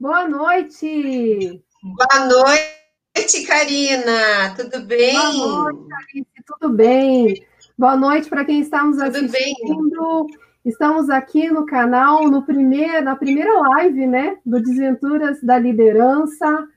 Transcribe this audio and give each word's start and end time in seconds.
Boa 0.00 0.28
noite! 0.28 1.60
Boa 1.82 2.26
noite, 2.28 3.44
Karina! 3.44 4.54
Tudo 4.54 4.86
bem? 4.86 5.12
Boa 5.12 5.32
noite, 5.32 5.92
Alice, 5.92 6.28
tudo 6.46 6.72
bem? 6.72 7.46
Boa 7.76 7.96
noite 7.96 8.30
para 8.30 8.44
quem 8.44 8.60
está 8.60 8.84
nos 8.84 9.00
assistindo. 9.00 10.28
Estamos 10.64 11.10
aqui 11.10 11.50
no 11.50 11.66
canal, 11.66 12.30
no 12.30 12.44
primeiro, 12.46 13.02
na 13.02 13.16
primeira 13.16 13.52
live 13.52 14.06
né, 14.06 14.38
do 14.46 14.62
Desventuras 14.62 15.42
da 15.42 15.58
Liderança, 15.58 16.68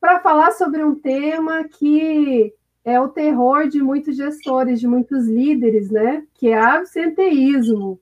para 0.00 0.20
falar 0.20 0.52
sobre 0.52 0.84
um 0.84 0.94
tema 0.94 1.64
que 1.64 2.54
é 2.84 3.00
o 3.00 3.08
terror 3.08 3.66
de 3.66 3.82
muitos 3.82 4.16
gestores, 4.16 4.78
de 4.78 4.86
muitos 4.86 5.26
líderes, 5.26 5.90
né? 5.90 6.22
Que 6.32 6.50
é 6.50 6.60
absenteísmo. 6.60 8.00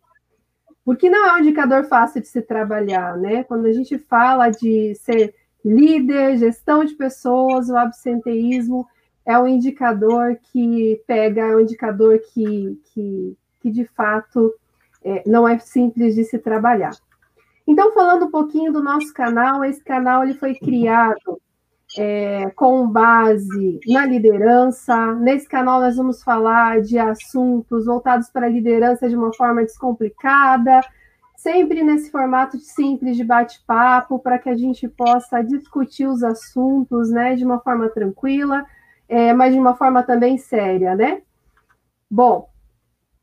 Porque 0.87 1.11
não 1.11 1.27
é 1.27 1.35
um 1.35 1.39
indicador 1.41 1.83
fácil 1.87 2.23
de 2.23 2.29
se 2.29 2.41
trabalhar, 2.41 3.17
né? 3.17 3.43
Quando 3.43 3.67
a 3.67 3.73
gente 3.73 3.99
fala 3.99 4.51
de 4.51 4.95
ser 4.95 5.35
líder, 5.65 6.39
gestão 6.39 6.85
de 6.85 6.95
pessoas, 6.95 7.69
o 7.69 7.77
absenteísmo 7.77 8.87
é 9.27 9.37
um 9.37 9.49
indicador 9.49 10.39
que 10.53 11.03
pega, 11.05 11.43
é 11.43 11.57
um 11.57 11.61
indicador 11.61 12.21
que, 12.33 12.81
que, 12.85 13.37
que 13.61 13.71
de 13.73 13.85
fato 13.85 14.55
é, 15.05 15.25
não 15.27 15.47
é 15.47 15.59
simples 15.59 16.15
de 16.15 16.23
se 16.23 16.39
trabalhar. 16.39 16.93
Então, 17.67 17.93
falando 17.93 18.27
um 18.27 18.31
pouquinho 18.31 18.73
do 18.73 18.81
nosso 18.81 19.13
canal, 19.13 19.65
esse 19.65 19.83
canal 19.83 20.23
ele 20.23 20.35
foi 20.35 20.55
criado 20.55 21.43
é, 21.97 22.51
com 22.51 22.89
base 22.89 23.81
na 23.87 24.07
liderança. 24.07 25.15
Nesse 25.15 25.49
canal, 25.49 25.81
nós 25.81 25.97
vamos 25.97 26.23
falar 26.23 26.81
de 26.81 26.99
assuntos 26.99 27.87
voltados 27.87 28.29
para 28.31 28.47
a 28.47 28.51
liderança 28.51 29.09
de 29.09 29.17
uma 29.17 29.33
forma 29.35 29.63
descomplicada, 29.63 30.81
sempre 31.37 31.83
nesse 31.83 32.11
formato 32.11 32.59
simples 32.59 33.17
de 33.17 33.25
bate-papo, 33.25 34.19
para 34.19 34.39
que 34.39 34.49
a 34.49 34.57
gente 34.57 34.89
possa 34.89 35.43
discutir 35.43 36.07
os 36.07 36.23
assuntos 36.23 37.11
né, 37.11 37.35
de 37.37 37.45
uma 37.45 37.61
forma 37.61 37.89
tranquila, 37.89 38.65
é, 39.09 39.33
mas 39.33 39.53
de 39.53 39.61
uma 39.61 39.77
forma 39.77 40.03
também 40.03 40.39
séria, 40.39 40.97
né? 40.97 41.23
Bom, 42.11 42.49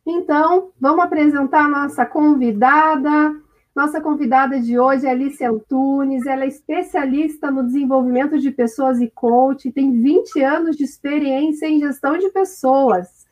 então, 0.05 0.71
vamos 0.79 1.03
apresentar 1.03 1.65
a 1.65 1.69
nossa 1.69 2.05
convidada. 2.05 3.35
Nossa 3.75 3.99
convidada 3.99 4.59
de 4.59 4.77
hoje 4.77 5.07
é 5.07 5.09
Alice 5.09 5.43
Antunes, 5.43 6.27
ela 6.27 6.43
é 6.43 6.47
especialista 6.47 7.49
no 7.49 7.63
desenvolvimento 7.63 8.37
de 8.37 8.51
pessoas 8.51 9.01
e 9.01 9.09
coach, 9.09 9.71
tem 9.71 9.99
20 9.99 10.43
anos 10.43 10.77
de 10.77 10.83
experiência 10.83 11.65
em 11.65 11.79
gestão 11.79 12.15
de 12.15 12.29
pessoas, 12.29 13.25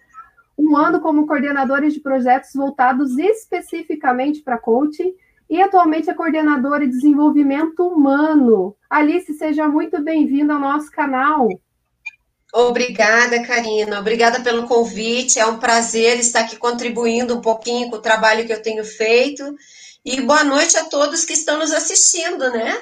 um 0.58 0.76
ano 0.76 1.00
como 1.00 1.28
coordenadora 1.28 1.88
de 1.92 2.00
projetos 2.00 2.54
voltados 2.56 3.20
especificamente 3.20 4.42
para 4.42 4.58
coaching 4.58 5.14
e 5.48 5.62
atualmente 5.62 6.10
é 6.10 6.14
coordenadora 6.14 6.88
de 6.88 6.94
desenvolvimento 6.94 7.88
humano. 7.88 8.76
Alice, 8.90 9.32
seja 9.36 9.68
muito 9.68 10.02
bem-vinda 10.02 10.54
ao 10.54 10.60
nosso 10.60 10.90
canal. 10.90 11.50
Obrigada, 12.52 13.44
Karina. 13.44 14.00
Obrigada 14.00 14.40
pelo 14.40 14.64
convite. 14.64 15.40
É 15.40 15.46
um 15.46 15.60
prazer 15.60 16.18
estar 16.20 16.42
aqui 16.42 16.58
contribuindo 16.58 17.38
um 17.38 17.42
pouquinho 17.42 17.92
com 17.92 17.98
o 17.98 18.02
trabalho 18.02 18.46
que 18.46 18.52
eu 18.52 18.62
tenho 18.62 18.84
feito 18.84 19.44
e 20.04 20.22
boa 20.22 20.44
noite 20.44 20.76
a 20.78 20.86
todos 20.86 21.26
que 21.26 21.34
estão 21.34 21.60
nos 21.60 21.72
assistindo, 21.72 22.52
né? 22.52 22.82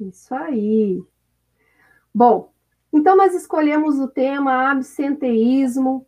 Isso 0.00 0.34
aí. 0.34 1.00
Bom, 2.12 2.50
então 2.92 3.16
nós 3.16 3.34
escolhemos 3.34 3.98
o 4.00 4.08
tema 4.08 4.70
absenteísmo, 4.70 6.06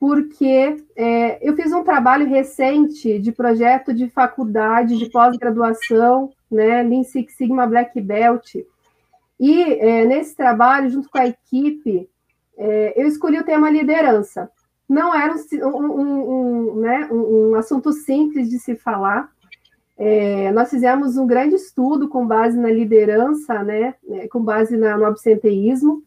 porque 0.00 0.82
é, 0.96 1.38
eu 1.46 1.54
fiz 1.54 1.72
um 1.72 1.84
trabalho 1.84 2.26
recente 2.26 3.18
de 3.18 3.30
projeto 3.30 3.92
de 3.92 4.08
faculdade, 4.08 4.96
de 4.96 5.10
pós-graduação, 5.10 6.32
né, 6.50 6.82
Lean 6.82 7.04
Six 7.04 7.36
Sigma 7.36 7.66
Black 7.66 8.00
Belt, 8.00 8.54
e 9.38 9.62
é, 9.62 10.04
nesse 10.06 10.34
trabalho, 10.34 10.88
junto 10.90 11.10
com 11.10 11.18
a 11.18 11.26
equipe, 11.26 12.08
é, 12.56 12.94
eu 12.96 13.06
escolhi 13.06 13.38
o 13.38 13.44
tema 13.44 13.68
liderança. 13.68 14.50
Não 14.88 15.14
era 15.14 15.34
um, 15.34 15.66
um, 15.66 16.30
um, 16.30 16.80
né, 16.80 17.08
um 17.10 17.54
assunto 17.56 17.92
simples 17.92 18.48
de 18.48 18.58
se 18.58 18.76
falar, 18.76 19.33
é, 19.96 20.50
nós 20.52 20.70
fizemos 20.70 21.16
um 21.16 21.26
grande 21.26 21.54
estudo 21.54 22.08
com 22.08 22.26
base 22.26 22.58
na 22.58 22.70
liderança, 22.70 23.62
né, 23.62 23.94
é, 24.10 24.28
com 24.28 24.42
base 24.42 24.76
na, 24.76 24.96
no 24.96 25.06
absenteísmo, 25.06 26.02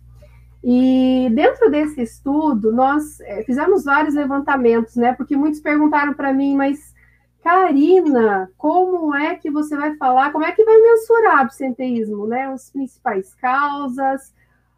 e 0.63 1.29
dentro 1.33 1.69
desse 1.71 2.01
estudo, 2.01 2.73
nós 2.73 3.21
é, 3.21 3.43
fizemos 3.43 3.85
vários 3.85 4.15
levantamentos, 4.15 4.95
né, 4.95 5.13
porque 5.13 5.35
muitos 5.35 5.61
perguntaram 5.61 6.13
para 6.13 6.33
mim, 6.33 6.55
mas 6.55 6.93
Karina, 7.41 8.51
como 8.57 9.15
é 9.15 9.35
que 9.35 9.49
você 9.49 9.77
vai 9.77 9.95
falar, 9.95 10.33
como 10.33 10.43
é 10.43 10.51
que 10.51 10.65
vai 10.65 10.77
mensurar 10.81 11.39
absenteísmo, 11.39 12.27
né, 12.27 12.47
as 12.47 12.69
principais 12.69 13.33
causas, 13.35 14.33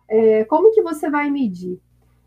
é, 0.07 0.43
como 0.45 0.71
que 0.71 0.83
você 0.83 1.09
vai 1.09 1.31
medir? 1.31 1.79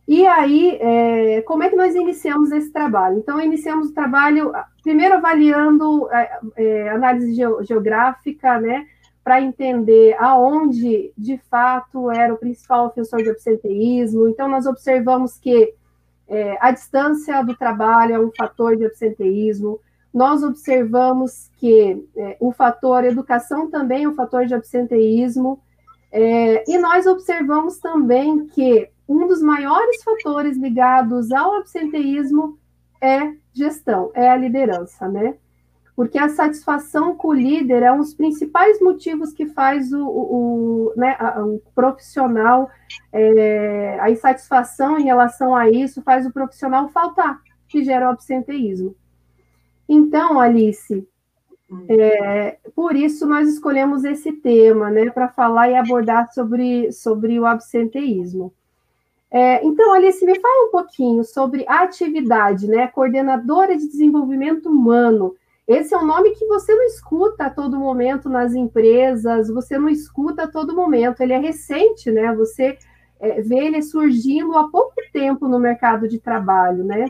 E 0.07 0.27
aí, 0.27 0.79
é, 0.81 1.43
como 1.43 1.63
é 1.63 1.69
que 1.69 1.77
nós 1.77 1.95
iniciamos 1.95 2.51
esse 2.51 2.73
trabalho? 2.73 3.19
Então, 3.19 3.41
iniciamos 3.41 3.91
o 3.91 3.95
trabalho, 3.95 4.53
primeiro 4.83 5.15
avaliando 5.15 6.11
é, 6.11 6.41
é 6.57 6.89
análise 6.91 7.35
geográfica, 7.35 8.61
né, 8.61 8.87
para 9.23 9.41
entender 9.41 10.17
aonde, 10.19 11.13
de 11.17 11.39
fato, 11.49 12.11
era 12.11 12.35
o 12.35 12.37
principal 12.37 12.87
ofensor 12.87 13.23
de 13.23 13.31
absenteísmo. 13.31 14.29
Então, 14.29 14.49
nós 14.49 14.67
observamos 14.67 15.39
que 15.39 15.73
é, 16.29 16.57
a 16.61 16.73
distância 16.73 17.43
do 17.43 17.57
trabalho 17.57 18.15
é 18.15 18.19
um 18.19 18.31
fator 18.37 18.77
de 18.77 18.85
absenteísmo. 18.85 19.81
Nós 20.13 20.43
observamos 20.43 21.51
que 21.59 22.05
é, 22.17 22.37
o 22.41 22.53
fator 22.53 23.05
educação 23.05 23.71
também 23.71 24.05
é 24.05 24.09
um 24.09 24.15
fator 24.15 24.47
de 24.47 24.55
absenteísmo. 24.55 25.61
É, 26.11 26.65
e 26.71 26.77
nós 26.79 27.07
observamos 27.07 27.79
também 27.79 28.47
que 28.47 28.89
um 29.09 29.27
dos 29.27 29.43
maiores 29.43 30.03
fatores 30.03 30.57
ligados 30.57 31.31
ao 31.33 31.57
absenteísmo 31.57 32.59
é 33.01 33.35
gestão, 33.53 34.11
é 34.15 34.31
a 34.31 34.37
liderança, 34.37 35.09
né? 35.09 35.37
Porque 35.95 36.19
a 36.19 36.29
satisfação 36.29 37.15
com 37.15 37.29
o 37.29 37.35
líder 37.35 37.83
é 37.83 37.93
um 37.93 37.99
dos 37.99 38.15
principais 38.15 38.81
motivos 38.81 39.33
que 39.33 39.47
faz 39.47 39.93
o, 39.93 40.07
o, 40.07 40.89
o 40.89 40.93
né, 40.97 41.17
o 41.39 41.61
profissional, 41.75 42.71
é, 43.13 43.99
a 44.01 44.11
insatisfação 44.11 44.99
em 44.99 45.05
relação 45.05 45.55
a 45.55 45.69
isso 45.69 46.01
faz 46.03 46.25
o 46.25 46.33
profissional 46.33 46.89
faltar, 46.89 47.41
que 47.69 47.85
gera 47.85 48.07
o 48.07 48.11
absenteísmo. 48.11 48.97
Então, 49.87 50.41
Alice, 50.41 51.07
é, 51.89 52.59
por 52.75 52.97
isso 52.97 53.27
nós 53.27 53.49
escolhemos 53.49 54.05
esse 54.05 54.33
tema, 54.33 54.91
né, 54.91 55.11
para 55.11 55.29
falar 55.29 55.71
e 55.71 55.75
abordar 55.75 56.33
sobre, 56.33 56.91
sobre 56.93 57.39
o 57.39 57.45
absenteísmo. 57.45 58.55
É, 59.35 59.65
então, 59.65 59.95
Alice, 59.95 60.23
me 60.27 60.39
fala 60.39 60.67
um 60.67 60.71
pouquinho 60.71 61.25
sobre 61.25 61.65
a 61.67 61.85
atividade, 61.85 62.69
né? 62.69 62.87
Coordenadora 62.89 63.75
de 63.75 63.89
Desenvolvimento 63.89 64.69
Humano. 64.69 65.35
Esse 65.67 65.95
é 65.95 65.99
um 65.99 66.05
nome 66.05 66.33
que 66.33 66.45
você 66.47 66.75
não 66.75 66.85
escuta 66.85 67.47
a 67.47 67.51
todo 67.51 67.79
momento 67.79 68.29
nas 68.29 68.53
empresas, 68.53 69.49
você 69.49 69.79
não 69.79 69.89
escuta 69.89 70.43
a 70.43 70.49
todo 70.49 70.77
momento, 70.77 71.23
ele 71.23 71.33
é 71.33 71.39
recente, 71.39 72.11
né? 72.11 72.35
Você 72.35 72.77
é, 73.19 73.41
vê 73.41 73.57
ele 73.57 73.81
surgindo 73.81 74.55
há 74.59 74.69
pouco 74.69 74.97
tempo 75.15 75.49
no 75.49 75.59
mercado 75.59 76.07
de 76.07 76.19
trabalho, 76.19 76.85
né? 76.85 77.07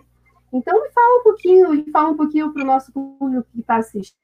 Então, 0.53 0.81
me 0.81 0.91
fala 0.91 1.19
um 1.19 1.23
pouquinho, 1.25 1.71
me 1.71 1.91
fala 1.91 2.11
um 2.11 2.17
pouquinho 2.17 2.53
para 2.53 2.63
o 2.63 2.67
nosso 2.67 2.93
público 2.93 3.49
que 3.53 3.61
está 3.61 3.79
assistindo. 3.79 4.23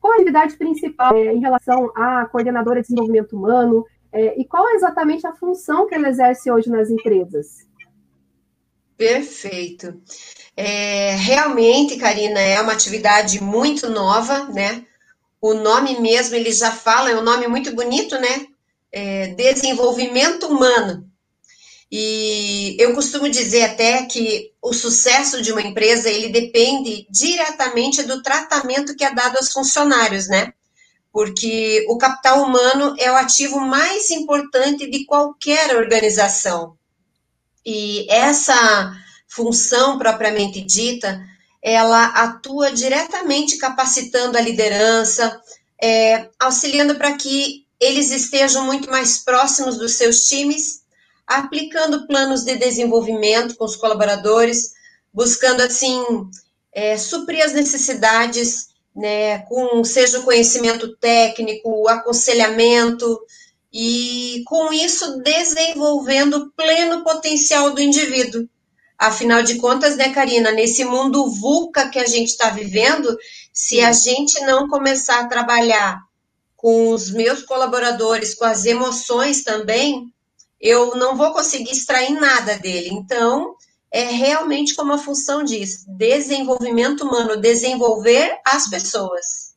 Qual 0.00 0.12
a 0.12 0.16
atividade 0.16 0.56
principal 0.56 1.14
é, 1.14 1.34
em 1.34 1.40
relação 1.40 1.92
à 1.94 2.24
coordenadora 2.24 2.80
de 2.80 2.86
desenvolvimento 2.86 3.36
humano? 3.36 3.84
É, 4.12 4.40
e 4.40 4.44
qual 4.44 4.68
é 4.68 4.74
exatamente 4.74 5.26
a 5.26 5.34
função 5.34 5.86
que 5.86 5.94
ela 5.94 6.08
exerce 6.08 6.50
hoje 6.50 6.70
nas 6.70 6.90
empresas? 6.90 7.66
Perfeito. 8.96 10.00
É, 10.56 11.14
realmente, 11.14 11.96
Karina, 11.98 12.40
é 12.40 12.60
uma 12.60 12.72
atividade 12.72 13.42
muito 13.42 13.88
nova, 13.88 14.44
né? 14.48 14.84
O 15.40 15.54
nome 15.54 16.00
mesmo, 16.00 16.34
ele 16.34 16.50
já 16.52 16.72
fala, 16.72 17.10
é 17.10 17.16
um 17.16 17.22
nome 17.22 17.46
muito 17.46 17.72
bonito, 17.74 18.18
né? 18.18 18.46
É, 18.90 19.28
desenvolvimento 19.28 20.46
humano. 20.48 21.08
E 21.90 22.76
eu 22.78 22.92
costumo 22.94 23.30
dizer 23.30 23.64
até 23.64 24.04
que 24.04 24.52
o 24.60 24.72
sucesso 24.72 25.40
de 25.40 25.52
uma 25.52 25.62
empresa, 25.62 26.10
ele 26.10 26.28
depende 26.28 27.06
diretamente 27.08 28.02
do 28.02 28.20
tratamento 28.20 28.94
que 28.96 29.04
é 29.04 29.14
dado 29.14 29.36
aos 29.36 29.52
funcionários, 29.52 30.28
né? 30.28 30.52
Porque 31.18 31.84
o 31.88 31.98
capital 31.98 32.44
humano 32.44 32.94
é 32.96 33.10
o 33.10 33.16
ativo 33.16 33.58
mais 33.58 34.08
importante 34.08 34.88
de 34.88 35.04
qualquer 35.04 35.74
organização. 35.74 36.76
E 37.66 38.06
essa 38.08 38.96
função 39.26 39.98
propriamente 39.98 40.60
dita, 40.60 41.20
ela 41.60 42.04
atua 42.04 42.70
diretamente 42.70 43.58
capacitando 43.58 44.38
a 44.38 44.40
liderança, 44.40 45.42
é, 45.82 46.28
auxiliando 46.38 46.94
para 46.94 47.16
que 47.16 47.66
eles 47.80 48.12
estejam 48.12 48.64
muito 48.64 48.88
mais 48.88 49.18
próximos 49.18 49.76
dos 49.76 49.96
seus 49.96 50.28
times, 50.28 50.82
aplicando 51.26 52.06
planos 52.06 52.44
de 52.44 52.54
desenvolvimento 52.54 53.56
com 53.56 53.64
os 53.64 53.74
colaboradores, 53.74 54.72
buscando 55.12 55.62
assim 55.62 56.00
é, 56.72 56.96
suprir 56.96 57.44
as 57.44 57.54
necessidades 57.54 58.67
né, 58.98 59.38
com 59.40 59.82
seja 59.84 60.18
o 60.18 60.24
conhecimento 60.24 60.96
técnico, 60.96 61.70
o 61.70 61.88
aconselhamento, 61.88 63.18
e 63.72 64.42
com 64.46 64.72
isso 64.72 65.18
desenvolvendo 65.22 66.34
o 66.34 66.50
pleno 66.50 67.04
potencial 67.04 67.72
do 67.72 67.80
indivíduo. 67.80 68.48
Afinal 68.98 69.42
de 69.42 69.56
contas, 69.56 69.96
né, 69.96 70.12
Karina, 70.12 70.50
nesse 70.50 70.84
mundo 70.84 71.30
VUCA 71.30 71.88
que 71.88 71.98
a 71.98 72.06
gente 72.06 72.30
está 72.30 72.50
vivendo, 72.50 73.16
se 73.52 73.80
a 73.80 73.92
gente 73.92 74.40
não 74.40 74.66
começar 74.68 75.20
a 75.20 75.28
trabalhar 75.28 76.00
com 76.56 76.90
os 76.90 77.10
meus 77.12 77.42
colaboradores, 77.42 78.34
com 78.34 78.44
as 78.44 78.64
emoções 78.64 79.44
também, 79.44 80.12
eu 80.60 80.96
não 80.96 81.16
vou 81.16 81.32
conseguir 81.32 81.70
extrair 81.70 82.10
nada 82.10 82.58
dele. 82.58 82.88
Então, 82.90 83.54
é 83.90 84.04
realmente 84.04 84.74
como 84.74 84.92
a 84.92 84.98
função 84.98 85.42
diz: 85.42 85.84
desenvolvimento 85.86 87.04
humano, 87.04 87.40
desenvolver 87.40 88.38
as 88.44 88.68
pessoas. 88.68 89.48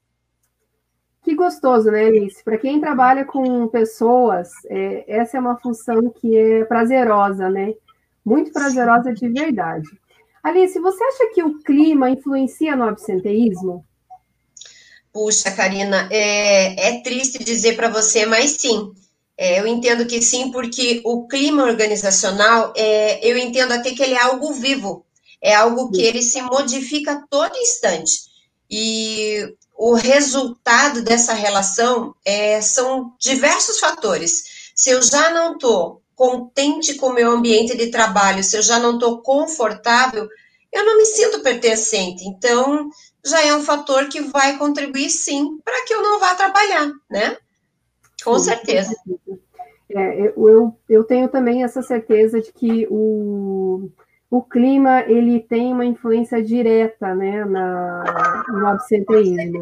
Que 1.24 1.36
gostoso, 1.36 1.92
né, 1.92 2.06
Alice? 2.06 2.44
Para 2.44 2.58
quem 2.58 2.82
trabalha 2.82 3.24
com 3.26 3.68
pessoas, 3.68 4.50
é, 4.70 5.06
essa 5.08 5.38
é 5.38 5.40
uma 5.40 5.58
função 5.60 6.10
que 6.10 6.36
é 6.36 6.66
prazerosa, 6.66 7.50
né? 7.50 7.74
Muito 8.26 8.52
prazerosa 8.52 9.14
de 9.14 9.30
verdade. 9.30 9.88
Alice, 10.44 10.80
você 10.80 11.04
acha 11.04 11.32
que 11.34 11.44
o 11.44 11.60
clima 11.60 12.10
influencia 12.10 12.76
no 12.76 12.86
absenteísmo? 12.86 13.86
Puxa, 15.14 15.52
Karina, 15.52 16.08
é, 16.10 16.90
é 16.90 17.02
triste 17.02 17.44
dizer 17.44 17.76
para 17.76 17.90
você, 17.90 18.26
mas 18.26 18.52
sim. 18.52 18.92
É, 19.42 19.60
eu 19.60 19.66
entendo 19.66 20.06
que 20.06 20.22
sim, 20.22 20.52
porque 20.52 21.02
o 21.04 21.28
clima 21.28 21.64
organizacional, 21.64 22.72
é, 22.78 23.28
eu 23.28 23.36
entendo 23.36 23.72
até 23.72 23.90
que 23.90 24.04
ele 24.04 24.14
é 24.14 24.22
algo 24.22 24.54
vivo, 24.54 25.04
é 25.42 25.56
algo 25.56 25.90
que 25.90 26.00
ele 26.00 26.22
se 26.22 26.40
modifica 26.44 27.14
a 27.14 27.28
todo 27.28 27.58
instante. 27.58 28.22
E 28.70 29.52
o 29.76 29.96
resultado 29.96 31.02
dessa 31.02 31.34
relação 31.34 32.14
é, 32.24 32.62
são 32.62 33.16
diversos 33.20 33.80
fatores. 33.80 34.44
Se 34.76 34.92
eu 34.92 35.02
já 35.02 35.32
não 35.32 35.54
estou 35.54 36.04
contente 36.16 36.94
com 36.94 37.08
o 37.08 37.14
meu 37.14 37.32
ambiente 37.32 37.76
de 37.76 37.88
trabalho, 37.88 38.44
se 38.44 38.56
eu 38.56 38.62
já 38.62 38.78
não 38.78 38.94
estou 38.94 39.24
confortável, 39.24 40.28
eu 40.72 40.86
não 40.86 40.98
me 40.98 41.06
sinto 41.08 41.42
pertencente. 41.42 42.26
Então, 42.28 42.92
já 43.26 43.44
é 43.44 43.56
um 43.56 43.64
fator 43.64 44.08
que 44.08 44.22
vai 44.22 44.60
contribuir, 44.60 45.10
sim, 45.10 45.58
para 45.66 45.84
que 45.88 45.96
eu 45.96 46.04
não 46.04 46.20
vá 46.20 46.36
trabalhar, 46.36 46.92
né? 47.10 47.38
Com 48.24 48.38
certeza. 48.40 48.94
É, 49.90 50.34
eu, 50.36 50.76
eu 50.90 51.04
tenho 51.04 51.28
também 51.28 51.64
essa 51.64 51.82
certeza 51.82 52.40
de 52.42 52.52
que 52.54 52.88
o, 52.90 53.90
o 54.30 54.42
clima 54.42 55.02
ele 55.02 55.40
tem 55.42 55.74
uma 55.74 55.86
influência 55.86 56.42
direta 56.42 57.14
né, 57.14 57.44
na, 57.46 58.44
no 58.48 58.68
absenteísmo. 58.68 59.60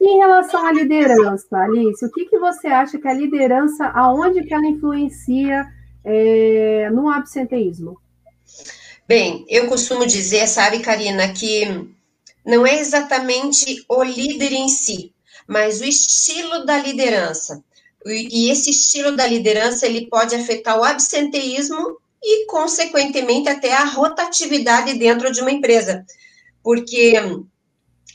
Em 0.00 0.18
relação 0.18 0.66
à 0.66 0.72
liderança, 0.72 1.56
Alice, 1.56 2.04
o 2.04 2.10
que, 2.10 2.24
que 2.24 2.38
você 2.38 2.66
acha 2.66 2.98
que 2.98 3.06
a 3.06 3.14
liderança, 3.14 3.86
aonde 3.94 4.42
que 4.42 4.52
ela 4.52 4.66
influencia 4.66 5.64
é, 6.04 6.90
no 6.90 7.08
absenteísmo? 7.08 7.96
Bem, 9.06 9.44
eu 9.48 9.68
costumo 9.68 10.04
dizer, 10.04 10.48
sabe, 10.48 10.80
Karina, 10.80 11.32
que 11.32 11.88
não 12.44 12.66
é 12.66 12.80
exatamente 12.80 13.84
o 13.88 14.02
líder 14.02 14.52
em 14.52 14.68
si, 14.68 15.14
mas 15.46 15.80
o 15.80 15.84
estilo 15.84 16.64
da 16.64 16.78
liderança. 16.78 17.62
E 18.06 18.50
esse 18.50 18.70
estilo 18.70 19.16
da 19.16 19.26
liderança 19.26 19.86
ele 19.86 20.08
pode 20.08 20.34
afetar 20.34 20.78
o 20.78 20.84
absenteísmo 20.84 21.96
e, 22.22 22.46
consequentemente, 22.46 23.48
até 23.48 23.72
a 23.72 23.84
rotatividade 23.84 24.94
dentro 24.94 25.30
de 25.32 25.40
uma 25.40 25.50
empresa. 25.50 26.04
Porque 26.62 27.14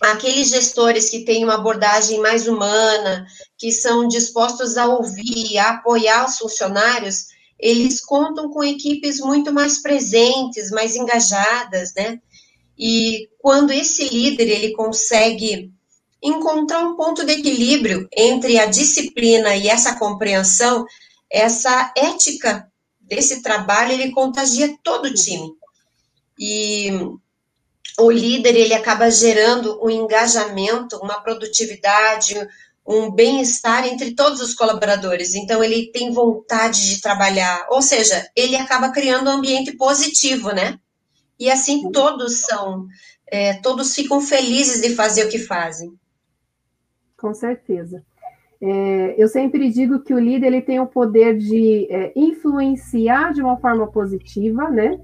aqueles 0.02 0.50
gestores 0.50 1.10
que 1.10 1.26
têm 1.26 1.44
uma 1.44 1.56
abordagem 1.56 2.20
mais 2.20 2.48
humana, 2.48 3.26
que 3.58 3.72
são 3.72 4.08
dispostos 4.08 4.78
a 4.78 4.88
ouvir, 4.88 5.58
a 5.58 5.72
apoiar 5.72 6.26
os 6.26 6.38
funcionários, 6.38 7.26
eles 7.60 8.04
contam 8.04 8.50
com 8.52 8.64
equipes 8.64 9.20
muito 9.20 9.52
mais 9.52 9.82
presentes, 9.82 10.70
mais 10.70 10.96
engajadas, 10.96 11.94
né? 11.96 12.20
E 12.78 13.28
quando 13.40 13.72
esse 13.72 14.08
líder 14.08 14.48
ele 14.48 14.74
consegue 14.74 15.72
encontrar 16.22 16.80
um 16.80 16.96
ponto 16.96 17.26
de 17.26 17.34
equilíbrio 17.34 18.08
entre 18.16 18.58
a 18.58 18.66
disciplina 18.66 19.56
e 19.56 19.68
essa 19.68 19.96
compreensão, 19.96 20.86
essa 21.30 21.94
ética 21.96 22.68
desse 23.00 23.42
trabalho, 23.42 23.94
ele 23.94 24.12
contagia 24.12 24.76
todo 24.84 25.06
o 25.06 25.14
time. 25.14 25.52
E 26.40 26.92
o 28.00 28.12
líder, 28.12 28.56
ele 28.56 28.74
acaba 28.74 29.10
gerando 29.10 29.84
um 29.84 29.90
engajamento, 29.90 30.98
uma 30.98 31.22
produtividade, 31.22 32.36
um 32.86 33.12
bem-estar 33.12 33.86
entre 33.86 34.14
todos 34.14 34.40
os 34.40 34.54
colaboradores. 34.54 35.34
Então, 35.34 35.64
ele 35.64 35.92
tem 35.92 36.14
vontade 36.14 36.88
de 36.90 37.02
trabalhar, 37.02 37.68
ou 37.70 37.82
seja, 37.82 38.30
ele 38.36 38.56
acaba 38.56 38.90
criando 38.90 39.30
um 39.30 39.34
ambiente 39.34 39.74
positivo, 39.74 40.52
né? 40.52 40.80
E 41.40 41.52
assim 41.52 41.92
todos 41.92 42.38
são, 42.38 42.88
é, 43.28 43.54
todos 43.56 43.94
ficam 43.94 44.20
felizes 44.20 44.82
de 44.82 44.96
fazer 44.96 45.26
o 45.26 45.30
que 45.30 45.40
fazem. 45.40 45.94
Com 47.18 47.34
certeza. 47.34 48.04
É, 48.60 49.16
eu 49.22 49.28
sempre 49.28 49.70
digo 49.70 50.00
que 50.00 50.14
o 50.14 50.20
líder 50.20 50.48
ele 50.48 50.62
tem 50.62 50.80
o 50.80 50.88
poder 50.88 51.38
de 51.38 51.88
é, 51.92 52.12
influenciar 52.16 53.34
de 53.34 53.42
uma 53.42 53.58
forma 53.58 53.88
positiva, 53.88 54.70
né? 54.70 55.00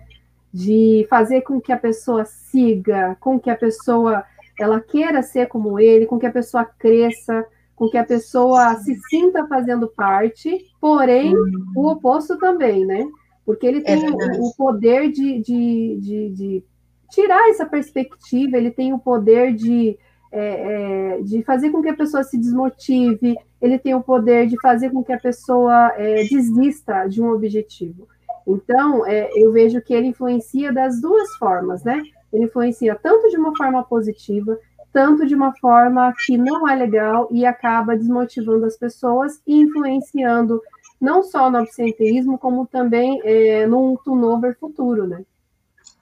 De 0.51 1.05
fazer 1.09 1.41
com 1.41 1.61
que 1.61 1.71
a 1.71 1.77
pessoa 1.77 2.25
siga, 2.25 3.15
com 3.19 3.39
que 3.39 3.49
a 3.49 3.55
pessoa 3.55 4.23
ela 4.59 4.79
queira 4.79 5.21
ser 5.21 5.47
como 5.47 5.79
ele, 5.79 6.05
com 6.05 6.19
que 6.19 6.25
a 6.25 6.31
pessoa 6.31 6.63
cresça, 6.63 7.45
com 7.75 7.89
que 7.89 7.97
a 7.97 8.03
pessoa 8.03 8.75
se 8.75 8.95
sinta 9.09 9.47
fazendo 9.47 9.87
parte, 9.87 10.65
porém, 10.79 11.35
uhum. 11.35 11.65
o 11.75 11.91
oposto 11.91 12.37
também, 12.37 12.85
né? 12.85 13.05
Porque 13.45 13.65
ele 13.65 13.79
é 13.79 13.81
tem 13.81 14.05
é 14.05 14.09
o, 14.09 14.45
o, 14.45 14.55
poder 14.55 15.11
de, 15.11 15.39
de, 15.39 15.97
de, 15.99 16.29
de, 16.29 16.63
tirar 17.09 17.49
essa 17.49 17.65
perspectiva, 17.65 18.57
ele 18.57 18.71
tem 18.71 18.93
o 18.93 18.99
poder 18.99 19.53
de, 19.53 19.97
é, 20.33 21.17
é, 21.17 21.21
de 21.21 21.43
fazer 21.43 21.69
com 21.69 21.81
que 21.81 21.89
a 21.89 21.95
pessoa 21.95 22.23
se 22.23 22.39
desmotive, 22.39 23.37
ele 23.61 23.77
tem 23.77 23.93
o 23.93 24.01
poder 24.01 24.47
de 24.47 24.59
fazer 24.59 24.89
com 24.89 25.03
que 25.03 25.13
a 25.13 25.19
pessoa 25.19 25.93
é, 25.95 26.23
desista 26.23 27.07
de 27.07 27.21
um 27.21 27.29
objetivo. 27.29 28.07
Então, 28.47 29.05
é, 29.05 29.29
eu 29.35 29.51
vejo 29.51 29.79
que 29.79 29.93
ele 29.93 30.07
influencia 30.07 30.73
das 30.73 30.99
duas 30.99 31.35
formas, 31.35 31.83
né? 31.83 32.01
Ele 32.33 32.45
influencia 32.45 32.95
tanto 32.95 33.29
de 33.29 33.37
uma 33.37 33.55
forma 33.55 33.83
positiva, 33.83 34.57
tanto 34.91 35.25
de 35.25 35.35
uma 35.35 35.55
forma 35.57 36.11
que 36.25 36.35
não 36.35 36.67
é 36.67 36.75
legal 36.75 37.29
e 37.31 37.45
acaba 37.45 37.95
desmotivando 37.95 38.65
as 38.65 38.75
pessoas 38.75 39.39
e 39.45 39.61
influenciando 39.61 40.59
não 40.99 41.21
só 41.21 41.51
no 41.51 41.59
absenteísmo, 41.59 42.39
como 42.39 42.65
também 42.65 43.21
é, 43.23 43.67
no 43.67 43.99
turnover 44.03 44.57
futuro, 44.57 45.05
né? 45.05 45.23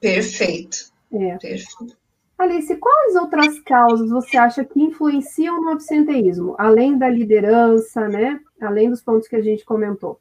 Perfeito. 0.00 0.90
É. 1.12 1.36
Perfeito. 1.36 2.01
Alice, 2.42 2.74
quais 2.76 3.14
outras 3.16 3.60
causas 3.60 4.10
você 4.10 4.36
acha 4.36 4.64
que 4.64 4.80
influenciam 4.80 5.62
no 5.62 5.70
absenteísmo, 5.70 6.54
além 6.58 6.98
da 6.98 7.08
liderança, 7.08 8.08
né? 8.08 8.38
Além 8.60 8.90
dos 8.90 9.02
pontos 9.02 9.28
que 9.28 9.36
a 9.36 9.42
gente 9.42 9.64
comentou? 9.64 10.20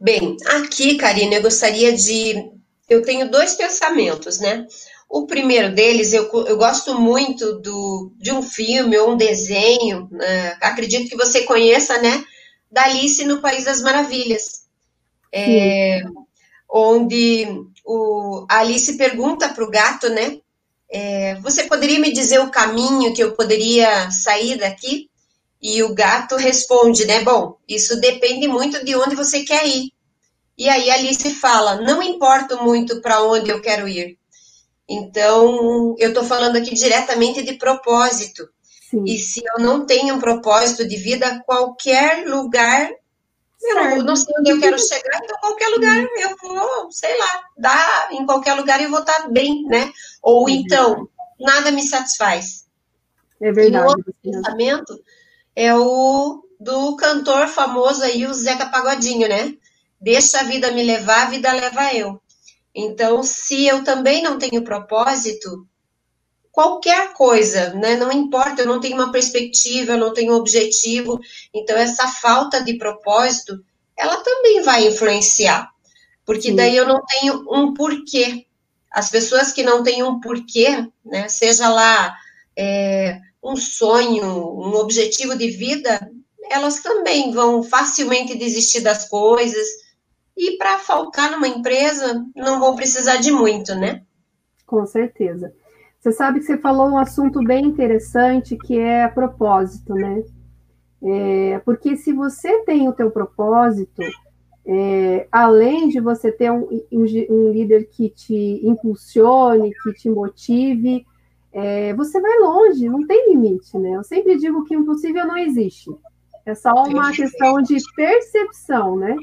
Bem, 0.00 0.36
aqui, 0.46 0.96
Karina, 0.96 1.36
eu 1.36 1.42
gostaria 1.42 1.92
de. 1.92 2.50
Eu 2.88 3.02
tenho 3.02 3.30
dois 3.30 3.54
pensamentos, 3.54 4.40
né? 4.40 4.66
O 5.08 5.26
primeiro 5.26 5.74
deles, 5.74 6.12
eu, 6.12 6.28
eu 6.46 6.56
gosto 6.56 6.98
muito 6.98 7.60
do, 7.60 8.12
de 8.16 8.32
um 8.32 8.42
filme 8.42 8.98
ou 8.98 9.12
um 9.12 9.16
desenho, 9.16 10.08
né? 10.10 10.56
acredito 10.60 11.08
que 11.08 11.16
você 11.16 11.44
conheça, 11.44 12.00
né? 12.00 12.24
Da 12.70 12.84
Alice 12.84 13.24
no 13.24 13.40
País 13.40 13.64
das 13.64 13.80
Maravilhas. 13.82 14.62
É, 15.30 16.02
onde 16.68 17.46
o, 17.84 18.46
a 18.50 18.58
Alice 18.58 18.96
pergunta 18.96 19.48
para 19.50 19.64
o 19.64 19.70
gato, 19.70 20.08
né? 20.08 20.40
É, 20.92 21.36
você 21.36 21.64
poderia 21.64 21.98
me 21.98 22.12
dizer 22.12 22.38
o 22.40 22.50
caminho 22.50 23.14
que 23.14 23.24
eu 23.24 23.32
poderia 23.32 24.10
sair 24.10 24.58
daqui? 24.58 25.08
E 25.60 25.82
o 25.82 25.94
gato 25.94 26.36
responde, 26.36 27.06
né? 27.06 27.22
Bom, 27.22 27.56
isso 27.66 27.98
depende 27.98 28.46
muito 28.46 28.84
de 28.84 28.94
onde 28.94 29.14
você 29.14 29.42
quer 29.42 29.66
ir. 29.66 29.90
E 30.58 30.68
aí 30.68 30.90
Alice 30.90 31.34
fala: 31.36 31.80
Não 31.80 32.02
importa 32.02 32.56
muito 32.56 33.00
para 33.00 33.22
onde 33.22 33.50
eu 33.50 33.62
quero 33.62 33.88
ir. 33.88 34.18
Então, 34.88 35.94
eu 35.98 36.08
estou 36.10 36.24
falando 36.24 36.56
aqui 36.56 36.74
diretamente 36.74 37.42
de 37.42 37.54
propósito. 37.54 38.46
Sim. 38.90 39.04
E 39.06 39.18
se 39.18 39.40
eu 39.42 39.64
não 39.64 39.86
tenho 39.86 40.16
um 40.16 40.20
propósito 40.20 40.86
de 40.86 40.96
vida, 40.96 41.42
qualquer 41.46 42.26
lugar, 42.26 42.90
eu 43.62 44.02
não 44.02 44.16
sei 44.16 44.34
onde 44.38 44.50
eu 44.50 44.60
quero 44.60 44.78
chegar, 44.78 45.20
então 45.22 45.36
qualquer 45.38 45.68
lugar 45.68 45.96
eu 46.18 46.36
vou, 46.42 46.90
sei 46.90 47.16
lá, 47.18 47.44
dar 47.56 48.08
em 48.12 48.26
qualquer 48.26 48.54
lugar 48.54 48.80
eu 48.82 48.90
vou 48.90 49.00
estar 49.00 49.28
bem, 49.30 49.64
né? 49.64 49.92
Ou 50.22 50.48
então, 50.48 51.08
nada 51.38 51.70
me 51.70 51.82
satisfaz. 51.82 52.66
É 53.40 53.52
verdade. 53.52 53.84
E 53.84 53.86
o 53.86 53.90
outro 53.90 54.14
pensamento 54.22 55.00
é 55.54 55.74
o 55.74 56.44
do 56.58 56.96
cantor 56.96 57.48
famoso 57.48 58.02
aí, 58.02 58.26
o 58.26 58.34
Zeca 58.34 58.66
Pagodinho, 58.66 59.28
né? 59.28 59.54
Deixa 60.00 60.40
a 60.40 60.44
vida 60.44 60.70
me 60.70 60.82
levar, 60.82 61.26
a 61.26 61.30
vida 61.30 61.52
leva 61.52 61.92
eu. 61.94 62.20
Então, 62.74 63.22
se 63.22 63.66
eu 63.66 63.84
também 63.84 64.22
não 64.22 64.38
tenho 64.38 64.64
propósito, 64.64 65.66
qualquer 66.52 67.14
coisa, 67.14 67.72
né? 67.72 67.96
Não 67.96 68.12
importa, 68.12 68.62
eu 68.62 68.66
não 68.66 68.78
tenho 68.78 68.94
uma 68.94 69.10
perspectiva, 69.10 69.92
eu 69.92 69.98
não 69.98 70.12
tenho 70.12 70.34
um 70.34 70.36
objetivo. 70.36 71.18
Então, 71.52 71.76
essa 71.76 72.06
falta 72.06 72.62
de 72.62 72.74
propósito, 72.74 73.64
ela 73.96 74.18
também 74.18 74.62
vai 74.62 74.86
influenciar. 74.86 75.70
Porque 76.24 76.50
Sim. 76.50 76.56
daí 76.56 76.76
eu 76.76 76.86
não 76.86 77.00
tenho 77.06 77.42
um 77.50 77.72
porquê. 77.72 78.46
As 78.90 79.10
pessoas 79.10 79.50
que 79.50 79.62
não 79.62 79.82
têm 79.82 80.02
um 80.02 80.20
porquê, 80.20 80.86
né? 81.04 81.26
Seja 81.28 81.68
lá 81.70 82.14
é, 82.56 83.18
um 83.42 83.56
sonho, 83.56 84.26
um 84.26 84.74
objetivo 84.74 85.34
de 85.36 85.48
vida, 85.48 86.06
elas 86.50 86.80
também 86.80 87.32
vão 87.32 87.62
facilmente 87.62 88.36
desistir 88.36 88.80
das 88.82 89.08
coisas. 89.08 89.66
E 90.36 90.58
para 90.58 90.78
faltar 90.78 91.30
numa 91.30 91.48
empresa, 91.48 92.22
não 92.36 92.60
vão 92.60 92.76
precisar 92.76 93.16
de 93.16 93.32
muito, 93.32 93.74
né? 93.74 94.02
Com 94.66 94.86
certeza. 94.86 95.54
Você 96.02 96.10
sabe 96.10 96.40
que 96.40 96.46
você 96.46 96.58
falou 96.58 96.88
um 96.88 96.98
assunto 96.98 97.38
bem 97.44 97.64
interessante 97.64 98.56
que 98.56 98.76
é 98.76 99.06
propósito, 99.06 99.94
né? 99.94 100.24
É, 101.00 101.60
porque 101.60 101.96
se 101.96 102.12
você 102.12 102.64
tem 102.64 102.88
o 102.88 102.92
teu 102.92 103.08
propósito, 103.08 104.02
é, 104.66 105.28
além 105.30 105.88
de 105.88 106.00
você 106.00 106.32
ter 106.32 106.50
um, 106.50 106.66
um, 106.90 107.04
um, 107.30 107.52
líder 107.52 107.88
que 107.88 108.10
te 108.10 108.60
impulsione, 108.66 109.72
que 109.80 109.92
te 109.92 110.10
motive, 110.10 111.06
é, 111.52 111.94
você 111.94 112.20
vai 112.20 112.36
longe, 112.40 112.88
não 112.88 113.06
tem 113.06 113.30
limite, 113.30 113.78
né? 113.78 113.92
Eu 113.92 114.02
sempre 114.02 114.36
digo 114.36 114.64
que 114.64 114.76
o 114.76 114.80
impossível 114.80 115.24
não 115.24 115.38
existe. 115.38 115.88
É 116.44 116.52
só 116.52 116.72
uma 116.82 117.12
questão 117.12 117.62
de 117.62 117.76
percepção, 117.94 118.96
né? 118.96 119.14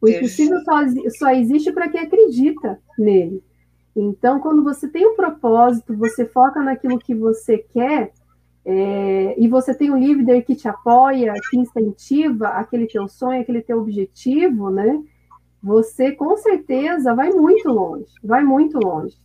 O 0.00 0.08
impossível 0.08 0.58
só, 0.64 0.80
só 1.16 1.30
existe 1.30 1.70
para 1.70 1.88
quem 1.88 2.00
acredita 2.00 2.80
nele. 2.98 3.40
Então, 3.94 4.40
quando 4.40 4.62
você 4.62 4.88
tem 4.88 5.06
um 5.06 5.14
propósito, 5.14 5.96
você 5.96 6.24
foca 6.26 6.62
naquilo 6.62 6.98
que 6.98 7.14
você 7.14 7.58
quer, 7.58 8.12
é, 8.64 9.34
e 9.38 9.48
você 9.48 9.74
tem 9.74 9.90
um 9.90 9.98
líder 9.98 10.42
que 10.42 10.54
te 10.54 10.68
apoia, 10.68 11.34
que 11.50 11.58
incentiva 11.58 12.48
aquele 12.48 12.86
teu 12.86 13.08
sonho, 13.08 13.40
aquele 13.40 13.60
teu 13.60 13.78
objetivo, 13.80 14.70
né? 14.70 15.02
Você 15.62 16.12
com 16.12 16.36
certeza 16.36 17.14
vai 17.14 17.30
muito 17.30 17.68
longe, 17.68 18.06
vai 18.22 18.42
muito 18.42 18.78
longe, 18.78 19.16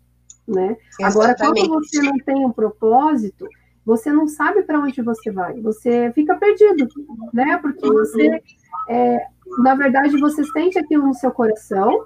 né? 0.48 0.76
Agora, 1.02 1.36
quando 1.36 1.68
você 1.68 2.02
não 2.02 2.18
tem 2.18 2.46
um 2.46 2.52
propósito, 2.52 3.48
você 3.86 4.12
não 4.12 4.28
sabe 4.28 4.64
para 4.64 4.80
onde 4.80 5.02
você 5.02 5.32
vai, 5.32 5.62
você 5.62 6.12
fica 6.14 6.36
perdido, 6.36 6.88
né? 7.32 7.58
Porque 7.62 7.88
você, 7.88 8.42
é, 8.90 9.20
na 9.60 9.76
verdade, 9.76 10.20
você 10.20 10.44
sente 10.46 10.80
aquilo 10.80 11.08
no 11.08 11.14
seu 11.14 11.32
coração, 11.32 12.06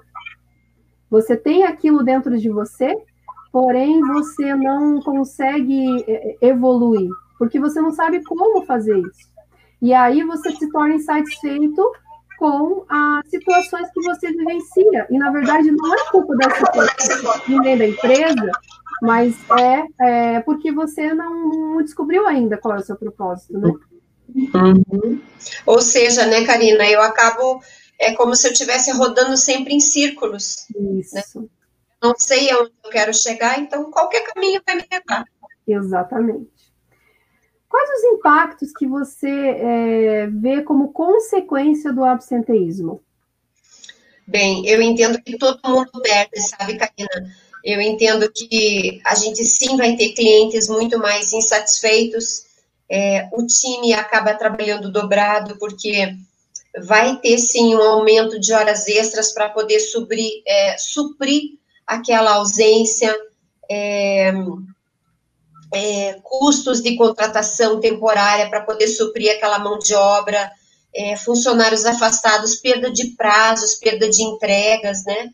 você 1.12 1.36
tem 1.36 1.64
aquilo 1.64 2.02
dentro 2.02 2.38
de 2.38 2.48
você, 2.48 2.96
porém 3.52 4.00
você 4.00 4.54
não 4.54 4.98
consegue 5.02 6.02
é, 6.08 6.38
evoluir, 6.40 7.10
porque 7.38 7.60
você 7.60 7.82
não 7.82 7.92
sabe 7.92 8.24
como 8.24 8.64
fazer 8.64 8.98
isso. 8.98 9.30
E 9.82 9.92
aí 9.92 10.24
você 10.24 10.50
se 10.52 10.70
torna 10.70 10.94
insatisfeito 10.94 11.82
com 12.38 12.86
as 12.88 13.28
situações 13.28 13.90
que 13.92 14.00
você 14.00 14.32
vivencia. 14.32 15.06
E, 15.10 15.18
na 15.18 15.30
verdade, 15.30 15.70
não 15.70 15.94
é 15.94 16.10
culpa 16.10 16.34
da 16.34 16.50
situação, 16.50 17.60
nem 17.60 17.76
da 17.76 17.86
empresa, 17.86 18.50
mas 19.02 19.36
é, 19.58 19.84
é, 20.00 20.40
porque 20.40 20.72
você 20.72 21.12
não 21.12 21.76
descobriu 21.82 22.26
ainda 22.26 22.56
qual 22.56 22.76
é 22.76 22.78
o 22.78 22.82
seu 22.82 22.96
propósito, 22.96 23.58
né? 23.58 23.70
Uhum. 24.34 25.20
Ou 25.66 25.80
seja, 25.82 26.24
né, 26.24 26.46
Karina, 26.46 26.88
eu 26.88 27.02
acabo 27.02 27.60
é 28.02 28.14
como 28.14 28.34
se 28.34 28.48
eu 28.48 28.52
estivesse 28.52 28.90
rodando 28.92 29.36
sempre 29.36 29.74
em 29.74 29.80
círculos. 29.80 30.66
Isso. 31.00 31.40
Né? 31.40 31.46
Não 32.02 32.14
sei 32.18 32.50
aonde 32.50 32.72
eu 32.84 32.90
quero 32.90 33.14
chegar, 33.14 33.58
então 33.60 33.90
qualquer 33.90 34.22
caminho 34.32 34.60
vai 34.66 34.76
me 34.76 34.84
levar. 34.90 35.24
Exatamente. 35.66 36.50
Quais 37.68 37.90
os 37.90 38.04
impactos 38.04 38.72
que 38.72 38.86
você 38.86 39.30
é, 39.30 40.26
vê 40.26 40.62
como 40.62 40.92
consequência 40.92 41.92
do 41.92 42.04
absenteísmo? 42.04 43.00
Bem, 44.26 44.66
eu 44.66 44.82
entendo 44.82 45.22
que 45.22 45.38
todo 45.38 45.60
mundo 45.64 45.90
perde, 46.02 46.40
sabe, 46.40 46.76
Karina? 46.76 47.34
Eu 47.64 47.80
entendo 47.80 48.30
que 48.32 49.00
a 49.04 49.14
gente 49.14 49.44
sim 49.44 49.76
vai 49.76 49.96
ter 49.96 50.12
clientes 50.12 50.68
muito 50.68 50.98
mais 50.98 51.32
insatisfeitos, 51.32 52.46
é, 52.90 53.28
o 53.32 53.46
time 53.46 53.94
acaba 53.94 54.34
trabalhando 54.34 54.90
dobrado, 54.92 55.56
porque 55.56 56.14
vai 56.80 57.18
ter 57.18 57.38
sim 57.38 57.74
um 57.74 57.82
aumento 57.82 58.38
de 58.40 58.52
horas 58.52 58.88
extras 58.88 59.32
para 59.32 59.48
poder 59.48 59.80
suprir, 59.80 60.42
é, 60.46 60.76
suprir 60.78 61.58
aquela 61.86 62.34
ausência, 62.34 63.14
é, 63.70 64.32
é, 65.74 66.18
custos 66.22 66.82
de 66.82 66.96
contratação 66.96 67.80
temporária 67.80 68.48
para 68.48 68.62
poder 68.62 68.88
suprir 68.88 69.30
aquela 69.32 69.58
mão 69.58 69.78
de 69.78 69.94
obra, 69.94 70.50
é, 70.94 71.16
funcionários 71.16 71.84
afastados, 71.84 72.56
perda 72.56 72.90
de 72.90 73.08
prazos, 73.16 73.74
perda 73.76 74.08
de 74.08 74.22
entregas, 74.22 75.04
né? 75.04 75.30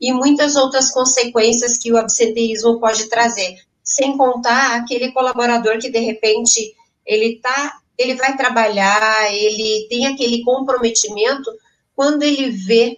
E 0.00 0.12
muitas 0.12 0.56
outras 0.56 0.90
consequências 0.90 1.76
que 1.76 1.92
o 1.92 1.96
absenteísmo 1.96 2.80
pode 2.80 3.08
trazer. 3.08 3.58
Sem 3.82 4.16
contar 4.16 4.76
aquele 4.76 5.12
colaborador 5.12 5.78
que, 5.78 5.90
de 5.90 5.98
repente, 5.98 6.74
ele 7.04 7.34
está 7.34 7.79
ele 8.00 8.14
vai 8.14 8.36
trabalhar, 8.36 9.32
ele 9.32 9.86
tem 9.88 10.06
aquele 10.06 10.42
comprometimento, 10.42 11.50
quando 11.94 12.22
ele 12.22 12.50
vê 12.50 12.96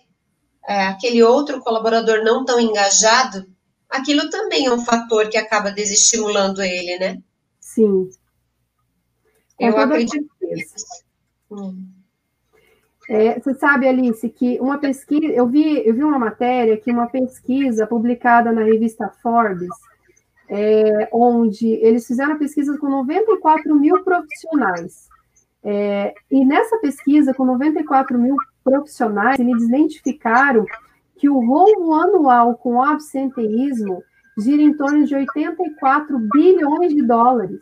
é, 0.67 0.87
aquele 0.87 1.23
outro 1.23 1.61
colaborador 1.61 2.23
não 2.23 2.45
tão 2.45 2.61
engajado, 2.61 3.47
aquilo 3.91 4.31
também 4.31 4.67
é 4.67 4.73
um 4.73 4.85
fator 4.85 5.29
que 5.29 5.37
acaba 5.37 5.73
desestimulando 5.73 6.63
ele, 6.63 6.99
né? 6.99 7.19
Sim. 7.61 8.09
Eu 9.59 9.77
acredito 9.77 10.31
nisso. 10.41 10.75
Hum. 11.51 11.85
É, 13.09 13.41
você 13.41 13.55
sabe, 13.55 13.89
Alice, 13.89 14.29
que 14.31 14.59
uma 14.61 14.79
pesquisa, 14.79 15.27
eu 15.27 15.49
vi, 15.49 15.87
eu 15.87 15.95
vi 15.95 16.05
uma 16.05 16.19
matéria 16.19 16.77
que 16.77 16.93
uma 16.93 17.09
pesquisa 17.09 17.87
publicada 17.87 18.53
na 18.53 18.63
revista 18.63 19.09
Forbes 19.21 19.69
é, 20.49 21.09
onde 21.13 21.69
eles 21.69 22.07
fizeram 22.07 22.33
a 22.33 22.39
pesquisa 22.39 22.77
com 22.79 22.89
94 22.89 23.75
mil 23.75 24.03
profissionais. 24.03 25.09
É, 25.65 26.15
e 26.31 26.45
nessa 26.45 26.79
pesquisa, 26.79 27.33
com 27.33 27.45
94 27.45 28.19
mil 28.19 28.37
profissionais, 28.65 29.39
eles 29.39 29.63
identificaram 29.63 30.67
que 31.17 31.29
o 31.29 31.39
rombo 31.39 31.95
anual 31.95 32.57
com 32.57 32.83
absenteísmo 32.83 34.03
gira 34.39 34.63
em 34.63 34.75
torno 34.75 35.05
de 35.05 35.15
84 35.15 36.19
bilhões 36.19 36.95
de 36.95 37.03
dólares. 37.03 37.61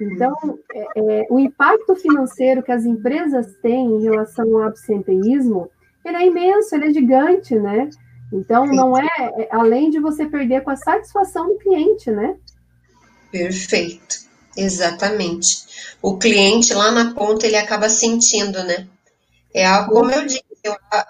Então, 0.00 0.58
é, 0.72 0.86
é, 0.96 1.26
o 1.30 1.38
impacto 1.38 1.96
financeiro 1.96 2.62
que 2.62 2.70
as 2.70 2.84
empresas 2.84 3.54
têm 3.62 3.96
em 3.96 4.02
relação 4.02 4.46
ao 4.56 4.64
absenteísmo, 4.64 5.70
ele 6.04 6.16
é 6.16 6.26
imenso, 6.26 6.74
ele 6.74 6.86
é 6.86 6.92
gigante, 6.92 7.58
né? 7.58 7.88
Então, 8.32 8.66
não 8.66 8.98
é, 8.98 9.06
é, 9.18 9.48
além 9.52 9.90
de 9.90 10.00
você 10.00 10.26
perder 10.26 10.62
com 10.62 10.70
a 10.70 10.76
satisfação 10.76 11.48
do 11.48 11.58
cliente, 11.58 12.10
né? 12.10 12.36
Perfeito, 13.30 14.16
exatamente. 14.56 15.64
O 16.02 16.18
cliente 16.18 16.74
lá 16.74 16.90
na 16.90 17.14
ponta, 17.14 17.46
ele 17.46 17.56
acaba 17.56 17.88
sentindo, 17.88 18.62
né? 18.64 18.86
É 19.54 19.64
algo, 19.64 19.94
como 19.94 20.10
eu 20.10 20.26
disse, 20.26 20.44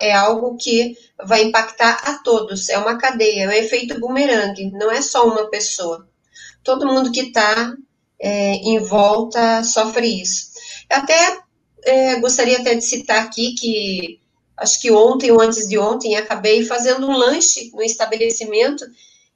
é 0.01 0.13
algo 0.13 0.57
que 0.57 0.97
vai 1.25 1.43
impactar 1.43 2.01
a 2.05 2.19
todos, 2.19 2.69
é 2.69 2.79
uma 2.79 2.99
cadeia, 2.99 3.45
é 3.45 3.49
um 3.49 3.53
efeito 3.53 3.99
bumerangue, 3.99 4.71
não 4.73 4.91
é 4.91 5.01
só 5.01 5.27
uma 5.27 5.49
pessoa. 5.49 6.07
Todo 6.63 6.87
mundo 6.87 7.11
que 7.11 7.21
está 7.21 7.75
é, 8.21 8.55
em 8.55 8.79
volta 8.81 9.63
sofre 9.65 10.21
isso. 10.21 10.51
Eu 10.91 10.99
até 10.99 11.39
é, 11.85 12.17
gostaria 12.21 12.59
até 12.59 12.75
de 12.75 12.85
citar 12.85 13.23
aqui 13.23 13.55
que 13.55 14.21
acho 14.57 14.81
que 14.81 14.91
ontem 14.91 15.31
ou 15.31 15.41
antes 15.41 15.69
de 15.69 15.79
ontem, 15.79 16.17
acabei 16.17 16.65
fazendo 16.65 17.07
um 17.07 17.17
lanche 17.17 17.71
no 17.75 17.83
estabelecimento 17.83 18.85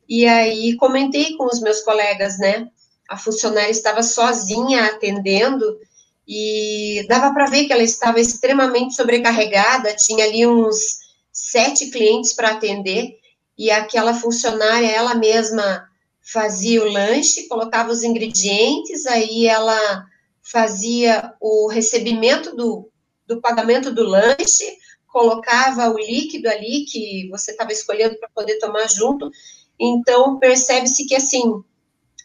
e 0.08 0.26
aí 0.26 0.76
comentei 0.76 1.36
com 1.36 1.46
os 1.46 1.60
meus 1.60 1.80
colegas, 1.82 2.38
né? 2.38 2.68
A 3.08 3.16
funcionária 3.16 3.70
estava 3.70 4.02
sozinha 4.02 4.86
atendendo 4.86 5.78
e 6.26 7.04
dava 7.08 7.32
para 7.34 7.46
ver 7.46 7.66
que 7.66 7.72
ela 7.72 7.82
estava 7.82 8.20
extremamente 8.20 8.94
sobrecarregada, 8.94 9.94
tinha 9.94 10.24
ali 10.24 10.46
uns 10.46 10.98
sete 11.32 11.90
clientes 11.90 12.32
para 12.32 12.50
atender 12.50 13.18
e 13.58 13.70
aquela 13.70 14.14
funcionária, 14.14 14.90
ela 14.90 15.14
mesma 15.14 15.86
fazia 16.20 16.82
o 16.82 16.88
lanche, 16.88 17.48
colocava 17.48 17.90
os 17.90 18.02
ingredientes, 18.02 19.06
aí 19.06 19.46
ela 19.46 20.06
fazia 20.42 21.34
o 21.40 21.68
recebimento 21.68 22.54
do, 22.56 22.90
do 23.26 23.40
pagamento 23.40 23.92
do 23.92 24.02
lanche, 24.02 24.64
colocava 25.12 25.90
o 25.90 25.98
líquido 25.98 26.48
ali 26.48 26.84
que 26.84 27.28
você 27.30 27.50
estava 27.50 27.72
escolhendo 27.72 28.16
para 28.18 28.28
poder 28.30 28.58
tomar 28.58 28.88
junto. 28.88 29.30
Então, 29.78 30.38
percebe-se 30.38 31.06
que, 31.06 31.14
assim, 31.14 31.62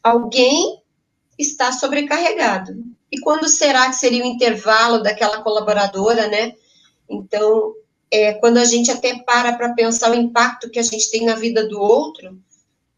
alguém 0.04 0.82
está 1.38 1.72
sobrecarregado. 1.72 2.74
E 3.12 3.20
quando 3.20 3.48
será 3.48 3.90
que 3.90 3.96
seria 3.96 4.24
o 4.24 4.28
intervalo 4.28 5.02
daquela 5.02 5.42
colaboradora, 5.42 6.28
né? 6.28 6.54
Então, 7.10 7.74
é, 8.12 8.34
quando 8.34 8.58
a 8.58 8.66
gente 8.66 8.92
até 8.92 9.20
para 9.20 9.54
para 9.54 9.74
pensar 9.74 10.12
o 10.12 10.16
impacto 10.16 10.70
que 10.70 10.80
a 10.80 10.84
gente 10.84 11.10
tem 11.10 11.26
na 11.26 11.36
vida 11.36 11.68
do 11.68 11.80
outro, 11.80 12.40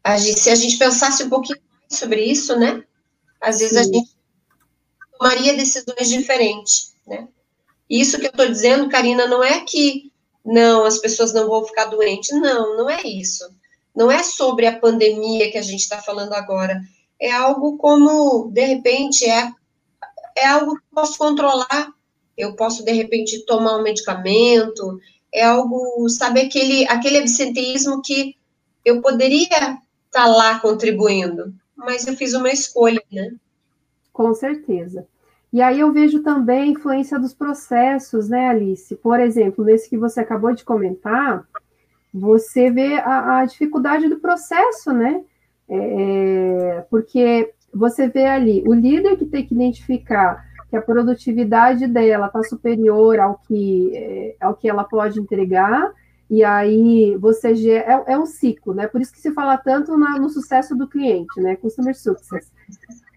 a 0.02 0.16
gente, 0.16 0.38
se 0.38 0.50
a 0.50 0.54
gente 0.54 0.76
pensasse 0.76 1.22
um 1.22 1.28
pouquinho 1.28 1.58
mais 1.80 1.98
sobre 1.98 2.24
isso, 2.24 2.56
né? 2.58 2.82
Às 3.40 3.58
vezes 3.58 3.74
Sim. 3.74 3.78
a 3.78 3.82
gente 3.84 4.10
tomaria 5.18 5.56
decisões 5.56 6.08
diferentes, 6.08 6.94
né? 7.06 7.28
Isso 7.88 8.18
que 8.18 8.26
eu 8.26 8.30
estou 8.30 8.46
dizendo, 8.46 8.88
Karina, 8.88 9.26
não 9.26 9.42
é 9.42 9.60
que 9.60 10.12
não, 10.44 10.84
as 10.84 10.98
pessoas 10.98 11.32
não 11.32 11.48
vão 11.48 11.64
ficar 11.64 11.86
doentes. 11.86 12.30
Não, 12.30 12.76
não 12.76 12.90
é 12.90 13.02
isso. 13.02 13.44
Não 13.94 14.10
é 14.10 14.22
sobre 14.22 14.66
a 14.66 14.78
pandemia 14.78 15.50
que 15.50 15.58
a 15.58 15.62
gente 15.62 15.80
está 15.80 16.00
falando 16.00 16.32
agora. 16.32 16.80
É 17.20 17.32
algo 17.32 17.76
como, 17.76 18.50
de 18.50 18.64
repente, 18.64 19.24
é, 19.24 19.52
é 20.36 20.46
algo 20.46 20.72
que 20.72 20.82
eu 20.82 20.94
posso 20.94 21.18
controlar. 21.18 21.92
Eu 22.36 22.54
posso, 22.54 22.84
de 22.84 22.92
repente, 22.92 23.44
tomar 23.44 23.76
um 23.76 23.82
medicamento. 23.82 25.00
É 25.32 25.44
algo, 25.44 26.08
sabe, 26.08 26.40
aquele, 26.40 26.86
aquele 26.88 27.18
absenteísmo 27.18 28.00
que 28.00 28.36
eu 28.84 29.02
poderia 29.02 29.44
estar 29.44 29.80
tá 30.10 30.26
lá 30.26 30.58
contribuindo, 30.60 31.54
mas 31.76 32.06
eu 32.06 32.16
fiz 32.16 32.32
uma 32.32 32.50
escolha, 32.50 33.02
né? 33.12 33.32
Com 34.12 34.32
certeza. 34.32 35.06
E 35.52 35.62
aí 35.62 35.80
eu 35.80 35.92
vejo 35.92 36.22
também 36.22 36.60
a 36.60 36.66
influência 36.66 37.18
dos 37.18 37.32
processos, 37.32 38.28
né, 38.28 38.48
Alice? 38.48 38.94
Por 38.96 39.18
exemplo, 39.18 39.64
nesse 39.64 39.88
que 39.88 39.96
você 39.96 40.20
acabou 40.20 40.54
de 40.54 40.64
comentar, 40.64 41.46
você 42.12 42.70
vê 42.70 42.94
a, 42.98 43.38
a 43.38 43.44
dificuldade 43.46 44.08
do 44.08 44.18
processo, 44.18 44.92
né? 44.92 45.22
É, 45.68 45.76
é, 45.76 46.80
porque 46.90 47.52
você 47.72 48.08
vê 48.08 48.26
ali 48.26 48.62
o 48.66 48.74
líder 48.74 49.16
que 49.16 49.26
tem 49.26 49.46
que 49.46 49.54
identificar 49.54 50.46
que 50.68 50.76
a 50.76 50.82
produtividade 50.82 51.86
dela 51.86 52.26
está 52.26 52.42
superior 52.42 53.18
ao 53.18 53.38
que, 53.38 53.90
é, 53.94 54.36
ao 54.40 54.54
que 54.54 54.68
ela 54.68 54.84
pode 54.84 55.18
entregar, 55.18 55.90
e 56.30 56.44
aí 56.44 57.16
você 57.16 57.54
é, 57.70 58.04
é 58.06 58.18
um 58.18 58.26
ciclo, 58.26 58.74
né? 58.74 58.86
Por 58.86 59.00
isso 59.00 59.12
que 59.12 59.20
se 59.20 59.32
fala 59.32 59.56
tanto 59.56 59.96
na, 59.96 60.18
no 60.18 60.28
sucesso 60.28 60.76
do 60.76 60.86
cliente, 60.86 61.40
né? 61.40 61.56
Customer 61.56 61.96
success. 61.96 62.52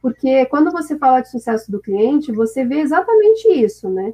Porque 0.01 0.46
quando 0.48 0.72
você 0.72 0.98
fala 0.98 1.22
de 1.22 1.29
sucesso 1.29 1.72
do 1.72 1.79
cliente, 1.79 2.31
você 2.31 2.65
vê 2.65 2.79
exatamente 2.79 3.48
isso, 3.48 3.89
né? 3.89 4.13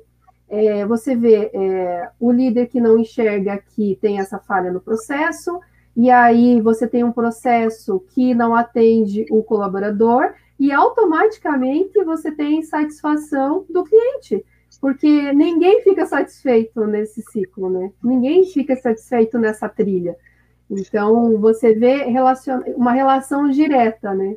É, 0.50 0.86
você 0.86 1.16
vê 1.16 1.50
é, 1.54 2.10
o 2.20 2.32
líder 2.32 2.68
que 2.68 2.80
não 2.80 2.98
enxerga 2.98 3.58
que 3.58 3.98
tem 4.02 4.20
essa 4.20 4.40
falha 4.40 4.72
no 4.72 4.82
processo, 4.82 5.60
e 5.96 6.10
aí 6.12 6.62
você 6.62 6.88
tem 6.88 7.04
um 7.04 7.12
processo 7.12 8.00
que 8.14 8.34
não 8.34 8.56
atende 8.56 9.26
o 9.30 9.42
colaborador, 9.44 10.34
e 10.60 10.72
automaticamente 10.72 12.04
você 12.04 12.32
tem 12.32 12.62
satisfação 12.64 13.66
do 13.70 13.84
cliente, 13.84 14.44
porque 14.82 15.32
ninguém 15.34 15.82
fica 15.82 16.06
satisfeito 16.06 16.86
nesse 16.86 17.22
ciclo, 17.22 17.70
né? 17.70 17.92
Ninguém 18.04 18.46
fica 18.46 18.76
satisfeito 18.76 19.38
nessa 19.38 19.68
trilha. 19.70 20.16
Então, 20.70 21.40
você 21.40 21.74
vê 21.74 22.04
relacion... 22.04 22.62
uma 22.76 22.92
relação 22.92 23.50
direta, 23.50 24.14
né? 24.14 24.36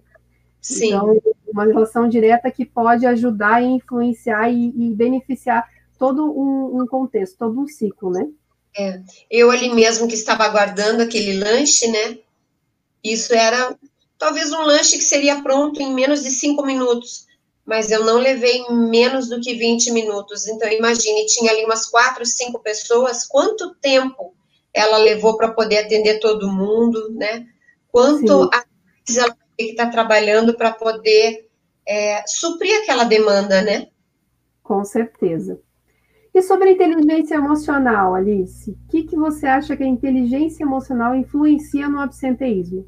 Sim. 0.60 0.88
Então, 0.88 1.20
uma 1.48 1.64
relação 1.64 2.08
direta 2.08 2.50
que 2.50 2.64
pode 2.64 3.06
ajudar 3.06 3.62
e 3.62 3.66
influenciar 3.66 4.50
e, 4.50 4.68
e 4.68 4.94
beneficiar 4.94 5.68
todo 5.98 6.24
um, 6.24 6.80
um, 6.80 6.86
contexto, 6.86 7.38
todo 7.38 7.60
um 7.60 7.66
ciclo, 7.66 8.10
né? 8.10 8.26
É, 8.76 9.02
eu 9.30 9.50
ali 9.50 9.68
mesmo 9.74 10.06
que 10.06 10.14
estava 10.14 10.44
aguardando 10.44 11.02
aquele 11.02 11.38
lanche, 11.38 11.88
né? 11.88 12.18
Isso 13.02 13.34
era 13.34 13.76
talvez 14.18 14.52
um 14.52 14.60
lanche 14.60 14.96
que 14.96 15.04
seria 15.04 15.42
pronto 15.42 15.80
em 15.80 15.92
menos 15.92 16.22
de 16.22 16.30
cinco 16.30 16.64
minutos, 16.64 17.26
mas 17.64 17.90
eu 17.90 18.04
não 18.04 18.18
levei 18.18 18.64
menos 18.70 19.28
do 19.28 19.40
que 19.40 19.54
20 19.54 19.90
minutos. 19.92 20.46
Então, 20.46 20.68
imagine, 20.70 21.26
tinha 21.26 21.50
ali 21.50 21.64
umas 21.64 21.86
quatro, 21.86 22.24
cinco 22.24 22.60
pessoas, 22.60 23.26
quanto 23.26 23.74
tempo 23.76 24.34
ela 24.72 24.98
levou 24.98 25.36
para 25.36 25.52
poder 25.52 25.78
atender 25.78 26.20
todo 26.20 26.52
mundo, 26.52 27.10
né? 27.12 27.46
Quanto 27.90 28.48
a 28.52 28.64
ela 29.16 29.36
que 29.64 29.70
estar 29.72 29.86
tá 29.86 29.92
trabalhando 29.92 30.54
para 30.56 30.72
poder 30.72 31.48
é, 31.86 32.22
suprir 32.26 32.82
aquela 32.82 33.04
demanda, 33.04 33.62
né? 33.62 33.88
Com 34.62 34.84
certeza. 34.84 35.60
E 36.32 36.42
sobre 36.42 36.68
a 36.68 36.72
inteligência 36.72 37.34
emocional, 37.34 38.14
Alice, 38.14 38.70
o 38.70 38.78
que, 38.88 39.02
que 39.02 39.16
você 39.16 39.46
acha 39.46 39.76
que 39.76 39.82
a 39.82 39.86
inteligência 39.86 40.62
emocional 40.62 41.14
influencia 41.14 41.88
no 41.88 42.00
absenteísmo? 42.00 42.86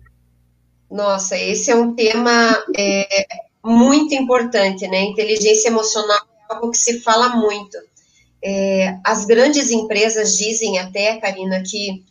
Nossa, 0.89 1.37
esse 1.37 1.71
é 1.71 1.75
um 1.75 1.95
tema 1.95 2.31
é, 2.77 3.27
muito 3.65 4.15
importante, 4.15 4.87
né? 4.87 5.03
Inteligência 5.03 5.69
emocional 5.69 6.21
é 6.51 6.55
algo 6.55 6.71
que 6.71 6.79
se 6.79 7.01
fala 7.01 7.31
muito. 7.31 7.77
É, 8.45 8.99
as 9.05 9.25
grandes 9.25 9.71
empresas 9.71 10.37
dizem 10.37 10.79
até, 10.79 11.17
Karina, 11.19 11.63
que 11.63 12.05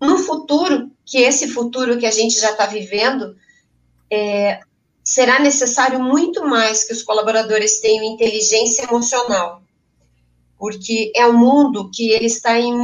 no 0.00 0.18
futuro, 0.18 0.90
que 1.04 1.18
esse 1.18 1.48
futuro 1.48 1.98
que 1.98 2.06
a 2.06 2.10
gente 2.10 2.38
já 2.38 2.50
está 2.50 2.66
vivendo, 2.66 3.36
é, 4.10 4.60
será 5.02 5.38
necessário 5.38 6.02
muito 6.02 6.44
mais 6.46 6.84
que 6.84 6.92
os 6.92 7.02
colaboradores 7.02 7.80
tenham 7.80 8.04
inteligência 8.04 8.84
emocional, 8.84 9.62
porque 10.58 11.12
é 11.14 11.26
um 11.26 11.36
mundo 11.36 11.90
que 11.92 12.10
ele 12.10 12.26
está 12.26 12.58
em, 12.58 12.74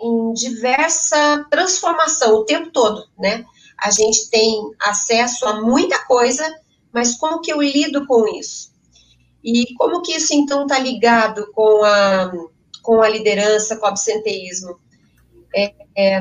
em 0.00 0.32
diversa 0.32 1.46
transformação 1.50 2.34
o 2.34 2.44
tempo 2.44 2.70
todo, 2.70 3.06
né? 3.18 3.44
A 3.78 3.90
gente 3.90 4.28
tem 4.30 4.70
acesso 4.80 5.46
a 5.46 5.60
muita 5.60 6.04
coisa, 6.06 6.44
mas 6.92 7.16
como 7.16 7.40
que 7.40 7.52
eu 7.52 7.60
lido 7.60 8.06
com 8.06 8.26
isso? 8.28 8.72
E 9.42 9.74
como 9.74 10.00
que 10.00 10.12
isso 10.12 10.32
então 10.32 10.62
está 10.62 10.78
ligado 10.78 11.52
com 11.52 11.84
a, 11.84 12.32
com 12.82 13.02
a 13.02 13.08
liderança, 13.08 13.76
com 13.76 13.84
o 13.84 13.88
absenteísmo? 13.88 14.78
É, 15.54 15.74
é, 15.96 16.16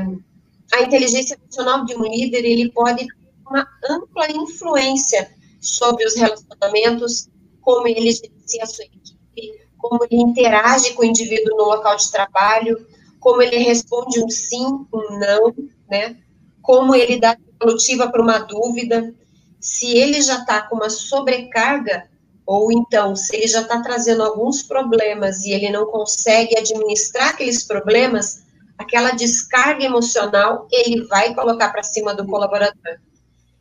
a 0.74 0.82
inteligência 0.82 1.38
emocional 1.42 1.86
de 1.86 1.96
um 1.96 2.04
líder 2.04 2.44
ele 2.44 2.72
pode 2.72 3.08
uma 3.48 3.68
ampla 3.90 4.32
influência 4.32 5.32
sobre 5.62 6.06
os 6.06 6.16
relacionamentos, 6.16 7.30
como 7.62 7.88
ele 7.88 8.12
gerencia 8.12 8.64
a 8.64 8.68
sua 8.68 8.86
equipe, 8.86 9.68
como 9.78 10.04
ele 10.10 10.22
interage 10.22 10.94
com 10.94 11.02
o 11.02 11.06
indivíduo 11.06 11.58
no 11.58 11.66
local 11.66 11.96
de 11.96 12.12
trabalho, 12.12 12.86
como 13.20 13.42
ele 13.42 13.58
responde 13.58 14.22
um 14.24 14.30
sim, 14.30 14.66
um 14.66 15.20
não, 15.20 15.54
né? 15.90 16.18
Como 16.62 16.96
ele 16.96 17.20
dá 17.20 17.36
devolutiva 17.36 18.10
para 18.10 18.22
uma 18.22 18.40
dúvida, 18.40 19.14
se 19.60 19.98
ele 19.98 20.22
já 20.22 20.40
está 20.40 20.62
com 20.64 20.76
uma 20.76 20.90
sobrecarga, 20.90 22.10
ou 22.46 22.72
então 22.72 23.16
se 23.16 23.36
ele 23.36 23.48
já 23.48 23.62
está 23.62 23.82
trazendo 23.82 24.24
alguns 24.24 24.62
problemas 24.62 25.44
e 25.44 25.52
ele 25.52 25.70
não 25.70 25.86
consegue 25.86 26.58
administrar 26.58 27.30
aqueles 27.30 27.64
problemas, 27.64 28.44
aquela 28.78 29.12
descarga 29.12 29.86
emocional 29.86 30.68
ele 30.70 31.06
vai 31.08 31.34
colocar 31.34 31.70
para 31.70 31.84
cima 31.84 32.14
do 32.14 32.26
colaborador. 32.26 33.00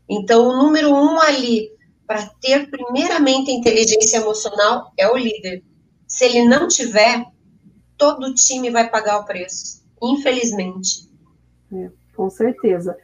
Então, 0.08 0.46
o 0.46 0.56
número 0.56 0.90
um 0.92 1.20
ali, 1.20 1.70
para 2.06 2.26
ter 2.40 2.68
primeiramente 2.70 3.50
inteligência 3.50 4.18
emocional, 4.18 4.92
é 4.96 5.08
o 5.08 5.16
líder. 5.16 5.62
Se 6.06 6.24
ele 6.24 6.44
não 6.44 6.68
tiver, 6.68 7.24
todo 7.96 8.26
o 8.26 8.34
time 8.34 8.70
vai 8.70 8.90
pagar 8.90 9.18
o 9.18 9.24
preço, 9.24 9.82
infelizmente. 10.02 11.08
É, 11.72 11.90
com 12.14 12.28
certeza. 12.28 12.96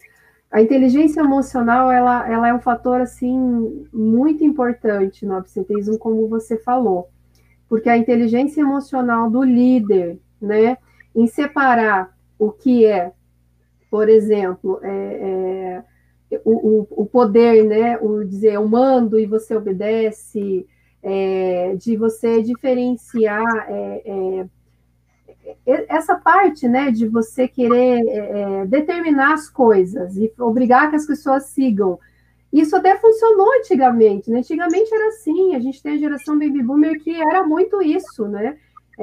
A 0.50 0.62
inteligência 0.62 1.20
emocional, 1.20 1.92
ela, 1.92 2.30
ela 2.30 2.48
é 2.48 2.54
um 2.54 2.60
fator, 2.60 3.00
assim, 3.00 3.86
muito 3.92 4.42
importante 4.44 5.26
no 5.26 5.36
absenteísmo, 5.36 5.98
como 5.98 6.28
você 6.28 6.56
falou. 6.58 7.08
Porque 7.68 7.88
a 7.88 7.98
inteligência 7.98 8.62
emocional 8.62 9.30
do 9.30 9.42
líder, 9.42 10.18
né, 10.40 10.78
em 11.14 11.26
separar 11.26 12.16
o 12.38 12.50
que 12.50 12.86
é, 12.86 13.12
por 13.90 14.08
exemplo, 14.08 14.80
é, 14.82 14.88
é 14.90 15.47
o, 16.44 16.52
o, 16.52 17.02
o, 17.02 17.06
poder, 17.06 17.64
né, 17.64 17.98
o 17.98 18.24
dizer 18.24 18.54
eu 18.54 18.68
mando 18.68 19.18
e 19.18 19.26
você 19.26 19.54
obedece, 19.54 20.66
é, 21.02 21.74
de 21.76 21.96
você 21.96 22.42
diferenciar 22.42 23.66
é, 23.68 24.02
é, 24.04 24.46
é 25.66 25.86
essa 25.88 26.16
parte, 26.16 26.68
né, 26.68 26.90
de 26.90 27.06
você 27.06 27.48
querer 27.48 28.06
é, 28.06 28.16
é, 28.62 28.66
determinar 28.66 29.34
as 29.34 29.48
coisas 29.48 30.16
e 30.16 30.32
obrigar 30.38 30.90
que 30.90 30.96
as 30.96 31.06
pessoas 31.06 31.46
sigam. 31.46 31.98
Isso 32.52 32.74
até 32.76 32.96
funcionou 32.96 33.46
antigamente, 33.58 34.30
né? 34.30 34.38
Antigamente 34.38 34.94
era 34.94 35.08
assim, 35.08 35.54
a 35.54 35.58
gente 35.58 35.82
tem 35.82 35.92
a 35.92 35.98
geração 35.98 36.38
baby 36.38 36.62
boomer 36.62 36.98
que 36.98 37.14
era 37.14 37.46
muito 37.46 37.82
isso, 37.82 38.26
né? 38.26 38.56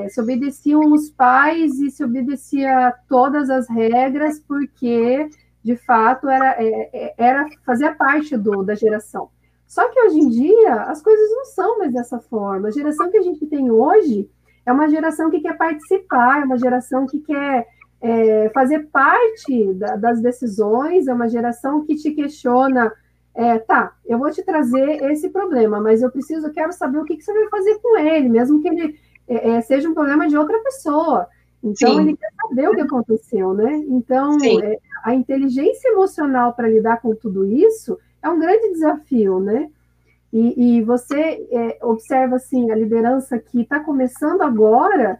se 0.09 0.19
obedeciam 0.19 0.81
os 0.91 1.09
pais 1.09 1.79
e 1.79 1.89
se 1.89 2.03
obedecia 2.03 2.93
todas 3.07 3.49
as 3.49 3.69
regras 3.69 4.41
porque 4.41 5.29
de 5.65 5.75
fato, 5.75 6.29
era, 6.29 6.63
é, 6.63 6.89
é, 6.93 7.13
era 7.17 7.47
fazer 7.65 7.95
parte 7.95 8.37
do, 8.37 8.61
da 8.61 8.75
geração. 8.75 9.29
Só 9.65 9.89
que 9.89 9.99
hoje 9.99 10.19
em 10.19 10.29
dia, 10.29 10.75
as 10.83 11.01
coisas 11.01 11.27
não 11.31 11.45
são 11.45 11.79
mais 11.79 11.91
dessa 11.91 12.19
forma. 12.19 12.67
A 12.67 12.71
geração 12.71 13.09
que 13.09 13.17
a 13.17 13.21
gente 13.23 13.47
tem 13.47 13.71
hoje 13.71 14.29
é 14.63 14.71
uma 14.71 14.87
geração 14.87 15.31
que 15.31 15.39
quer 15.39 15.57
participar, 15.57 16.41
é 16.41 16.45
uma 16.45 16.59
geração 16.59 17.07
que 17.07 17.17
quer 17.17 17.65
é, 17.99 18.51
fazer 18.53 18.87
parte 18.91 19.73
da, 19.73 19.95
das 19.95 20.21
decisões, 20.21 21.07
é 21.07 21.13
uma 21.15 21.27
geração 21.27 21.83
que 21.83 21.95
te 21.95 22.11
questiona. 22.11 22.93
É, 23.33 23.57
tá, 23.57 23.95
eu 24.05 24.19
vou 24.19 24.29
te 24.29 24.43
trazer 24.43 25.01
esse 25.11 25.29
problema, 25.29 25.81
mas 25.81 26.03
eu 26.03 26.11
preciso, 26.11 26.45
eu 26.45 26.53
quero 26.53 26.73
saber 26.73 26.99
o 26.99 27.05
que, 27.05 27.17
que 27.17 27.23
você 27.23 27.33
vai 27.33 27.49
fazer 27.49 27.79
com 27.81 27.97
ele, 27.97 28.29
mesmo 28.29 28.61
que 28.61 28.67
ele 28.67 28.99
é, 29.27 29.49
é 29.49 29.61
seja 29.61 29.89
um 29.89 29.95
problema 29.95 30.27
de 30.27 30.37
outra 30.37 30.59
pessoa. 30.59 31.27
Então, 31.65 31.95
Sim. 31.95 32.01
ele 32.01 32.17
quer 32.17 32.29
saber 32.39 32.69
o 32.69 32.75
que 32.75 32.81
aconteceu, 32.81 33.53
né? 33.55 33.83
Então, 33.89 34.37
é, 34.63 34.77
a 35.03 35.15
inteligência 35.15 35.89
emocional 35.89 36.53
para 36.53 36.69
lidar 36.69 37.01
com 37.01 37.15
tudo 37.15 37.43
isso, 37.43 37.97
é 38.21 38.29
um 38.29 38.39
grande 38.39 38.71
desafio, 38.73 39.39
né? 39.39 39.71
E, 40.31 40.77
e 40.77 40.83
você 40.83 41.47
é, 41.51 41.79
observa 41.81 42.35
assim 42.35 42.69
a 42.69 42.75
liderança 42.75 43.39
que 43.39 43.61
está 43.61 43.79
começando 43.79 44.41
agora 44.41 45.19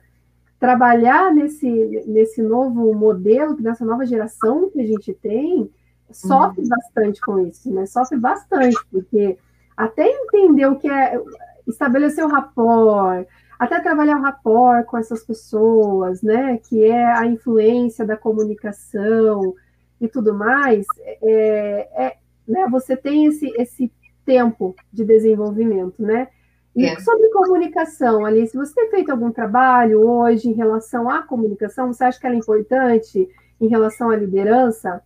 trabalhar 0.60 1.34
nesse, 1.34 1.68
nesse 2.06 2.44
novo 2.44 2.94
modelo, 2.94 3.58
nessa 3.60 3.84
nova 3.84 4.06
geração 4.06 4.70
que 4.70 4.80
a 4.82 4.86
gente 4.86 5.14
tem, 5.14 5.72
sofre 6.12 6.62
uhum. 6.62 6.70
bastante 6.70 7.22
com 7.22 7.40
isso, 7.40 7.74
né? 7.74 7.88
Sofre 7.88 8.18
bastante, 8.18 8.78
porque 8.92 9.38
até 9.76 10.08
entender 10.08 10.68
o 10.68 10.76
que 10.76 10.90
é 10.90 11.20
estabelecer 11.68 12.24
o 12.24 12.30
rapport, 12.30 13.28
até 13.60 13.80
trabalhar 13.80 14.18
o 14.18 14.22
rapport 14.22 14.86
com 14.86 14.98
essas 14.98 15.24
pessoas, 15.24 16.22
né? 16.22 16.58
Que 16.58 16.84
é 16.86 17.06
a 17.06 17.26
influência 17.26 18.06
da 18.06 18.18
comunicação 18.18 19.56
e 20.00 20.08
tudo 20.08 20.34
mais, 20.34 20.86
é, 21.22 22.06
é 22.06 22.18
né? 22.48 22.68
Você 22.70 22.96
tem 22.96 23.26
esse, 23.26 23.52
esse 23.58 23.92
tempo 24.26 24.76
de 24.92 25.04
desenvolvimento, 25.04 26.02
né? 26.02 26.28
E 26.76 26.86
é. 26.86 27.00
sobre 27.00 27.30
comunicação, 27.30 28.26
Alice, 28.26 28.56
você 28.56 28.74
tem 28.76 28.90
feito 28.90 29.10
algum 29.10 29.32
trabalho 29.32 30.06
hoje 30.06 30.50
em 30.50 30.54
relação 30.54 31.10
à 31.10 31.24
comunicação? 31.24 31.92
Você 31.92 32.04
acha 32.04 32.20
que 32.20 32.26
ela 32.26 32.36
é 32.36 32.40
importante 32.40 33.30
em 33.62 33.68
relação 33.68 34.10
à 34.10 34.16
liderança? 34.18 35.02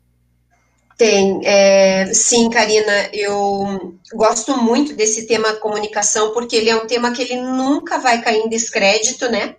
Tem, 1.00 1.40
é, 1.46 2.14
sim, 2.14 2.50
Karina, 2.50 3.10
eu 3.14 3.98
gosto 4.12 4.58
muito 4.58 4.94
desse 4.94 5.26
tema 5.26 5.54
comunicação, 5.54 6.34
porque 6.34 6.58
ele 6.58 6.70
é 6.70 6.76
um 6.76 6.86
tema 6.86 7.14
que 7.14 7.22
ele 7.22 7.38
nunca 7.38 8.00
vai 8.00 8.22
cair 8.22 8.42
em 8.42 8.50
descrédito, 8.50 9.32
né? 9.32 9.56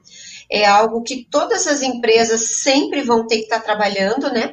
É 0.50 0.66
algo 0.66 1.02
que 1.02 1.26
todas 1.30 1.66
as 1.66 1.80
empresas 1.80 2.58
sempre 2.58 3.00
vão 3.00 3.26
ter 3.26 3.36
que 3.36 3.44
estar 3.44 3.60
trabalhando, 3.60 4.30
né? 4.30 4.52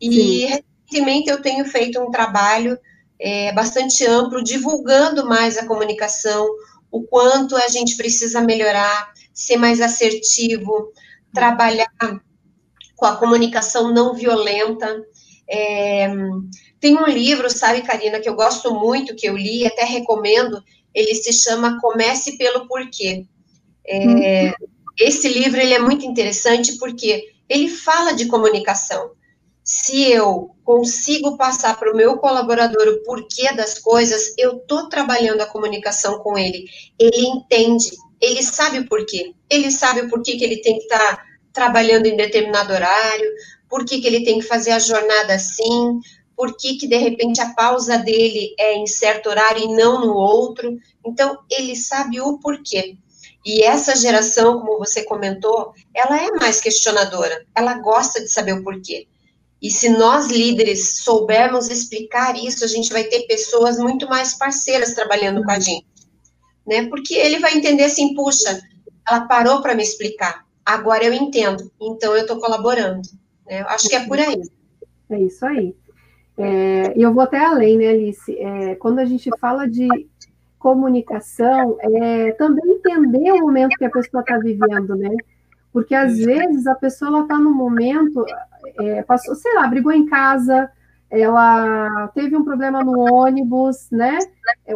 E 0.00 0.10
sim. 0.10 0.46
recentemente 0.46 1.28
eu 1.28 1.42
tenho 1.42 1.66
feito 1.66 2.00
um 2.00 2.10
trabalho 2.10 2.78
é, 3.20 3.52
bastante 3.52 4.06
amplo, 4.06 4.42
divulgando 4.42 5.26
mais 5.26 5.58
a 5.58 5.66
comunicação, 5.66 6.48
o 6.90 7.02
quanto 7.02 7.54
a 7.54 7.68
gente 7.68 7.98
precisa 7.98 8.40
melhorar, 8.40 9.12
ser 9.34 9.58
mais 9.58 9.78
assertivo, 9.78 10.90
trabalhar 11.34 11.92
com 12.96 13.04
a 13.04 13.16
comunicação 13.16 13.92
não 13.92 14.14
violenta. 14.14 15.04
É, 15.48 16.08
tem 16.80 16.96
um 16.96 17.06
livro, 17.06 17.50
sabe, 17.50 17.82
Karina, 17.82 18.20
que 18.20 18.28
eu 18.28 18.34
gosto 18.34 18.74
muito, 18.74 19.14
que 19.14 19.26
eu 19.26 19.36
li, 19.36 19.66
até 19.66 19.84
recomendo, 19.84 20.62
ele 20.94 21.14
se 21.14 21.32
chama 21.32 21.80
Comece 21.80 22.36
pelo 22.38 22.66
Porquê. 22.66 23.24
É, 23.86 24.06
uhum. 24.06 24.52
Esse 24.98 25.28
livro 25.28 25.60
ele 25.60 25.74
é 25.74 25.78
muito 25.78 26.06
interessante 26.06 26.78
porque 26.78 27.32
ele 27.48 27.68
fala 27.68 28.12
de 28.12 28.26
comunicação 28.26 29.10
se 29.64 30.12
eu 30.12 30.54
consigo 30.62 31.38
passar 31.38 31.78
para 31.78 31.90
o 31.90 31.96
meu 31.96 32.18
colaborador 32.18 32.86
o 32.86 33.02
porquê 33.02 33.50
das 33.54 33.78
coisas, 33.78 34.34
eu 34.36 34.58
estou 34.58 34.90
trabalhando 34.90 35.40
a 35.40 35.46
comunicação 35.46 36.18
com 36.18 36.36
ele. 36.36 36.66
Ele 36.98 37.26
entende, 37.26 37.90
ele 38.20 38.42
sabe 38.42 38.80
o 38.80 38.86
porquê. 38.86 39.32
Ele 39.48 39.70
sabe 39.70 40.02
o 40.02 40.10
porquê 40.10 40.36
que 40.36 40.44
ele 40.44 40.60
tem 40.60 40.76
que 40.76 40.84
estar 40.84 41.16
tá 41.16 41.24
trabalhando 41.50 42.04
em 42.04 42.16
determinado 42.16 42.74
horário, 42.74 43.30
por 43.74 43.84
que 43.84 44.06
ele 44.06 44.22
tem 44.22 44.38
que 44.38 44.46
fazer 44.46 44.70
a 44.70 44.78
jornada 44.78 45.34
assim, 45.34 45.98
por 46.36 46.56
que, 46.56 46.76
que 46.76 46.86
de 46.86 46.96
repente 46.96 47.40
a 47.40 47.54
pausa 47.54 47.98
dele 47.98 48.54
é 48.56 48.76
em 48.76 48.86
certo 48.86 49.28
horário 49.28 49.64
e 49.64 49.74
não 49.74 50.00
no 50.00 50.14
outro. 50.14 50.78
Então, 51.04 51.40
ele 51.50 51.74
sabe 51.74 52.20
o 52.20 52.38
porquê. 52.38 52.96
E 53.44 53.64
essa 53.64 53.96
geração, 53.96 54.60
como 54.60 54.78
você 54.78 55.02
comentou, 55.02 55.72
ela 55.92 56.22
é 56.22 56.30
mais 56.30 56.60
questionadora, 56.60 57.44
ela 57.52 57.74
gosta 57.80 58.20
de 58.20 58.28
saber 58.28 58.52
o 58.52 58.62
porquê. 58.62 59.08
E 59.60 59.72
se 59.72 59.88
nós 59.88 60.28
líderes 60.28 60.98
soubermos 60.98 61.68
explicar 61.68 62.36
isso, 62.36 62.64
a 62.64 62.68
gente 62.68 62.92
vai 62.92 63.02
ter 63.02 63.26
pessoas 63.26 63.76
muito 63.76 64.06
mais 64.08 64.34
parceiras 64.34 64.94
trabalhando 64.94 65.42
com 65.42 65.50
a 65.50 65.58
gente, 65.58 65.86
né? 66.64 66.86
Porque 66.86 67.14
ele 67.14 67.40
vai 67.40 67.56
entender 67.56 67.82
assim, 67.82 68.14
puxa, 68.14 68.62
ela 69.10 69.22
parou 69.22 69.60
para 69.60 69.74
me 69.74 69.82
explicar, 69.82 70.46
agora 70.64 71.04
eu 71.04 71.12
entendo, 71.12 71.72
então 71.80 72.14
eu 72.14 72.22
estou 72.22 72.38
colaborando. 72.38 73.02
Né? 73.46 73.62
Eu 73.62 73.68
acho 73.68 73.88
que 73.88 73.96
é 73.96 74.06
por 74.06 74.18
aí. 74.18 74.42
É 75.10 75.20
isso 75.20 75.44
aí. 75.44 75.74
É, 76.36 76.98
e 76.98 77.02
eu 77.02 77.12
vou 77.12 77.22
até 77.22 77.38
além, 77.38 77.78
né, 77.78 77.88
Alice? 77.88 78.36
É, 78.38 78.74
quando 78.76 78.98
a 78.98 79.04
gente 79.04 79.30
fala 79.38 79.68
de 79.68 79.88
comunicação, 80.58 81.76
é 81.80 82.32
também 82.32 82.72
entender 82.72 83.32
o 83.32 83.40
momento 83.40 83.76
que 83.76 83.84
a 83.84 83.90
pessoa 83.90 84.22
está 84.22 84.38
vivendo, 84.38 84.96
né? 84.96 85.14
Porque 85.72 85.94
às 85.94 86.16
vezes 86.16 86.66
a 86.66 86.74
pessoa 86.74 87.22
está 87.22 87.38
no 87.38 87.52
momento, 87.52 88.24
é, 88.80 89.02
passou, 89.02 89.34
sei 89.34 89.54
lá, 89.54 89.66
brigou 89.66 89.92
em 89.92 90.06
casa, 90.06 90.70
ela 91.10 92.08
teve 92.08 92.36
um 92.36 92.44
problema 92.44 92.82
no 92.82 93.12
ônibus, 93.12 93.88
né? 93.90 94.18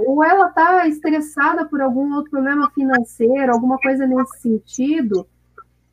Ou 0.07 0.23
ela 0.23 0.49
está 0.49 0.87
estressada 0.87 1.65
por 1.65 1.81
algum 1.81 2.15
outro 2.15 2.31
problema 2.31 2.71
financeiro, 2.73 3.53
alguma 3.53 3.79
coisa 3.79 4.07
nesse 4.07 4.41
sentido, 4.41 5.27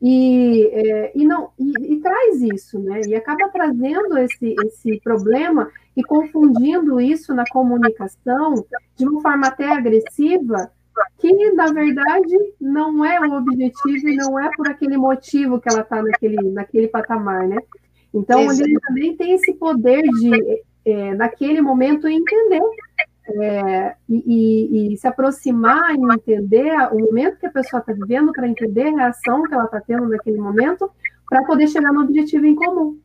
e, 0.00 0.66
é, 0.72 1.12
e 1.14 1.24
não 1.24 1.50
e, 1.58 1.94
e, 1.94 2.00
traz 2.00 2.42
isso, 2.42 2.78
né? 2.78 3.00
E 3.06 3.14
acaba 3.14 3.48
trazendo 3.48 4.18
esse, 4.18 4.54
esse 4.64 5.00
problema 5.00 5.70
e 5.96 6.02
confundindo 6.02 7.00
isso 7.00 7.34
na 7.34 7.44
comunicação 7.50 8.64
de 8.94 9.06
uma 9.06 9.22
forma 9.22 9.46
até 9.48 9.66
agressiva, 9.66 10.70
que 11.18 11.52
na 11.52 11.72
verdade 11.72 12.36
não 12.60 13.04
é 13.04 13.20
o 13.20 13.38
objetivo 13.38 14.08
e 14.08 14.16
não 14.16 14.38
é 14.38 14.50
por 14.56 14.68
aquele 14.68 14.96
motivo 14.96 15.60
que 15.60 15.68
ela 15.68 15.80
está 15.80 16.02
naquele, 16.02 16.50
naquele 16.50 16.88
patamar, 16.88 17.48
né? 17.48 17.58
Então, 18.12 18.40
ele 18.50 18.78
também 18.80 19.14
tem 19.16 19.34
esse 19.34 19.52
poder 19.54 20.02
de, 20.02 20.62
é, 20.86 21.14
naquele 21.14 21.60
momento, 21.60 22.08
entender 22.08 22.62
é, 23.28 23.94
e, 24.08 24.92
e, 24.92 24.96
se 24.96 25.06
aproximar 25.06 25.94
e 25.94 26.14
entender 26.14 26.72
o 26.92 26.98
momento 26.98 27.38
que 27.38 27.46
a 27.46 27.50
pessoa 27.50 27.80
está 27.80 27.92
vivendo, 27.92 28.32
para 28.32 28.48
entender 28.48 28.88
a 28.88 28.96
reação 28.96 29.42
que 29.42 29.54
ela 29.54 29.64
está 29.64 29.80
tendo 29.80 30.08
naquele 30.08 30.38
momento, 30.38 30.90
para 31.28 31.44
poder 31.44 31.68
chegar 31.68 31.92
no 31.92 32.02
objetivo 32.02 32.46
em 32.46 32.54
comum. 32.54 32.98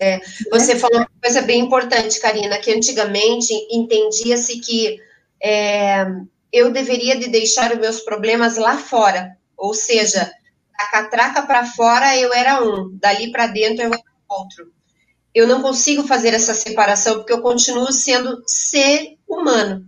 É, 0.00 0.20
você 0.50 0.76
falou 0.76 0.98
uma 0.98 1.10
coisa 1.22 1.42
bem 1.42 1.60
importante, 1.60 2.20
Karina, 2.20 2.58
que 2.58 2.72
antigamente 2.72 3.54
entendia-se 3.70 4.58
que 4.60 5.00
é, 5.42 6.04
eu 6.52 6.70
deveria 6.70 7.16
de 7.16 7.28
deixar 7.28 7.72
os 7.72 7.78
meus 7.78 8.00
problemas 8.00 8.56
lá 8.56 8.76
fora, 8.76 9.36
ou 9.56 9.72
seja, 9.72 10.30
da 10.76 10.86
catraca 10.90 11.42
para 11.42 11.64
fora 11.64 12.16
eu 12.16 12.32
era 12.32 12.62
um, 12.62 12.96
dali 13.00 13.30
para 13.30 13.46
dentro 13.46 13.84
eu 13.84 13.92
era 13.92 14.02
outro. 14.28 14.72
Eu 15.34 15.48
não 15.48 15.62
consigo 15.62 16.04
fazer 16.04 16.32
essa 16.32 16.54
separação 16.54 17.16
porque 17.16 17.32
eu 17.32 17.42
continuo 17.42 17.90
sendo 17.92 18.42
ser 18.46 19.16
humano. 19.28 19.86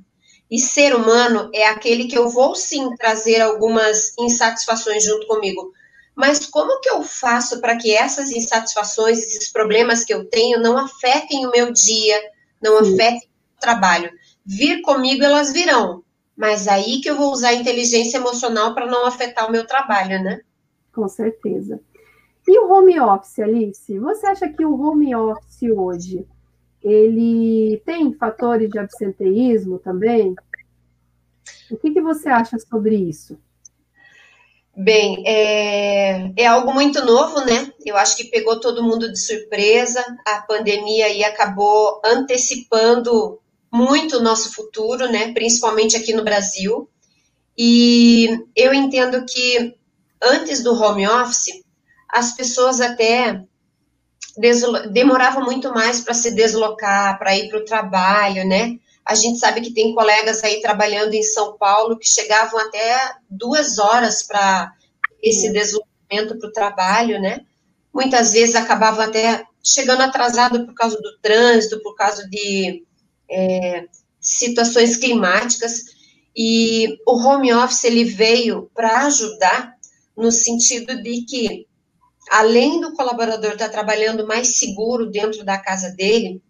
E 0.51 0.59
ser 0.61 0.95
humano 0.95 1.51
é 1.53 1.67
aquele 1.67 2.07
que 2.07 2.17
eu 2.17 2.29
vou 2.29 2.55
sim 2.55 2.95
trazer 2.97 3.41
algumas 3.41 4.17
insatisfações 4.19 5.05
junto 5.05 5.27
comigo. 5.27 5.73
Mas 6.15 6.47
como 6.47 6.81
que 6.81 6.89
eu 6.89 7.03
faço 7.03 7.61
para 7.61 7.77
que 7.77 7.93
essas 7.95 8.31
insatisfações, 8.31 9.19
esses 9.19 9.53
problemas 9.53 10.05
que 10.05 10.15
eu 10.15 10.25
tenho, 10.25 10.61
não 10.61 10.79
afetem 10.79 11.47
o 11.47 11.51
meu 11.51 11.73
dia, 11.73 12.19
não 12.63 12.83
sim. 12.83 12.95
afetem 12.95 13.29
o 13.57 13.61
trabalho? 13.61 14.11
Vir 14.45 14.81
comigo, 14.83 15.25
elas 15.25 15.53
virão. 15.53 16.03
Mas 16.37 16.69
aí 16.69 17.01
que 17.01 17.11
eu 17.11 17.17
vou 17.17 17.33
usar 17.33 17.49
a 17.49 17.55
inteligência 17.55 18.19
emocional 18.19 18.75
para 18.75 18.87
não 18.87 19.05
afetar 19.05 19.49
o 19.49 19.53
meu 19.53 19.67
trabalho, 19.67 20.23
né? 20.23 20.41
Com 20.95 21.09
certeza. 21.09 21.81
E 22.47 22.59
o 22.61 22.71
home 22.71 22.99
office, 23.01 23.41
Alice? 23.41 23.99
Você 23.99 24.27
acha 24.27 24.49
que 24.49 24.65
o 24.65 24.81
home 24.81 25.15
office 25.15 25.71
hoje 25.75 26.27
ele 26.87 27.83
tem 27.85 28.15
fatores 28.15 28.71
de 28.71 28.79
absenteísmo 28.79 29.79
também? 29.79 30.37
O 31.69 31.77
que, 31.77 31.91
que 31.91 32.01
você 32.01 32.29
acha 32.29 32.57
sobre 32.61 32.95
isso? 32.95 33.37
Bem, 34.77 35.25
é, 35.27 36.31
é, 36.37 36.47
algo 36.47 36.73
muito 36.73 37.05
novo, 37.05 37.41
né? 37.45 37.73
Eu 37.85 37.97
acho 37.97 38.17
que 38.17 38.31
pegou 38.31 38.61
todo 38.61 38.85
mundo 38.85 39.11
de 39.11 39.19
surpresa. 39.19 40.05
A 40.25 40.43
pandemia 40.43 41.07
aí 41.07 41.25
acabou 41.25 42.01
antecipando 42.05 43.41
muito 43.73 44.19
o 44.19 44.23
nosso 44.23 44.53
futuro, 44.53 45.11
né? 45.11 45.33
Principalmente 45.33 45.97
aqui 45.97 46.13
no 46.13 46.23
Brasil. 46.23 46.89
E 47.59 48.29
eu 48.55 48.73
entendo 48.73 49.25
que 49.25 49.75
antes 50.23 50.63
do 50.63 50.75
home 50.75 51.09
office, 51.09 51.65
as 52.09 52.37
pessoas 52.37 52.81
até 52.81 53.43
demoravam 54.91 55.45
muito 55.45 55.73
mais 55.73 56.01
para 56.01 56.15
se 56.15 56.31
deslocar, 56.35 57.19
para 57.19 57.37
ir 57.37 57.49
para 57.49 57.59
o 57.59 57.65
trabalho, 57.65 58.47
né? 58.47 58.79
A 59.05 59.15
gente 59.15 59.39
sabe 59.39 59.61
que 59.61 59.73
tem 59.73 59.95
colegas 59.95 60.43
aí 60.43 60.61
trabalhando 60.61 61.15
em 61.15 61.23
São 61.23 61.57
Paulo 61.57 61.97
que 61.97 62.09
chegavam 62.09 62.59
até 62.59 63.15
duas 63.31 63.79
horas 63.79 64.23
para 64.25 64.73
esse 65.23 65.53
deslocamento 65.53 66.39
para 66.39 66.49
o 66.49 66.53
trabalho, 66.53 67.21
né? 67.21 67.41
Muitas 67.95 68.33
vezes 68.33 68.55
acabavam 68.55 69.05
até 69.05 69.45
chegando 69.63 70.03
atrasado 70.03 70.67
por 70.67 70.75
causa 70.75 70.97
do 71.01 71.19
trânsito, 71.19 71.81
por 71.83 71.95
causa 71.95 72.29
de 72.29 72.85
é, 73.31 73.85
situações 74.21 74.97
climáticas. 74.97 75.85
E 76.37 76.99
o 77.07 77.17
home 77.17 77.55
office 77.55 77.85
ele 77.85 78.05
veio 78.05 78.71
para 78.75 79.07
ajudar 79.07 79.75
no 80.17 80.31
sentido 80.31 81.03
de 81.03 81.23
que 81.23 81.66
além 82.31 82.81
do 82.81 82.93
colaborador 82.95 83.53
estar 83.53 83.69
trabalhando 83.69 84.27
mais 84.27 84.59
seguro 84.59 85.11
dentro 85.11 85.45
da 85.45 85.59
casa 85.59 85.91
dele, 85.91 86.43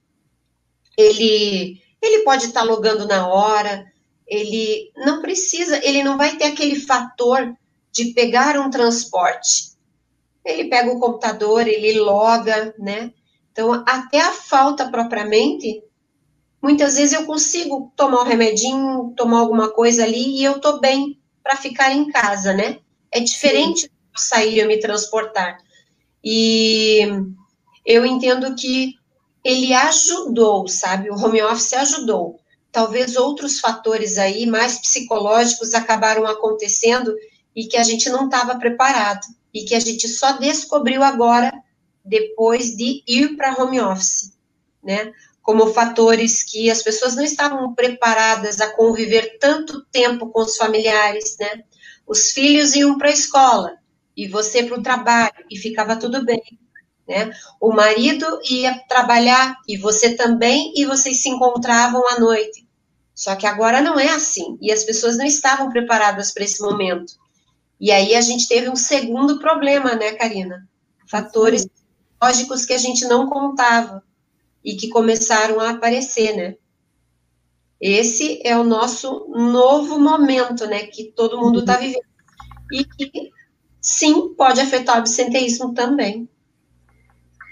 ele, 0.97 1.81
Ele 2.03 2.25
pode 2.25 2.47
estar 2.47 2.63
logando 2.63 3.07
na 3.07 3.29
hora, 3.29 3.85
ele 4.27 4.91
não 4.97 5.21
precisa, 5.23 5.79
ele 5.85 6.03
não 6.03 6.17
vai 6.17 6.37
ter 6.37 6.45
aquele 6.47 6.77
fator 6.81 7.55
de 7.93 8.07
pegar 8.15 8.59
um 8.59 8.71
transporte. 8.71 9.77
Ele 10.45 10.69
pega 10.69 10.91
o 10.93 11.01
computador, 11.01 11.67
ele 11.67 11.99
loga, 11.99 12.75
né? 12.79 13.13
Então, 13.53 13.85
até 13.87 14.21
a 14.21 14.33
falta 14.33 14.91
propriamente, 14.91 15.83
muitas 16.63 16.97
vezes 16.97 17.13
eu 17.15 17.27
consigo 17.27 17.93
tomar 17.97 18.23
um 18.23 18.27
remedinho, 18.27 19.13
tomar 19.17 19.41
alguma 19.41 19.73
coisa 19.73 20.05
ali 20.05 20.39
e 20.39 20.45
eu 20.45 20.61
tô 20.61 20.79
bem 20.81 21.21
para 21.43 21.57
ficar 21.57 21.93
em 21.93 22.11
casa, 22.11 22.53
né? 22.53 22.79
É 23.11 23.21
diferente 23.21 23.83
Sim. 23.83 23.89
de 24.15 24.21
sair 24.23 24.59
e 24.59 24.65
me 24.67 24.79
transportar. 24.79 25.59
E 26.29 27.07
eu 27.87 28.05
entendo 28.05 28.53
que 28.57 28.95
ele 29.45 29.73
ajudou, 29.73 30.67
sabe? 30.67 31.09
O 31.09 31.15
home 31.15 31.41
office 31.41 31.75
ajudou. 31.75 32.41
Talvez 32.73 33.15
outros 33.15 33.61
fatores 33.61 34.19
aí, 34.19 34.45
mais 34.45 34.77
psicológicos, 34.81 35.73
acabaram 35.73 36.27
acontecendo 36.27 37.15
e 37.55 37.67
que 37.67 37.77
a 37.77 37.85
gente 37.85 38.11
não 38.11 38.25
estava 38.25 38.59
preparado. 38.59 39.25
E 39.55 39.65
que 39.65 39.77
a 39.77 39.79
gente 39.79 40.09
só 40.09 40.33
descobriu 40.33 41.05
agora, 41.05 41.53
depois 42.05 42.77
de 42.77 43.05
ir 43.07 43.37
para 43.37 43.55
home 43.63 43.81
office, 43.81 44.33
né? 44.83 45.13
Como 45.41 45.73
fatores 45.73 46.43
que 46.43 46.69
as 46.69 46.83
pessoas 46.83 47.15
não 47.15 47.23
estavam 47.23 47.73
preparadas 47.73 48.61
a 48.61 48.75
conviver 48.75 49.39
tanto 49.39 49.85
tempo 49.93 50.29
com 50.31 50.41
os 50.41 50.57
familiares, 50.57 51.37
né? 51.39 51.63
Os 52.05 52.33
filhos 52.33 52.75
iam 52.75 52.99
para 52.99 53.11
a 53.11 53.13
escola 53.13 53.79
e 54.17 54.27
você 54.27 54.63
para 54.63 54.79
o 54.79 54.83
trabalho 54.83 55.45
e 55.51 55.57
ficava 55.57 55.97
tudo 55.97 56.25
bem 56.25 56.43
né? 57.07 57.31
O 57.61 57.73
marido 57.73 58.27
ia 58.51 58.79
trabalhar 58.89 59.57
e 59.69 59.77
você 59.77 60.17
também, 60.17 60.73
e 60.75 60.85
vocês 60.85 61.23
se 61.23 61.29
encontravam 61.29 62.07
à 62.09 62.19
noite. 62.19 62.67
Só 63.15 63.35
que 63.37 63.47
agora 63.47 63.81
não 63.81 63.99
é 63.99 64.09
assim, 64.09 64.59
e 64.61 64.73
as 64.73 64.85
pessoas 64.85 65.17
não 65.17 65.25
estavam 65.25 65.71
preparadas 65.71 66.33
para 66.33 66.45
esse 66.45 66.61
momento. 66.61 67.15
E 67.81 67.91
aí 67.93 68.15
a 68.15 68.21
gente 68.21 68.49
teve 68.49 68.69
um 68.69 68.77
segundo 68.77 69.39
problema, 69.39 69.95
né, 69.95 70.13
Karina? 70.13 70.69
Fatores 71.09 71.67
lógicos 72.21 72.65
que 72.65 72.73
a 72.73 72.79
gente 72.79 73.07
não 73.07 73.29
contava 73.29 74.03
e 74.65 74.75
que 74.75 74.89
começaram 74.89 75.61
a 75.61 75.71
aparecer, 75.71 76.35
né? 76.35 76.57
Esse 77.81 78.41
é 78.45 78.57
o 78.57 78.65
nosso 78.65 79.29
novo 79.29 79.99
momento, 79.99 80.67
né, 80.67 80.87
que 80.87 81.13
todo 81.13 81.39
mundo 81.39 81.61
está 81.61 81.77
vivendo. 81.77 82.05
E 82.73 82.85
que, 82.85 83.31
sim, 83.87 84.35
pode 84.35 84.61
afetar 84.61 84.97
o 84.97 84.99
absenteísmo 84.99 85.73
também. 85.73 86.29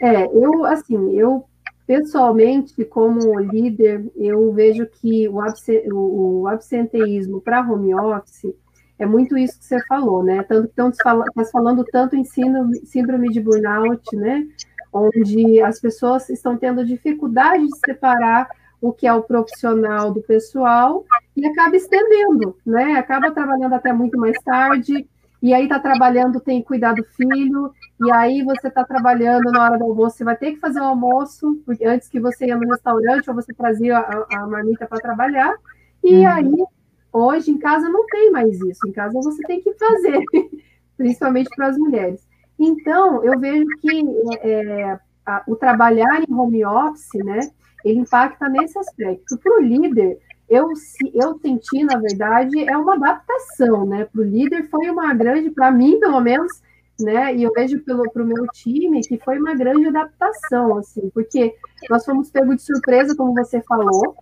É, 0.02 0.24
eu, 0.24 0.64
assim, 0.64 1.16
eu 1.16 1.44
pessoalmente, 1.86 2.84
como 2.86 3.38
líder, 3.38 4.10
eu 4.16 4.52
vejo 4.52 4.84
que 4.86 5.28
o, 5.28 6.40
o 6.40 6.48
absenteísmo 6.48 7.40
para 7.40 7.60
home 7.60 7.94
office 7.94 8.52
é 8.98 9.06
muito 9.06 9.38
isso 9.38 9.58
que 9.60 9.64
você 9.64 9.78
falou, 9.86 10.24
né? 10.24 10.42
Tanto 10.42 10.64
que 10.64 10.70
estão 10.70 10.90
tá 10.90 11.44
falando 11.52 11.84
tanto 11.84 12.16
em 12.16 12.24
síndrome 12.24 13.28
de 13.28 13.40
burnout, 13.40 14.16
né? 14.16 14.44
Onde 14.92 15.60
as 15.62 15.80
pessoas 15.80 16.28
estão 16.30 16.56
tendo 16.56 16.84
dificuldade 16.84 17.64
de 17.64 17.78
separar 17.86 18.48
o 18.80 18.92
que 18.92 19.06
é 19.06 19.12
o 19.12 19.22
profissional 19.22 20.12
do 20.12 20.20
pessoal 20.20 21.04
e 21.36 21.46
acaba 21.46 21.76
estendendo, 21.76 22.56
né? 22.66 22.94
Acaba 22.94 23.30
trabalhando 23.30 23.74
até 23.74 23.92
muito 23.92 24.18
mais 24.18 24.36
tarde, 24.44 25.06
e 25.44 25.52
aí 25.52 25.64
está 25.64 25.78
trabalhando, 25.78 26.40
tem 26.40 26.62
que 26.62 26.68
cuidar 26.68 26.94
do 26.94 27.04
filho, 27.04 27.70
e 28.00 28.10
aí 28.12 28.42
você 28.42 28.68
está 28.68 28.82
trabalhando 28.82 29.52
na 29.52 29.62
hora 29.62 29.76
do 29.76 29.84
almoço, 29.84 30.16
você 30.16 30.24
vai 30.24 30.34
ter 30.38 30.52
que 30.52 30.58
fazer 30.58 30.80
o 30.80 30.84
almoço, 30.84 31.60
porque 31.66 31.84
antes 31.84 32.08
que 32.08 32.18
você 32.18 32.46
ia 32.46 32.56
no 32.56 32.66
restaurante, 32.66 33.28
ou 33.28 33.34
você 33.34 33.52
trazia 33.52 33.98
a, 33.98 34.26
a 34.38 34.46
marmita 34.46 34.86
para 34.86 35.02
trabalhar, 35.02 35.54
e 36.02 36.14
uhum. 36.14 36.28
aí, 36.28 36.64
hoje, 37.12 37.50
em 37.50 37.58
casa 37.58 37.90
não 37.90 38.06
tem 38.06 38.30
mais 38.30 38.58
isso, 38.58 38.88
em 38.88 38.92
casa 38.92 39.20
você 39.22 39.42
tem 39.42 39.60
que 39.60 39.74
fazer, 39.74 40.18
principalmente 40.96 41.50
para 41.54 41.66
as 41.66 41.76
mulheres. 41.76 42.26
Então, 42.58 43.22
eu 43.22 43.38
vejo 43.38 43.66
que 43.82 44.02
é, 44.40 44.98
a, 45.26 45.44
o 45.46 45.56
trabalhar 45.56 46.22
em 46.26 46.34
home 46.34 46.64
office, 46.64 47.22
né, 47.22 47.40
ele 47.84 47.98
impacta 47.98 48.48
nesse 48.48 48.78
aspecto. 48.78 49.36
Para 49.36 49.58
o 49.58 49.62
líder, 49.62 50.18
eu, 50.48 50.68
eu 51.14 51.38
senti, 51.38 51.84
na 51.84 51.98
verdade, 51.98 52.68
é 52.68 52.76
uma 52.76 52.94
adaptação, 52.94 53.86
né? 53.86 54.04
Para 54.04 54.20
o 54.20 54.24
líder 54.24 54.68
foi 54.68 54.90
uma 54.90 55.12
grande, 55.14 55.50
para 55.50 55.70
mim, 55.70 55.98
pelo 55.98 56.20
menos, 56.20 56.62
né? 57.00 57.34
E 57.34 57.42
eu 57.42 57.52
vejo 57.52 57.80
pelo 57.80 58.10
para 58.10 58.22
o 58.22 58.26
meu 58.26 58.46
time 58.52 59.00
que 59.00 59.18
foi 59.18 59.38
uma 59.38 59.54
grande 59.54 59.86
adaptação, 59.86 60.78
assim, 60.78 61.10
porque 61.14 61.54
nós 61.88 62.04
fomos 62.04 62.30
pegos 62.30 62.56
de 62.56 62.62
surpresa, 62.62 63.16
como 63.16 63.34
você 63.34 63.60
falou. 63.62 64.14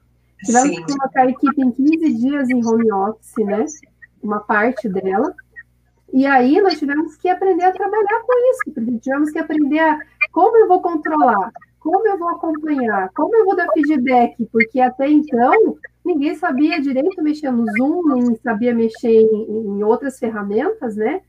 Tivemos 0.44 0.68
Sim. 0.68 0.84
que 0.84 0.96
colocar 0.96 1.22
a 1.22 1.30
equipe 1.30 1.62
em 1.62 1.70
15 1.70 2.12
dias 2.14 2.50
em 2.50 2.66
home 2.66 2.92
office, 2.92 3.44
né? 3.44 3.64
Uma 4.22 4.40
parte 4.40 4.88
dela. 4.88 5.34
E 6.12 6.26
aí 6.26 6.60
nós 6.60 6.78
tivemos 6.78 7.16
que 7.16 7.28
aprender 7.28 7.64
a 7.64 7.72
trabalhar 7.72 8.20
com 8.20 8.32
isso, 8.50 9.00
tivemos 9.00 9.30
que 9.30 9.38
aprender 9.38 9.78
a 9.78 9.98
como 10.30 10.56
eu 10.58 10.68
vou 10.68 10.82
controlar, 10.82 11.50
como 11.80 12.06
eu 12.06 12.18
vou 12.18 12.28
acompanhar, 12.28 13.10
como 13.14 13.34
eu 13.34 13.44
vou 13.46 13.56
dar 13.56 13.66
feedback, 13.72 14.46
porque 14.52 14.78
até 14.78 15.08
então 15.08 15.76
ninguém 16.04 16.34
sabia 16.34 16.80
direito 16.80 17.22
mexer 17.22 17.50
no 17.50 17.64
Zoom, 17.76 18.14
nem 18.14 18.36
sabia 18.36 18.74
mexer 18.74 19.08
em, 19.08 19.46
em 19.48 19.82
outras 19.82 20.18
ferramentas, 20.18 20.96
né? 20.96 21.20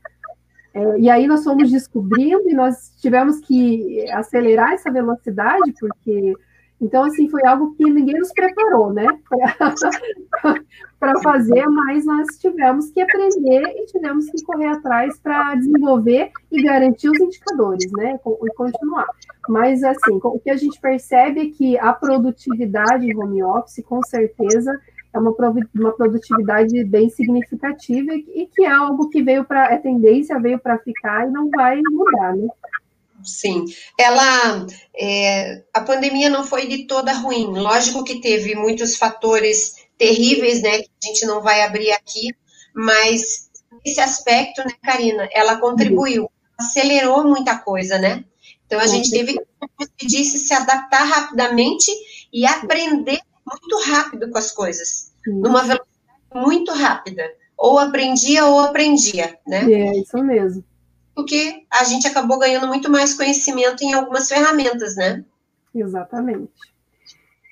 É, 0.72 0.98
e 0.98 1.08
aí 1.08 1.26
nós 1.26 1.44
fomos 1.44 1.70
descobrindo 1.70 2.50
e 2.50 2.54
nós 2.54 2.92
tivemos 3.00 3.38
que 3.40 4.04
acelerar 4.10 4.72
essa 4.72 4.90
velocidade, 4.90 5.72
porque 5.78 6.34
então, 6.84 7.04
assim, 7.04 7.28
foi 7.30 7.46
algo 7.46 7.74
que 7.74 7.84
ninguém 7.84 8.18
nos 8.18 8.30
preparou, 8.32 8.92
né, 8.92 9.06
para 11.00 11.18
fazer, 11.22 11.66
mas 11.66 12.04
nós 12.04 12.26
tivemos 12.38 12.90
que 12.90 13.00
aprender 13.00 13.62
e 13.76 13.86
tivemos 13.86 14.26
que 14.26 14.42
correr 14.44 14.66
atrás 14.66 15.18
para 15.18 15.54
desenvolver 15.54 16.30
e 16.52 16.62
garantir 16.62 17.08
os 17.08 17.18
indicadores, 17.18 17.90
né, 17.92 18.18
e 18.24 18.54
continuar. 18.54 19.06
Mas, 19.48 19.82
assim, 19.82 20.18
o 20.22 20.38
que 20.38 20.50
a 20.50 20.56
gente 20.56 20.78
percebe 20.78 21.40
é 21.40 21.50
que 21.50 21.78
a 21.78 21.92
produtividade 21.94 23.06
em 23.06 23.16
home 23.16 23.42
office, 23.42 23.82
com 23.84 24.02
certeza, 24.02 24.78
é 25.14 25.18
uma, 25.18 25.34
uma 25.74 25.92
produtividade 25.92 26.84
bem 26.84 27.08
significativa 27.08 28.12
e 28.12 28.46
que 28.52 28.64
é 28.64 28.70
algo 28.70 29.08
que 29.08 29.22
veio 29.22 29.44
para, 29.44 29.72
é 29.72 29.78
tendência, 29.78 30.38
veio 30.38 30.58
para 30.58 30.78
ficar 30.78 31.26
e 31.26 31.30
não 31.30 31.48
vai 31.48 31.80
mudar, 31.90 32.36
né? 32.36 32.48
Sim, 33.24 33.64
ela, 33.98 34.66
é, 34.94 35.62
a 35.72 35.80
pandemia 35.80 36.28
não 36.28 36.44
foi 36.44 36.66
de 36.66 36.86
toda 36.86 37.12
ruim. 37.12 37.46
Lógico 37.46 38.04
que 38.04 38.20
teve 38.20 38.54
muitos 38.54 38.96
fatores 38.96 39.74
terríveis, 39.96 40.60
né, 40.62 40.82
que 40.82 40.90
a 41.02 41.06
gente 41.06 41.26
não 41.26 41.40
vai 41.40 41.62
abrir 41.62 41.90
aqui, 41.92 42.34
mas 42.74 43.50
esse 43.84 44.00
aspecto, 44.00 44.62
né, 44.62 44.72
Karina, 44.82 45.28
ela 45.32 45.56
contribuiu, 45.56 46.30
acelerou 46.58 47.24
muita 47.24 47.56
coisa, 47.58 47.98
né? 47.98 48.24
Então 48.66 48.80
a 48.80 48.86
gente 48.86 49.10
teve, 49.10 49.34
como 49.34 49.72
você 49.78 50.06
disse, 50.06 50.38
se 50.38 50.52
adaptar 50.52 51.04
rapidamente 51.04 51.90
e 52.32 52.44
aprender 52.46 53.20
muito 53.46 53.78
rápido 53.90 54.30
com 54.30 54.38
as 54.38 54.50
coisas, 54.50 55.12
numa 55.26 55.62
velocidade 55.62 55.88
muito 56.34 56.72
rápida. 56.72 57.24
Ou 57.56 57.78
aprendia 57.78 58.46
ou 58.46 58.58
aprendia, 58.58 59.38
né? 59.46 59.70
É, 59.70 59.98
isso 59.98 60.18
mesmo 60.18 60.64
porque 61.14 61.64
a 61.70 61.84
gente 61.84 62.06
acabou 62.06 62.38
ganhando 62.38 62.66
muito 62.66 62.90
mais 62.90 63.14
conhecimento 63.14 63.82
em 63.82 63.94
algumas 63.94 64.28
ferramentas, 64.28 64.96
né? 64.96 65.24
Exatamente. 65.74 66.52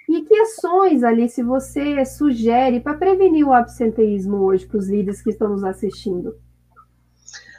E 0.08 0.22
que 0.22 0.34
ações, 0.40 1.02
Alice, 1.02 1.42
você 1.42 2.04
sugere 2.04 2.80
para 2.80 2.94
prevenir 2.94 3.46
o 3.46 3.52
absenteísmo 3.52 4.38
hoje 4.38 4.66
para 4.66 4.78
os 4.78 4.88
líderes 4.88 5.22
que 5.22 5.30
estão 5.30 5.48
nos 5.48 5.64
assistindo? 5.64 6.36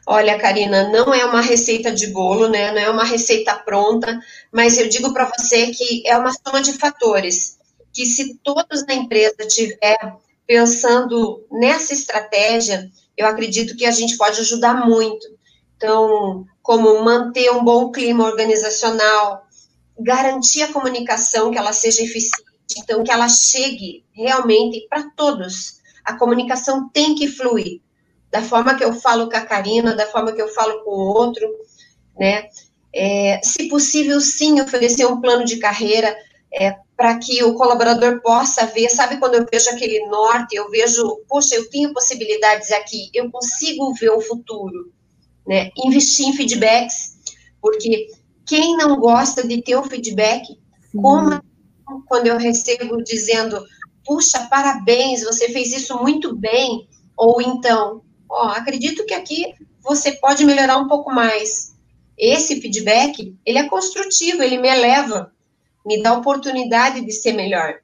Olha, 0.06 0.38
Karina, 0.38 0.90
não 0.90 1.14
é 1.14 1.24
uma 1.26 1.42
receita 1.42 1.92
de 1.92 2.08
bolo, 2.08 2.50
né? 2.50 2.72
Não 2.72 2.80
é 2.80 2.90
uma 2.90 3.06
receita 3.06 3.56
pronta, 3.56 4.20
mas 4.52 4.78
eu 4.78 4.90
digo 4.90 5.14
para 5.14 5.32
você 5.36 5.68
que 5.68 6.04
é 6.06 6.18
uma 6.18 6.32
soma 6.32 6.62
de 6.62 6.74
fatores 6.74 7.58
que 7.94 8.06
se 8.06 8.36
todos 8.44 8.86
na 8.88 8.96
empresa 8.96 9.48
tiver 9.48 9.98
pensando 10.48 11.46
nessa 11.52 11.94
estratégia, 11.94 12.92
eu 13.16 13.28
acredito 13.28 13.78
que 13.78 13.86
a 13.86 13.92
gente 13.92 14.18
pode 14.18 14.42
ajudar 14.42 14.86
muito. 14.86 15.26
Então, 15.84 16.46
como 16.62 17.04
manter 17.04 17.52
um 17.52 17.62
bom 17.62 17.92
clima 17.92 18.24
organizacional, 18.24 19.46
garantir 20.00 20.64
a 20.64 20.72
comunicação 20.72 21.52
que 21.52 21.58
ela 21.58 21.74
seja 21.74 22.02
eficiente, 22.02 22.46
então 22.78 23.04
que 23.04 23.12
ela 23.12 23.28
chegue 23.28 24.06
realmente 24.14 24.88
para 24.90 25.10
todos. 25.10 25.82
A 26.06 26.18
comunicação 26.18 26.88
tem 26.88 27.16
que 27.16 27.28
fluir, 27.28 27.82
da 28.32 28.42
forma 28.42 28.76
que 28.76 28.84
eu 28.84 28.94
falo 28.94 29.30
com 29.30 29.36
a 29.36 29.42
Karina, 29.42 29.94
da 29.94 30.08
forma 30.08 30.32
que 30.32 30.42
eu 30.42 30.48
falo 30.48 30.86
com 30.86 30.92
o 30.92 31.18
outro, 31.18 31.46
né? 32.18 32.48
É, 32.96 33.42
se 33.44 33.68
possível, 33.68 34.22
sim, 34.22 34.62
oferecer 34.62 35.06
um 35.06 35.20
plano 35.20 35.44
de 35.44 35.58
carreira 35.58 36.16
é, 36.54 36.78
para 36.96 37.18
que 37.20 37.44
o 37.44 37.56
colaborador 37.56 38.22
possa 38.22 38.66
ver, 38.68 38.88
sabe 38.88 39.18
quando 39.18 39.36
eu 39.36 39.46
vejo 39.52 39.70
aquele 39.70 40.00
norte, 40.06 40.56
eu 40.56 40.70
vejo, 40.70 41.26
poxa, 41.28 41.56
eu 41.56 41.70
tenho 41.70 41.92
possibilidades 41.92 42.72
aqui, 42.72 43.10
eu 43.14 43.30
consigo 43.30 43.94
ver 43.96 44.12
o 44.12 44.22
futuro 44.22 44.94
né? 45.48 45.70
Investir 45.78 46.28
em 46.28 46.34
feedbacks, 46.34 47.18
porque 47.62 48.08
quem 48.46 48.76
não 48.78 49.00
gosta 49.00 49.48
de 49.48 49.62
ter 49.62 49.76
o 49.76 49.84
feedback, 49.84 50.46
Sim. 50.92 51.02
como 51.02 51.44
quando 52.08 52.28
eu 52.28 52.38
recebo 52.38 53.04
dizendo, 53.04 53.64
puxa, 54.06 54.48
parabéns, 54.50 55.24
você 55.24 55.50
fez 55.50 55.72
isso 55.74 55.98
muito 56.02 56.36
bem, 56.36 56.88
ou 57.16 57.42
então, 57.42 58.02
ó, 58.30 58.50
acredito 58.50 59.06
que 59.06 59.14
aqui 59.14 59.54
você 59.82 60.14
pode 60.14 60.46
melhorar 60.46 60.78
um 60.78 60.88
pouco 60.88 61.12
mais. 61.12 61.74
Esse 62.18 62.62
feedback, 62.62 63.36
ele 63.46 63.58
é 63.58 63.68
construtivo, 63.68 64.42
ele 64.42 64.58
me 64.58 64.70
eleva, 64.70 65.32
me 65.86 66.02
dá 66.02 66.14
oportunidade 66.14 67.02
de 67.02 67.12
ser 67.12 67.34
melhor. 67.34 67.80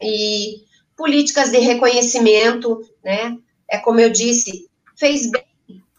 E 0.00 0.62
políticas 0.96 1.50
de 1.50 1.58
reconhecimento, 1.58 2.80
né? 3.02 3.36
É 3.68 3.78
como 3.78 4.00
eu 4.00 4.10
disse, 4.10 4.68
fez 4.96 5.30
bem, 5.30 5.44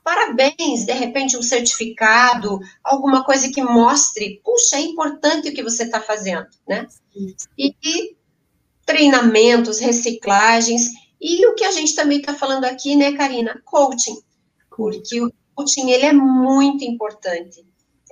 parabéns, 0.04 0.86
de 0.86 0.94
repente 0.94 1.38
um 1.38 1.44
certificado, 1.44 2.60
alguma 2.84 3.24
coisa 3.24 3.52
que 3.52 3.62
mostre, 3.62 4.42
puxa, 4.44 4.78
é 4.78 4.82
importante 4.82 5.50
o 5.50 5.54
que 5.54 5.64
você 5.64 5.84
está 5.84 6.02
fazendo, 6.02 6.48
né? 6.68 6.88
E, 7.58 7.76
e 7.84 8.16
treinamentos, 8.86 9.80
reciclagens, 9.80 10.92
e 11.22 11.46
o 11.46 11.54
que 11.54 11.64
a 11.64 11.72
gente 11.72 11.94
também 11.94 12.20
está 12.20 12.34
falando 12.34 12.66
aqui, 12.66 12.96
né, 12.96 13.14
Karina? 13.14 13.62
Coaching. 13.64 14.18
Porque 14.76 15.22
o 15.22 15.32
coaching, 15.54 15.92
ele 15.92 16.06
é 16.06 16.14
muito 16.14 16.84
importante. 16.84 17.64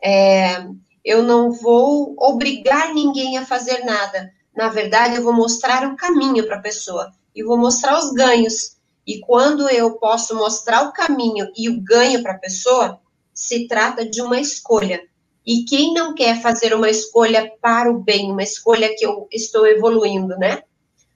É, 0.04 0.68
eu 1.04 1.24
não 1.24 1.52
vou 1.52 2.16
obrigar 2.20 2.94
ninguém 2.94 3.38
a 3.38 3.46
fazer 3.46 3.84
nada. 3.84 4.32
Na 4.56 4.70
verdade, 4.70 5.16
eu 5.16 5.24
vou 5.24 5.34
mostrar 5.34 5.88
o 5.88 5.96
caminho 5.96 6.46
para 6.46 6.58
a 6.58 6.62
pessoa 6.62 7.12
e 7.36 7.44
vou 7.44 7.58
mostrar 7.58 7.98
os 7.98 8.12
ganhos. 8.12 8.78
E 9.10 9.20
quando 9.22 9.68
eu 9.68 9.94
posso 9.94 10.36
mostrar 10.36 10.84
o 10.84 10.94
caminho 10.94 11.48
e 11.58 11.68
o 11.68 11.82
ganho 11.82 12.22
para 12.22 12.34
a 12.34 12.38
pessoa, 12.38 13.02
se 13.34 13.68
trata 13.68 14.08
de 14.08 14.22
uma 14.22 14.40
escolha. 14.40 15.02
E 15.44 15.66
quem 15.66 15.96
não 15.96 16.14
quer 16.14 16.40
fazer 16.40 16.76
uma 16.76 16.92
escolha 16.92 17.52
para 17.60 17.90
o 17.90 17.98
bem, 17.98 18.32
uma 18.32 18.44
escolha 18.44 18.96
que 18.96 19.04
eu 19.04 19.28
estou 19.32 19.66
evoluindo, 19.66 20.38
né? 20.38 20.62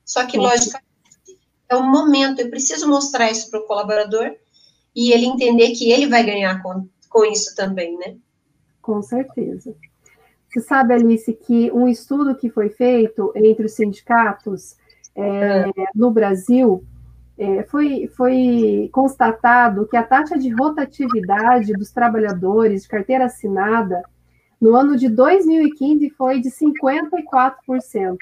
Só 0.04 0.26
que, 0.26 0.40
logicamente, 0.40 0.88
é 1.70 1.76
um 1.76 1.88
momento, 1.88 2.40
eu 2.42 2.50
preciso 2.50 2.90
mostrar 2.90 3.30
isso 3.30 3.52
para 3.52 3.60
o 3.60 3.68
colaborador 3.68 4.38
e 4.96 5.12
ele 5.12 5.28
entender 5.28 5.74
que 5.74 5.92
ele 5.92 6.08
vai 6.08 6.26
ganhar 6.26 6.64
com, 6.64 6.90
com 7.08 7.24
isso 7.26 7.56
também, 7.56 7.96
né? 8.00 8.16
Com 8.82 9.04
certeza. 9.04 9.76
Você 10.50 10.62
sabe, 10.62 10.96
Alice, 10.96 11.32
que 11.32 11.72
um 11.72 11.88
estudo 11.88 12.36
que 12.36 12.50
foi 12.50 12.72
feito 12.72 13.32
entre 13.36 13.68
os 13.68 13.74
sindicatos 13.74 14.78
é, 15.16 15.66
no 15.94 16.10
Brasil 16.10 16.84
é, 17.38 17.64
foi, 17.64 18.08
foi 18.16 18.90
constatado 18.92 19.88
que 19.88 19.98
a 19.98 20.04
taxa 20.04 20.38
de 20.38 20.50
rotatividade 20.50 21.74
dos 21.74 21.92
trabalhadores 21.92 22.84
de 22.84 22.88
carteira 22.88 23.26
assinada 23.26 24.02
no 24.62 24.76
ano 24.76 24.96
de 24.96 25.10
2015 25.10 26.10
foi 26.12 26.40
de 26.40 26.50
54%. 26.50 28.18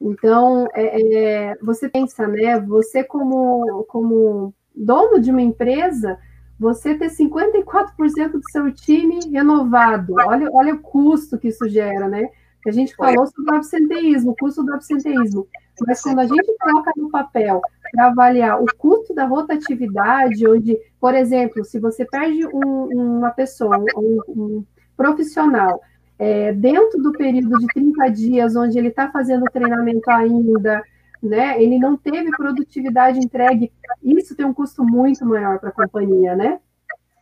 Então, 0.00 0.68
é, 0.74 1.50
é, 1.50 1.56
você 1.62 1.88
pensa, 1.88 2.26
né? 2.28 2.60
Você 2.60 3.02
como, 3.02 3.84
como 3.88 4.54
dono 4.74 5.18
de 5.18 5.30
uma 5.30 5.40
empresa, 5.40 6.18
você 6.58 6.94
ter 6.94 7.08
54% 7.08 8.32
do 8.32 8.50
seu 8.50 8.72
time 8.72 9.18
renovado. 9.32 10.14
Olha, 10.14 10.48
olha 10.52 10.74
o 10.74 10.80
custo 10.80 11.38
que 11.38 11.48
isso 11.48 11.68
gera, 11.68 12.06
né? 12.08 12.28
A 12.66 12.70
gente 12.70 12.94
falou 12.96 13.26
sobre 13.26 13.52
o 13.52 13.56
absenteísmo, 13.56 14.32
o 14.32 14.36
custo 14.36 14.62
do 14.62 14.74
absenteísmo. 14.74 15.46
Mas 15.86 16.00
quando 16.00 16.18
a 16.18 16.26
gente 16.26 16.56
coloca 16.58 16.92
no 16.96 17.10
papel 17.10 17.60
avaliar 17.98 18.62
o 18.62 18.66
custo 18.76 19.14
da 19.14 19.24
rotatividade, 19.24 20.46
onde, 20.48 20.78
por 21.00 21.14
exemplo, 21.14 21.64
se 21.64 21.78
você 21.78 22.04
perde 22.04 22.46
um, 22.46 23.18
uma 23.18 23.30
pessoa, 23.30 23.78
um, 23.96 24.20
um 24.28 24.64
profissional, 24.96 25.80
é, 26.18 26.52
dentro 26.52 27.02
do 27.02 27.12
período 27.12 27.58
de 27.58 27.66
30 27.66 28.08
dias, 28.08 28.56
onde 28.56 28.78
ele 28.78 28.88
está 28.88 29.10
fazendo 29.10 29.44
treinamento 29.52 30.10
ainda, 30.10 30.82
né? 31.22 31.62
Ele 31.62 31.78
não 31.78 31.96
teve 31.96 32.30
produtividade 32.30 33.18
entregue, 33.18 33.72
isso 34.02 34.34
tem 34.34 34.46
um 34.46 34.54
custo 34.54 34.84
muito 34.84 35.24
maior 35.24 35.58
para 35.58 35.70
a 35.70 35.72
companhia, 35.72 36.34
né? 36.34 36.58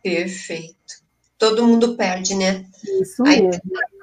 Perfeito. 0.01 1.05
Todo 1.37 1.67
mundo 1.67 1.97
perde, 1.97 2.33
né? 2.33 2.65
Isso 3.01 3.21
mesmo. 3.23 3.51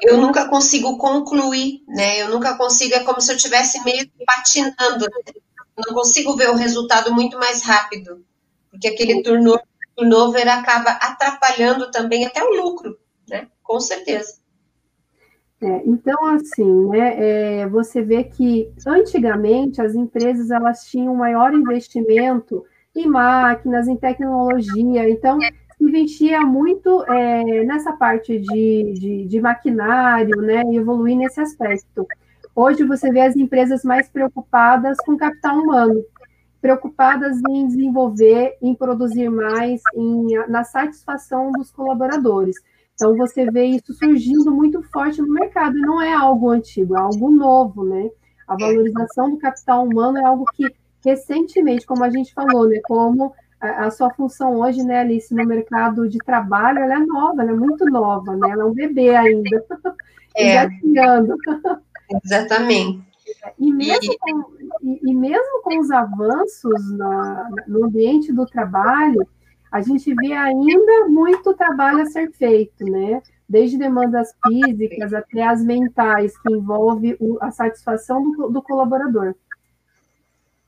eu 0.02 0.18
nunca 0.18 0.48
consigo 0.48 0.98
concluir, 0.98 1.82
né? 1.88 2.20
Eu 2.20 2.28
nunca 2.28 2.56
consigo, 2.56 2.94
é 2.94 3.00
como 3.00 3.20
se 3.20 3.32
eu 3.32 3.36
estivesse 3.36 3.82
meio 3.84 4.06
patinando. 4.26 5.06
Eu 5.06 5.42
não 5.76 5.94
consigo 5.94 6.36
ver 6.36 6.50
o 6.50 6.56
resultado 6.56 7.12
muito 7.12 7.38
mais 7.38 7.62
rápido, 7.62 8.24
porque 8.70 8.88
aquele 8.88 9.22
turnover, 9.22 9.64
turnover 9.96 10.48
acaba 10.48 10.90
atrapalhando 10.90 11.90
também 11.90 12.26
até 12.26 12.42
o 12.42 12.54
lucro, 12.54 12.98
né? 13.28 13.48
Com 13.62 13.80
certeza. 13.80 14.42
É, 15.62 15.82
então, 15.86 16.26
assim, 16.26 16.88
né, 16.88 17.60
é, 17.60 17.68
você 17.68 18.02
vê 18.02 18.24
que 18.24 18.72
antigamente 18.84 19.80
as 19.80 19.94
empresas 19.94 20.50
elas 20.50 20.84
tinham 20.86 21.14
maior 21.14 21.54
investimento 21.54 22.64
em 22.94 23.06
máquinas, 23.06 23.86
em 23.86 23.96
tecnologia, 23.96 25.08
então 25.08 25.38
investia 25.80 26.40
muito 26.40 27.04
é, 27.04 27.64
nessa 27.64 27.92
parte 27.92 28.40
de, 28.40 28.92
de, 28.92 29.26
de, 29.26 29.40
maquinário, 29.40 30.36
né, 30.42 30.62
e 30.70 30.76
evoluir 30.76 31.16
nesse 31.16 31.40
aspecto. 31.40 32.06
Hoje 32.54 32.84
você 32.84 33.10
vê 33.10 33.22
as 33.22 33.34
empresas 33.34 33.82
mais 33.82 34.08
preocupadas 34.08 34.98
com 34.98 35.16
capital 35.16 35.56
humano, 35.56 36.04
preocupadas 36.60 37.38
em 37.48 37.66
desenvolver, 37.66 38.56
em 38.60 38.74
produzir 38.74 39.30
mais, 39.30 39.80
em, 39.94 40.36
na 40.48 40.62
satisfação 40.62 41.50
dos 41.50 41.70
colaboradores. 41.70 42.56
Então, 42.94 43.16
você 43.16 43.50
vê 43.50 43.64
isso 43.64 43.94
surgindo 43.94 44.52
muito 44.52 44.82
forte 44.92 45.20
no 45.20 45.32
mercado, 45.32 45.76
e 45.76 45.80
não 45.80 46.00
é 46.00 46.12
algo 46.12 46.50
antigo, 46.50 46.94
é 46.94 47.00
algo 47.00 47.30
novo, 47.30 47.84
né? 47.84 48.10
A 48.46 48.54
valorização 48.54 49.30
do 49.30 49.38
capital 49.38 49.84
humano 49.84 50.18
é 50.18 50.24
algo 50.24 50.44
que, 50.54 50.66
recentemente, 51.04 51.86
como 51.86 52.04
a 52.04 52.10
gente 52.10 52.34
falou, 52.34 52.68
né? 52.68 52.80
Como 52.84 53.32
a, 53.58 53.86
a 53.86 53.90
sua 53.90 54.10
função 54.10 54.56
hoje, 54.56 54.84
né, 54.84 55.00
Alice, 55.00 55.34
no 55.34 55.44
mercado 55.46 56.06
de 56.08 56.18
trabalho, 56.18 56.80
ela 56.80 56.94
é 56.94 56.98
nova, 56.98 57.42
ela 57.42 57.50
é 57.50 57.54
muito 57.54 57.86
nova, 57.86 58.36
né? 58.36 58.50
Ela 58.50 58.62
é 58.62 58.66
um 58.66 58.74
bebê 58.74 59.16
ainda, 59.16 59.64
é. 60.36 60.68
Exatamente. 62.24 63.02
E 63.58 63.72
mesmo, 63.72 64.16
com, 64.18 64.44
e, 64.82 65.00
e 65.10 65.14
mesmo 65.14 65.62
com 65.62 65.78
os 65.78 65.90
avanços 65.90 66.92
na, 66.96 67.48
no 67.66 67.84
ambiente 67.84 68.32
do 68.32 68.46
trabalho, 68.46 69.26
a 69.70 69.80
gente 69.80 70.14
vê 70.14 70.32
ainda 70.32 71.08
muito 71.08 71.54
trabalho 71.54 72.02
a 72.02 72.06
ser 72.06 72.30
feito, 72.32 72.84
né? 72.84 73.22
Desde 73.48 73.78
demandas 73.78 74.34
físicas 74.46 75.14
até 75.14 75.42
as 75.42 75.64
mentais, 75.64 76.36
que 76.38 76.52
envolve 76.52 77.16
a 77.40 77.50
satisfação 77.50 78.30
do, 78.32 78.50
do 78.50 78.62
colaborador. 78.62 79.34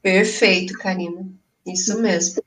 Perfeito, 0.02 0.74
Karina. 0.78 1.26
Isso 1.66 2.00
mesmo. 2.00 2.42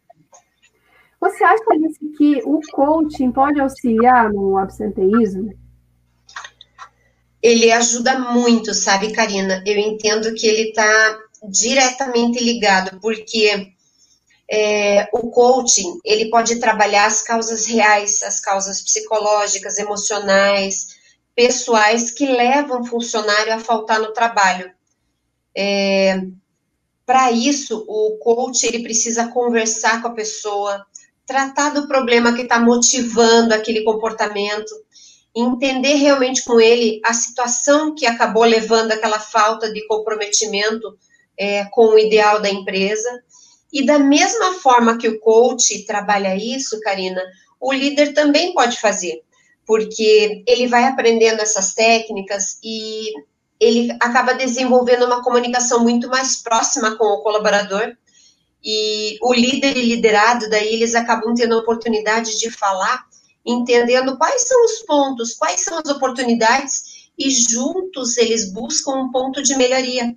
Você 1.20 1.44
acha, 1.44 1.64
Alice, 1.72 2.00
que 2.18 2.42
o 2.46 2.60
coaching 2.72 3.32
pode 3.32 3.60
auxiliar 3.60 4.32
no 4.32 4.58
absenteísmo? 4.58 5.54
Ele 7.42 7.72
ajuda 7.72 8.20
muito, 8.20 8.74
sabe, 8.74 9.14
Karina? 9.14 9.64
Eu 9.66 9.78
entendo 9.78 10.34
que 10.34 10.48
ele 10.48 10.70
está 10.70 11.20
diretamente 11.50 12.44
ligado, 12.44 13.00
porque 13.00 13.72
é, 14.50 15.08
o 15.14 15.30
coaching 15.30 16.00
ele 16.04 16.30
pode 16.30 16.60
trabalhar 16.60 17.06
as 17.06 17.22
causas 17.22 17.66
reais, 17.66 18.24
as 18.24 18.40
causas 18.40 18.82
psicológicas, 18.82 19.78
emocionais, 19.78 20.88
pessoais 21.36 22.12
que 22.12 22.26
levam 22.26 22.82
o 22.82 22.86
funcionário 22.86 23.54
a 23.54 23.60
faltar 23.60 24.00
no 24.00 24.14
trabalho. 24.14 24.72
É, 25.56 26.22
Para 27.06 27.32
isso, 27.32 27.86
o 27.88 28.18
coach 28.20 28.66
ele 28.66 28.84
precisa 28.84 29.28
conversar 29.30 30.02
com 30.02 30.10
a 30.10 30.14
pessoa, 30.14 30.86
tratar 31.26 31.70
do 31.70 31.88
problema 31.88 32.34
que 32.34 32.42
está 32.44 32.60
motivando 32.60 33.54
aquele 33.54 33.84
comportamento, 33.84 34.72
entender 35.40 35.96
realmente 35.96 36.44
com 36.44 36.60
ele 36.60 37.00
a 37.04 37.14
situação 37.14 37.94
que 37.94 38.06
acabou 38.06 38.44
levando 38.44 38.92
aquela 38.92 39.20
falta 39.20 39.72
de 39.72 39.86
comprometimento 39.88 40.98
é, 41.38 41.66
com 41.66 41.88
o 41.88 42.00
ideal 42.00 42.42
da 42.42 42.50
empresa 42.50 43.10
e 43.72 43.86
da 43.86 44.00
mesma 44.00 44.54
forma 44.56 44.98
que 44.98 45.08
o 45.08 45.20
coach 45.20 45.86
trabalha 45.86 46.36
isso, 46.36 46.80
Karina, 46.82 47.22
o 47.60 47.74
líder 47.74 48.14
também 48.14 48.54
pode 48.54 48.80
fazer, 48.80 49.22
porque 49.66 50.44
ele 50.48 50.68
vai 50.68 50.86
aprendendo 50.86 51.42
essas 51.42 51.74
técnicas 51.74 52.58
e 52.64 53.12
ele 53.60 53.92
acaba 54.02 54.34
desenvolvendo 54.34 55.06
uma 55.06 55.24
comunicação 55.24 55.84
muito 55.84 56.08
mais 56.08 56.38
próxima 56.38 56.96
com 56.96 57.06
o 57.06 57.22
colaborador. 57.22 57.96
E 58.64 59.18
o 59.22 59.34
líder 59.34 59.78
e 59.78 59.82
liderado, 59.84 60.50
daí 60.50 60.74
eles 60.74 60.96
acabam 60.96 61.34
tendo 61.34 61.56
a 61.56 61.60
oportunidade 61.60 62.38
de 62.38 62.50
falar, 62.50 63.06
entendendo 63.48 64.18
quais 64.18 64.46
são 64.46 64.66
os 64.66 64.80
pontos, 64.80 65.34
quais 65.34 65.62
são 65.62 65.80
as 65.80 65.90
oportunidades, 65.90 67.08
e 67.18 67.32
juntos 67.32 68.18
eles 68.18 68.52
buscam 68.52 68.92
um 68.96 69.12
ponto 69.12 69.42
de 69.42 69.56
melhoria. 69.56 70.14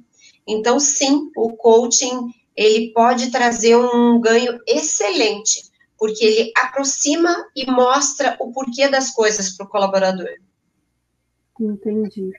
Então, 0.47 0.81
sim, 0.81 1.31
o 1.37 1.53
coaching 1.57 2.33
ele 2.57 2.93
pode 2.93 3.31
trazer 3.31 3.77
um 3.77 4.21
ganho 4.21 4.59
excelente, 4.67 5.71
porque 5.97 6.25
ele 6.25 6.53
aproxima 6.57 7.47
e 7.55 7.71
mostra 7.71 8.37
o 8.41 8.53
porquê 8.53 8.89
das 8.89 9.11
coisas 9.11 9.57
para 9.57 9.67
o 9.67 9.69
colaborador. 9.69 10.29
Entendi. 11.59 12.33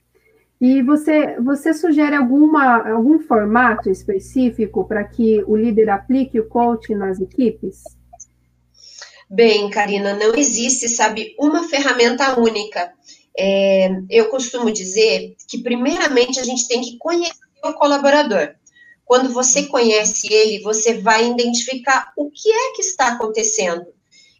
E 0.59 0.83
você, 0.83 1.39
você 1.39 1.73
sugere 1.73 2.15
alguma, 2.15 2.87
algum 2.91 3.19
formato 3.19 3.89
específico 3.89 4.85
para 4.85 5.03
que 5.03 5.43
o 5.47 5.55
líder 5.55 5.89
aplique 5.89 6.39
o 6.39 6.47
coaching 6.47 6.95
nas 6.95 7.19
equipes? 7.19 7.83
Bem, 9.33 9.69
Karina, 9.69 10.13
não 10.13 10.35
existe, 10.35 10.89
sabe, 10.89 11.33
uma 11.39 11.65
ferramenta 11.69 12.37
única. 12.37 12.91
É, 13.39 13.89
eu 14.09 14.27
costumo 14.27 14.69
dizer 14.69 15.37
que, 15.47 15.59
primeiramente, 15.59 16.37
a 16.37 16.43
gente 16.43 16.67
tem 16.67 16.81
que 16.81 16.97
conhecer 16.97 17.39
o 17.63 17.71
colaborador. 17.71 18.53
Quando 19.05 19.31
você 19.31 19.67
conhece 19.67 20.27
ele, 20.33 20.59
você 20.59 20.95
vai 20.95 21.29
identificar 21.29 22.11
o 22.17 22.29
que 22.29 22.51
é 22.51 22.73
que 22.73 22.81
está 22.81 23.13
acontecendo. 23.13 23.85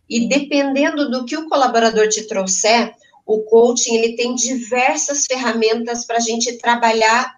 E 0.09 0.27
dependendo 0.27 1.09
do 1.09 1.23
que 1.23 1.37
o 1.37 1.47
colaborador 1.47 2.09
te 2.09 2.27
trouxer, 2.27 2.93
o 3.25 3.43
coaching 3.43 3.95
ele 3.95 4.17
tem 4.17 4.35
diversas 4.35 5.25
ferramentas 5.25 6.05
para 6.05 6.17
a 6.17 6.21
gente 6.21 6.57
trabalhar 6.57 7.33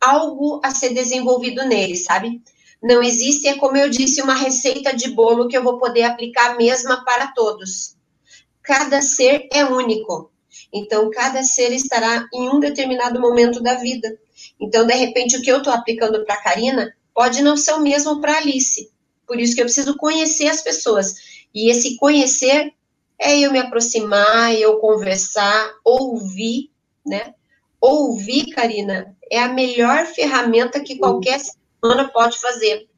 algo 0.00 0.58
a 0.64 0.70
ser 0.70 0.94
desenvolvido 0.94 1.66
nele, 1.66 1.96
sabe? 1.96 2.40
Não 2.84 3.02
existe, 3.02 3.48
é 3.48 3.56
como 3.56 3.78
eu 3.78 3.88
disse, 3.88 4.20
uma 4.20 4.34
receita 4.34 4.94
de 4.94 5.08
bolo 5.08 5.48
que 5.48 5.56
eu 5.56 5.62
vou 5.62 5.78
poder 5.78 6.02
aplicar 6.02 6.50
a 6.50 6.54
mesma 6.56 7.02
para 7.02 7.28
todos. 7.28 7.96
Cada 8.62 9.00
ser 9.00 9.48
é 9.50 9.64
único. 9.64 10.30
Então, 10.70 11.10
cada 11.10 11.42
ser 11.42 11.72
estará 11.72 12.28
em 12.30 12.46
um 12.50 12.60
determinado 12.60 13.18
momento 13.18 13.62
da 13.62 13.76
vida. 13.76 14.18
Então, 14.60 14.86
de 14.86 14.92
repente, 14.92 15.34
o 15.34 15.40
que 15.40 15.50
eu 15.50 15.58
estou 15.58 15.72
aplicando 15.72 16.26
para 16.26 16.34
a 16.34 16.42
Karina 16.42 16.94
pode 17.14 17.40
não 17.42 17.56
ser 17.56 17.72
o 17.72 17.80
mesmo 17.80 18.20
para 18.20 18.34
a 18.34 18.36
Alice. 18.36 18.90
Por 19.26 19.40
isso 19.40 19.54
que 19.54 19.62
eu 19.62 19.64
preciso 19.64 19.96
conhecer 19.96 20.48
as 20.48 20.60
pessoas. 20.60 21.14
E 21.54 21.70
esse 21.70 21.96
conhecer 21.96 22.70
é 23.18 23.38
eu 23.38 23.50
me 23.50 23.60
aproximar, 23.60 24.54
eu 24.54 24.76
conversar, 24.76 25.72
ouvir, 25.82 26.70
né? 27.06 27.32
Ouvir, 27.80 28.50
Karina, 28.50 29.16
é 29.30 29.38
a 29.38 29.48
melhor 29.48 30.04
ferramenta 30.04 30.80
que 30.80 30.98
qualquer 30.98 31.40
semana 31.84 32.08
pode 32.08 32.40
fazer. 32.40 32.88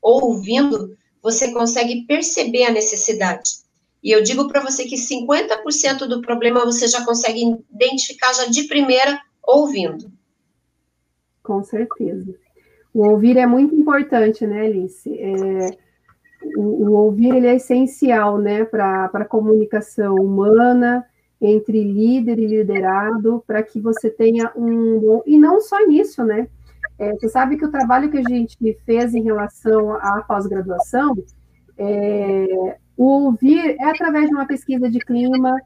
Ouvindo, 0.00 0.96
você 1.22 1.52
consegue 1.52 2.06
perceber 2.06 2.64
a 2.64 2.72
necessidade. 2.72 3.60
E 4.02 4.10
eu 4.10 4.22
digo 4.22 4.48
para 4.48 4.62
você 4.62 4.84
que 4.84 4.96
50% 4.96 6.06
do 6.08 6.22
problema 6.22 6.64
você 6.64 6.88
já 6.88 7.04
consegue 7.04 7.62
identificar 7.70 8.32
já 8.32 8.46
de 8.46 8.64
primeira 8.64 9.20
ouvindo. 9.46 10.10
Com 11.42 11.62
certeza. 11.62 12.34
O 12.94 13.06
ouvir 13.10 13.36
é 13.36 13.46
muito 13.46 13.74
importante, 13.74 14.46
né, 14.46 14.62
Alice? 14.62 15.12
É, 15.12 15.76
o, 16.56 16.88
o, 16.88 16.92
ouvir 16.92 17.34
ele 17.34 17.46
é 17.46 17.56
essencial, 17.56 18.38
né, 18.38 18.64
para 18.64 19.10
a 19.12 19.24
comunicação 19.24 20.14
humana 20.14 21.04
entre 21.40 21.82
líder 21.82 22.38
e 22.38 22.46
liderado, 22.46 23.44
para 23.46 23.62
que 23.62 23.80
você 23.80 24.10
tenha 24.10 24.50
um 24.56 24.98
bom. 24.98 25.22
E 25.26 25.38
não 25.38 25.60
só 25.60 25.86
nisso, 25.86 26.24
né? 26.24 26.48
É, 27.00 27.14
você 27.14 27.30
sabe 27.30 27.56
que 27.56 27.64
o 27.64 27.70
trabalho 27.70 28.10
que 28.10 28.18
a 28.18 28.22
gente 28.22 28.54
fez 28.84 29.14
em 29.14 29.22
relação 29.22 29.94
à 29.94 30.22
pós-graduação, 30.28 31.16
é, 31.78 32.76
o 32.94 33.24
ouvir 33.24 33.74
é 33.80 33.84
através 33.86 34.28
de 34.28 34.34
uma 34.34 34.46
pesquisa 34.46 34.90
de 34.90 34.98
clima, 34.98 35.56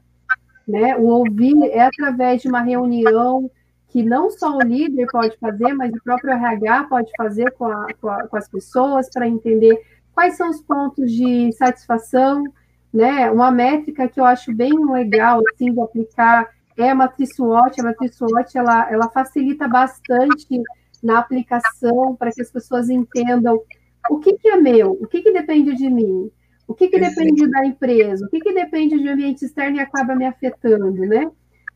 né? 0.65 0.95
O 0.95 1.07
ouvir 1.07 1.61
é 1.71 1.81
através 1.81 2.41
de 2.41 2.47
uma 2.47 2.61
reunião 2.61 3.51
que 3.89 4.01
não 4.01 4.31
só 4.31 4.55
o 4.55 4.61
líder 4.61 5.07
pode 5.11 5.37
fazer, 5.37 5.73
mas 5.73 5.91
o 5.91 6.01
próprio 6.01 6.31
RH 6.31 6.85
pode 6.85 7.11
fazer 7.17 7.51
com, 7.51 7.65
a, 7.65 7.87
com, 7.99 8.07
a, 8.07 8.27
com 8.29 8.37
as 8.37 8.47
pessoas 8.47 9.09
para 9.09 9.27
entender 9.27 9.77
quais 10.13 10.37
são 10.37 10.49
os 10.49 10.61
pontos 10.61 11.11
de 11.11 11.51
satisfação, 11.51 12.45
né? 12.93 13.29
Uma 13.29 13.51
métrica 13.51 14.07
que 14.07 14.21
eu 14.21 14.25
acho 14.25 14.55
bem 14.55 14.71
legal 14.89 15.41
assim 15.51 15.73
de 15.73 15.81
aplicar 15.81 16.47
é 16.77 16.91
a 16.91 16.95
matriz 16.95 17.35
SWOT. 17.35 17.81
A 17.81 17.83
matriz 17.83 18.15
SWOT 18.15 18.57
ela, 18.57 18.89
ela 18.89 19.09
facilita 19.09 19.67
bastante 19.67 20.63
na 21.05 21.19
aplicação 21.19 22.15
para 22.15 22.31
que 22.31 22.41
as 22.41 22.51
pessoas 22.51 22.89
entendam 22.89 23.61
o 24.09 24.19
que, 24.19 24.33
que 24.33 24.49
é 24.49 24.57
meu, 24.57 24.91
o 24.91 25.07
que, 25.07 25.21
que 25.21 25.31
depende 25.31 25.75
de 25.75 25.89
mim, 25.89 26.31
o 26.67 26.73
que, 26.73 26.87
que 26.87 26.99
depende 26.99 27.47
da 27.47 27.63
empresa, 27.63 28.25
o 28.25 28.29
que, 28.29 28.39
que 28.39 28.51
depende 28.51 28.99
de 28.99 29.07
ambiente 29.07 29.45
externo 29.45 29.77
e 29.77 29.79
acaba 29.79 30.15
me 30.15 30.25
afetando, 30.25 30.91
né? 30.91 31.29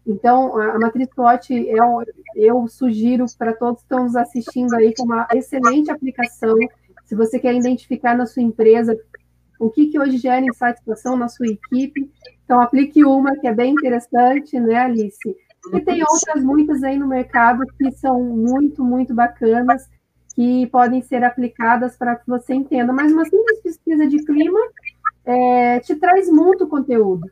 Então, 0.06 0.60
a, 0.60 0.80
matriz 0.80 1.08
SWOT, 1.14 1.54
eu, 1.54 2.04
eu 2.36 2.68
sugiro 2.68 3.26
para 3.38 3.54
todos 3.54 3.82
que 3.82 3.86
estão 3.86 4.06
nos 4.06 4.16
assistindo 4.16 4.74
aí, 4.74 4.92
que 4.92 5.02
é 5.02 5.06
uma 5.06 5.28
excelente 5.34 5.92
aplicação. 5.92 6.56
Se 7.06 7.14
você 7.14 7.38
quer 7.38 7.54
identificar 7.54 8.18
na 8.18 8.26
sua 8.26 8.42
empresa 8.42 8.98
o 9.60 9.70
que, 9.70 9.88
que 9.88 10.00
hoje 10.00 10.18
gera 10.18 10.44
insatisfação 10.44 11.16
na 11.16 11.28
sua 11.28 11.48
equipe, 11.48 12.10
então 12.44 12.60
aplique 12.60 13.06
uma 13.06 13.36
que 13.36 13.48
é 13.48 13.54
bem 13.54 13.74
interessante, 13.74 14.60
né, 14.60 14.78
Alice? 14.78 15.36
E 15.74 15.82
tem 15.82 16.02
outras 16.02 16.44
muitas 16.44 16.84
aí 16.84 16.98
no 16.98 17.08
mercado 17.08 17.64
que 17.78 17.92
são 17.92 18.22
muito, 18.24 18.84
muito 18.84 19.14
bacanas, 19.14 19.88
que 20.36 20.68
podem 20.68 21.02
ser 21.02 21.24
aplicadas 21.24 21.98
para 21.98 22.16
que 22.16 22.28
você 22.28 22.54
entenda. 22.54 22.94
Mas 22.94 23.12
uma 23.12 23.26
simples 23.26 23.62
pesquisa 23.62 24.08
de 24.08 24.24
clima 24.26 24.60
é, 25.26 25.80
te 25.80 25.96
traz 25.96 26.30
muito 26.30 26.68
conteúdo 26.68 27.30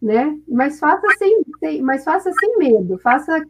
né? 0.00 0.38
Mas 0.48 0.78
faça 0.78 1.06
sem, 1.18 1.42
sem, 1.58 1.82
mas 1.82 2.04
faça 2.04 2.30
sem 2.32 2.58
medo, 2.58 2.98
faça 2.98 3.42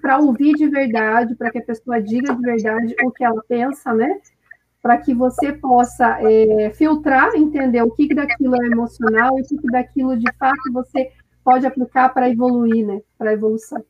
para 0.00 0.18
ouvir 0.18 0.54
de 0.54 0.68
verdade, 0.68 1.34
para 1.34 1.50
que 1.50 1.58
a 1.58 1.64
pessoa 1.64 2.00
diga 2.00 2.34
de 2.34 2.42
verdade 2.42 2.94
o 3.02 3.10
que 3.10 3.24
ela 3.24 3.42
pensa, 3.48 3.92
né? 3.94 4.20
Para 4.82 4.98
que 4.98 5.14
você 5.14 5.52
possa 5.52 6.18
é, 6.20 6.70
filtrar, 6.70 7.34
entender 7.34 7.82
o 7.82 7.90
que, 7.90 8.08
que 8.08 8.14
daquilo 8.14 8.54
é 8.62 8.66
emocional 8.66 9.38
e 9.38 9.42
o 9.42 9.44
que, 9.44 9.56
que 9.56 9.66
daquilo 9.68 10.16
de 10.16 10.32
fato 10.38 10.72
você 10.72 11.10
pode 11.46 11.64
aplicar 11.64 12.08
para 12.08 12.28
evoluir, 12.28 12.84
né? 12.84 13.00
Para 13.16 13.32
evolução. 13.32 13.84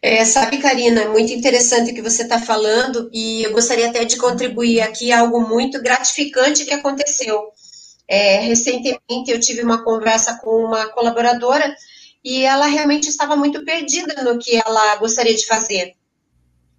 É, 0.00 0.24
sabe, 0.24 0.56
Karina, 0.56 1.10
muito 1.10 1.32
interessante 1.32 1.90
o 1.90 1.94
que 1.94 2.00
você 2.00 2.22
está 2.22 2.40
falando, 2.40 3.10
e 3.12 3.42
eu 3.42 3.52
gostaria 3.52 3.90
até 3.90 4.04
de 4.04 4.16
contribuir 4.16 4.80
aqui 4.80 5.12
algo 5.12 5.40
muito 5.46 5.82
gratificante 5.82 6.64
que 6.64 6.72
aconteceu. 6.72 7.50
É, 8.08 8.40
recentemente 8.40 9.30
eu 9.30 9.38
tive 9.38 9.62
uma 9.62 9.84
conversa 9.84 10.38
com 10.38 10.64
uma 10.64 10.88
colaboradora 10.88 11.76
e 12.24 12.42
ela 12.42 12.66
realmente 12.66 13.08
estava 13.08 13.36
muito 13.36 13.64
perdida 13.64 14.22
no 14.22 14.38
que 14.38 14.56
ela 14.56 14.96
gostaria 14.96 15.34
de 15.34 15.46
fazer. 15.46 15.94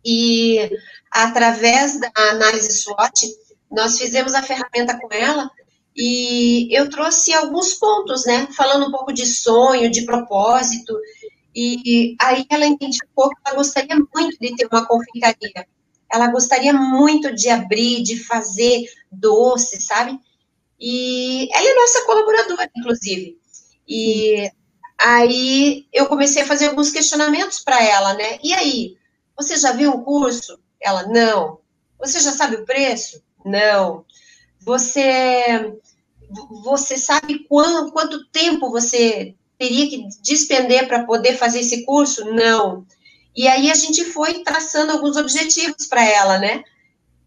E 0.04 0.70
através 1.12 2.00
da 2.00 2.12
análise 2.16 2.72
SWOT, 2.72 3.28
nós 3.70 3.98
fizemos 3.98 4.34
a 4.34 4.42
ferramenta 4.42 5.00
com 5.00 5.08
ela 5.14 5.50
e 5.96 6.68
eu 6.76 6.90
trouxe 6.90 7.34
alguns 7.34 7.74
pontos, 7.74 8.26
né? 8.26 8.48
Falando 8.56 8.88
um 8.88 8.92
pouco 8.92 9.12
de 9.14 9.26
sonho, 9.26 9.92
de 9.92 10.06
propósito. 10.06 10.98
E 11.54 12.16
aí 12.20 12.46
ela 12.50 12.66
identificou 12.66 13.30
que 13.30 13.36
ela 13.46 13.58
gostaria 13.58 13.96
muito 13.96 14.40
de 14.40 14.56
ter 14.56 14.68
uma 14.72 14.86
confeitaria. 14.86 15.68
Ela 16.12 16.28
gostaria 16.28 16.74
muito 16.74 17.34
de 17.34 17.50
abrir, 17.50 18.04
de 18.04 18.24
fazer 18.24 18.86
doce, 19.12 19.82
sabe? 19.82 20.18
E 20.80 21.48
ela 21.54 21.70
é 21.70 21.76
nossa 21.76 22.06
colaboradora, 22.06 22.72
inclusive. 22.76 23.38
E 23.88 24.50
aí 24.98 25.86
eu 25.92 26.08
comecei 26.08 26.44
a 26.44 26.48
fazer 26.48 26.68
alguns 26.68 26.92
questionamentos 26.92 27.60
para 27.60 27.84
ela, 27.84 28.14
né? 28.14 28.40
E 28.42 28.54
aí, 28.54 28.98
você 29.38 29.58
já 29.58 29.72
viu 29.74 29.92
um 29.92 30.04
curso? 30.04 30.60
Ela, 30.80 31.04
não. 31.08 31.60
Você 32.00 32.20
já 32.20 32.32
sabe 32.32 32.56
o 32.56 32.66
preço? 32.66 33.22
Não. 33.46 34.06
Você 34.62 35.76
você 36.64 36.98
sabe 36.98 37.46
quanto, 37.48 37.92
quanto 37.92 38.26
tempo 38.28 38.72
você 38.72 39.36
teria 39.58 39.90
que 39.90 40.08
despender 40.22 40.88
para 40.88 41.04
poder 41.04 41.38
fazer 41.38 41.60
esse 41.60 41.86
curso? 41.86 42.26
Não. 42.32 42.86
E 43.36 43.48
aí 43.48 43.70
a 43.70 43.76
gente 43.76 44.06
foi 44.06 44.44
traçando 44.44 44.92
alguns 44.92 45.18
objetivos 45.18 45.86
para 45.88 46.04
ela, 46.04 46.38
né? 46.38 46.64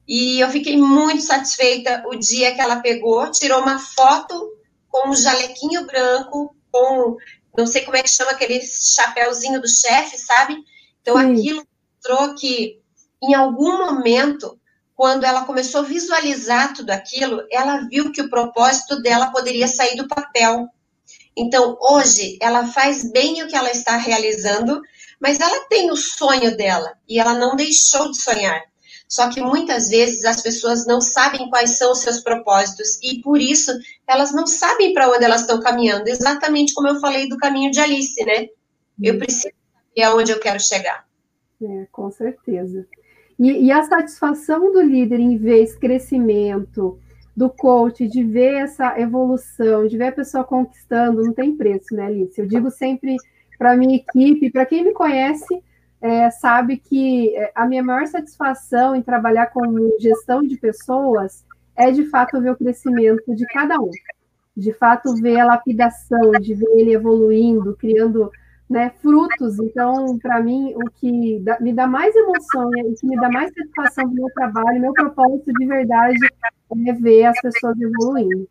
E 0.06 0.40
eu 0.40 0.48
fiquei 0.50 0.76
muito 0.76 1.22
satisfeita 1.22 2.04
o 2.06 2.14
dia 2.14 2.54
que 2.54 2.60
ela 2.60 2.76
pegou, 2.76 3.30
tirou 3.30 3.60
uma 3.60 3.78
foto 3.78 4.52
com 4.88 5.10
um 5.10 5.14
jalequinho 5.14 5.86
branco, 5.86 6.54
com 6.70 7.16
não 7.56 7.66
sei 7.66 7.82
como 7.82 7.96
é 7.96 8.02
que 8.02 8.10
chama 8.10 8.32
aquele 8.32 8.60
chapéuzinho 8.62 9.60
do 9.60 9.68
chefe, 9.68 10.18
sabe? 10.18 10.56
Então 11.00 11.16
Sim. 11.18 11.32
aquilo 11.32 11.66
mostrou 11.94 12.34
que 12.34 12.80
em 13.22 13.34
algum 13.34 13.78
momento, 13.78 14.58
quando 14.94 15.24
ela 15.24 15.44
começou 15.44 15.80
a 15.80 15.84
visualizar 15.84 16.72
tudo 16.72 16.90
aquilo, 16.90 17.44
ela 17.50 17.86
viu 17.88 18.12
que 18.12 18.22
o 18.22 18.30
propósito 18.30 19.00
dela 19.02 19.30
poderia 19.32 19.66
sair 19.66 19.96
do 19.96 20.06
papel. 20.06 20.68
Então, 21.36 21.76
hoje, 21.80 22.38
ela 22.40 22.66
faz 22.66 23.10
bem 23.10 23.42
o 23.42 23.48
que 23.48 23.56
ela 23.56 23.70
está 23.70 23.96
realizando, 23.96 24.80
mas 25.20 25.40
ela 25.40 25.66
tem 25.68 25.90
o 25.90 25.96
sonho 25.96 26.56
dela 26.56 26.92
e 27.08 27.18
ela 27.18 27.34
não 27.34 27.56
deixou 27.56 28.10
de 28.10 28.20
sonhar. 28.20 28.62
Só 29.08 29.28
que 29.28 29.40
muitas 29.40 29.88
vezes 29.88 30.24
as 30.24 30.40
pessoas 30.40 30.86
não 30.86 31.00
sabem 31.00 31.48
quais 31.50 31.76
são 31.76 31.92
os 31.92 32.00
seus 32.00 32.20
propósitos 32.20 32.98
e 33.02 33.20
por 33.20 33.40
isso 33.40 33.72
elas 34.06 34.32
não 34.32 34.46
sabem 34.46 34.94
para 34.94 35.10
onde 35.10 35.24
elas 35.24 35.42
estão 35.42 35.60
caminhando. 35.60 36.08
Exatamente 36.08 36.72
como 36.72 36.88
eu 36.88 37.00
falei 37.00 37.28
do 37.28 37.36
caminho 37.36 37.70
de 37.70 37.80
Alice, 37.80 38.24
né? 38.24 38.46
Eu 39.02 39.18
preciso 39.18 39.54
saber 39.88 40.02
aonde 40.02 40.32
eu 40.32 40.40
quero 40.40 40.60
chegar. 40.60 41.06
É, 41.62 41.86
com 41.92 42.10
certeza. 42.10 42.86
E, 43.38 43.66
e 43.66 43.72
a 43.72 43.82
satisfação 43.82 44.72
do 44.72 44.80
líder 44.80 45.20
em 45.20 45.36
ver 45.36 45.62
esse 45.62 45.78
crescimento, 45.78 46.98
do 47.36 47.50
coach, 47.50 48.06
de 48.06 48.22
ver 48.22 48.54
essa 48.54 48.98
evolução, 48.98 49.86
de 49.86 49.96
ver 49.96 50.08
a 50.08 50.12
pessoa 50.12 50.44
conquistando, 50.44 51.22
não 51.24 51.32
tem 51.32 51.56
preço, 51.56 51.94
né, 51.94 52.06
Alice? 52.06 52.40
Eu 52.40 52.46
digo 52.46 52.70
sempre 52.70 53.16
para 53.58 53.76
minha 53.76 53.96
equipe, 53.96 54.50
para 54.50 54.66
quem 54.66 54.84
me 54.84 54.92
conhece, 54.92 55.62
é, 56.00 56.30
sabe 56.30 56.76
que 56.76 57.34
é, 57.36 57.50
a 57.54 57.66
minha 57.66 57.82
maior 57.82 58.06
satisfação 58.06 58.94
em 58.94 59.02
trabalhar 59.02 59.46
com 59.46 59.62
gestão 59.98 60.42
de 60.42 60.56
pessoas 60.56 61.44
é 61.76 61.90
de 61.90 62.04
fato 62.04 62.40
ver 62.40 62.50
o 62.50 62.56
crescimento 62.56 63.34
de 63.34 63.44
cada 63.46 63.80
um, 63.80 63.90
de 64.56 64.72
fato 64.72 65.14
ver 65.16 65.40
a 65.40 65.46
lapidação, 65.46 66.32
de 66.32 66.54
ver 66.54 66.68
ele 66.76 66.92
evoluindo, 66.92 67.74
criando 67.76 68.30
né, 68.68 68.90
frutos. 69.00 69.58
Então, 69.60 70.18
para 70.18 70.40
mim, 70.40 70.74
o 70.74 70.90
que 70.90 71.40
dá, 71.40 71.58
me 71.60 71.72
dá 71.72 71.86
mais 71.86 72.14
emoção 72.14 72.70
e 72.76 72.82
o 72.88 72.94
que 72.94 73.06
me 73.06 73.16
dá 73.16 73.28
mais 73.28 73.52
satisfação 73.54 74.08
do 74.08 74.14
meu 74.14 74.28
trabalho, 74.34 74.80
meu 74.80 74.92
propósito 74.92 75.52
de 75.52 75.66
verdade 75.66 76.18
é 76.86 76.92
ver 76.92 77.24
as 77.26 77.40
pessoas 77.40 77.76
evoluindo. 77.80 78.48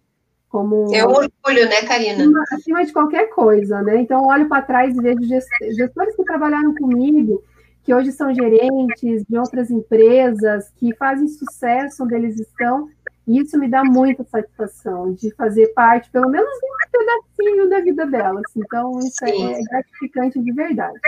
Como, 0.49 0.93
é 0.93 1.03
um 1.03 1.09
orgulho, 1.09 1.67
né, 1.67 1.81
Karina? 1.87 2.23
Acima, 2.23 2.43
acima 2.51 2.85
de 2.85 2.93
qualquer 2.93 3.29
coisa, 3.29 3.81
né? 3.81 3.99
Então, 3.99 4.27
olho 4.27 4.47
para 4.47 4.61
trás 4.61 4.95
e 4.95 5.01
vejo 5.01 5.23
gestores 5.23 6.15
que 6.15 6.23
trabalharam 6.23 6.75
comigo, 6.75 7.43
que 7.83 7.91
hoje 7.91 8.11
são 8.11 8.31
gerentes 8.31 9.23
de 9.27 9.35
outras 9.35 9.71
empresas, 9.71 10.69
que 10.77 10.95
fazem 10.95 11.27
sucesso 11.27 12.03
onde 12.03 12.13
eles 12.13 12.39
estão, 12.39 12.87
e 13.27 13.39
isso 13.39 13.57
me 13.57 13.69
dá 13.69 13.83
muita 13.83 14.23
satisfação 14.23 15.13
de 15.13 15.31
fazer 15.35 15.67
parte, 15.73 16.09
pelo 16.11 16.29
menos, 16.29 16.49
de 16.49 16.65
um 16.65 16.91
pedacinho 16.91 17.69
da 17.69 17.79
vida 17.79 18.05
delas. 18.05 18.43
Então, 18.55 18.99
isso 18.99 19.23
é 19.23 19.29
é 19.29 19.63
gratificante 19.63 20.39
de 20.39 20.51
verdade. 20.51 20.99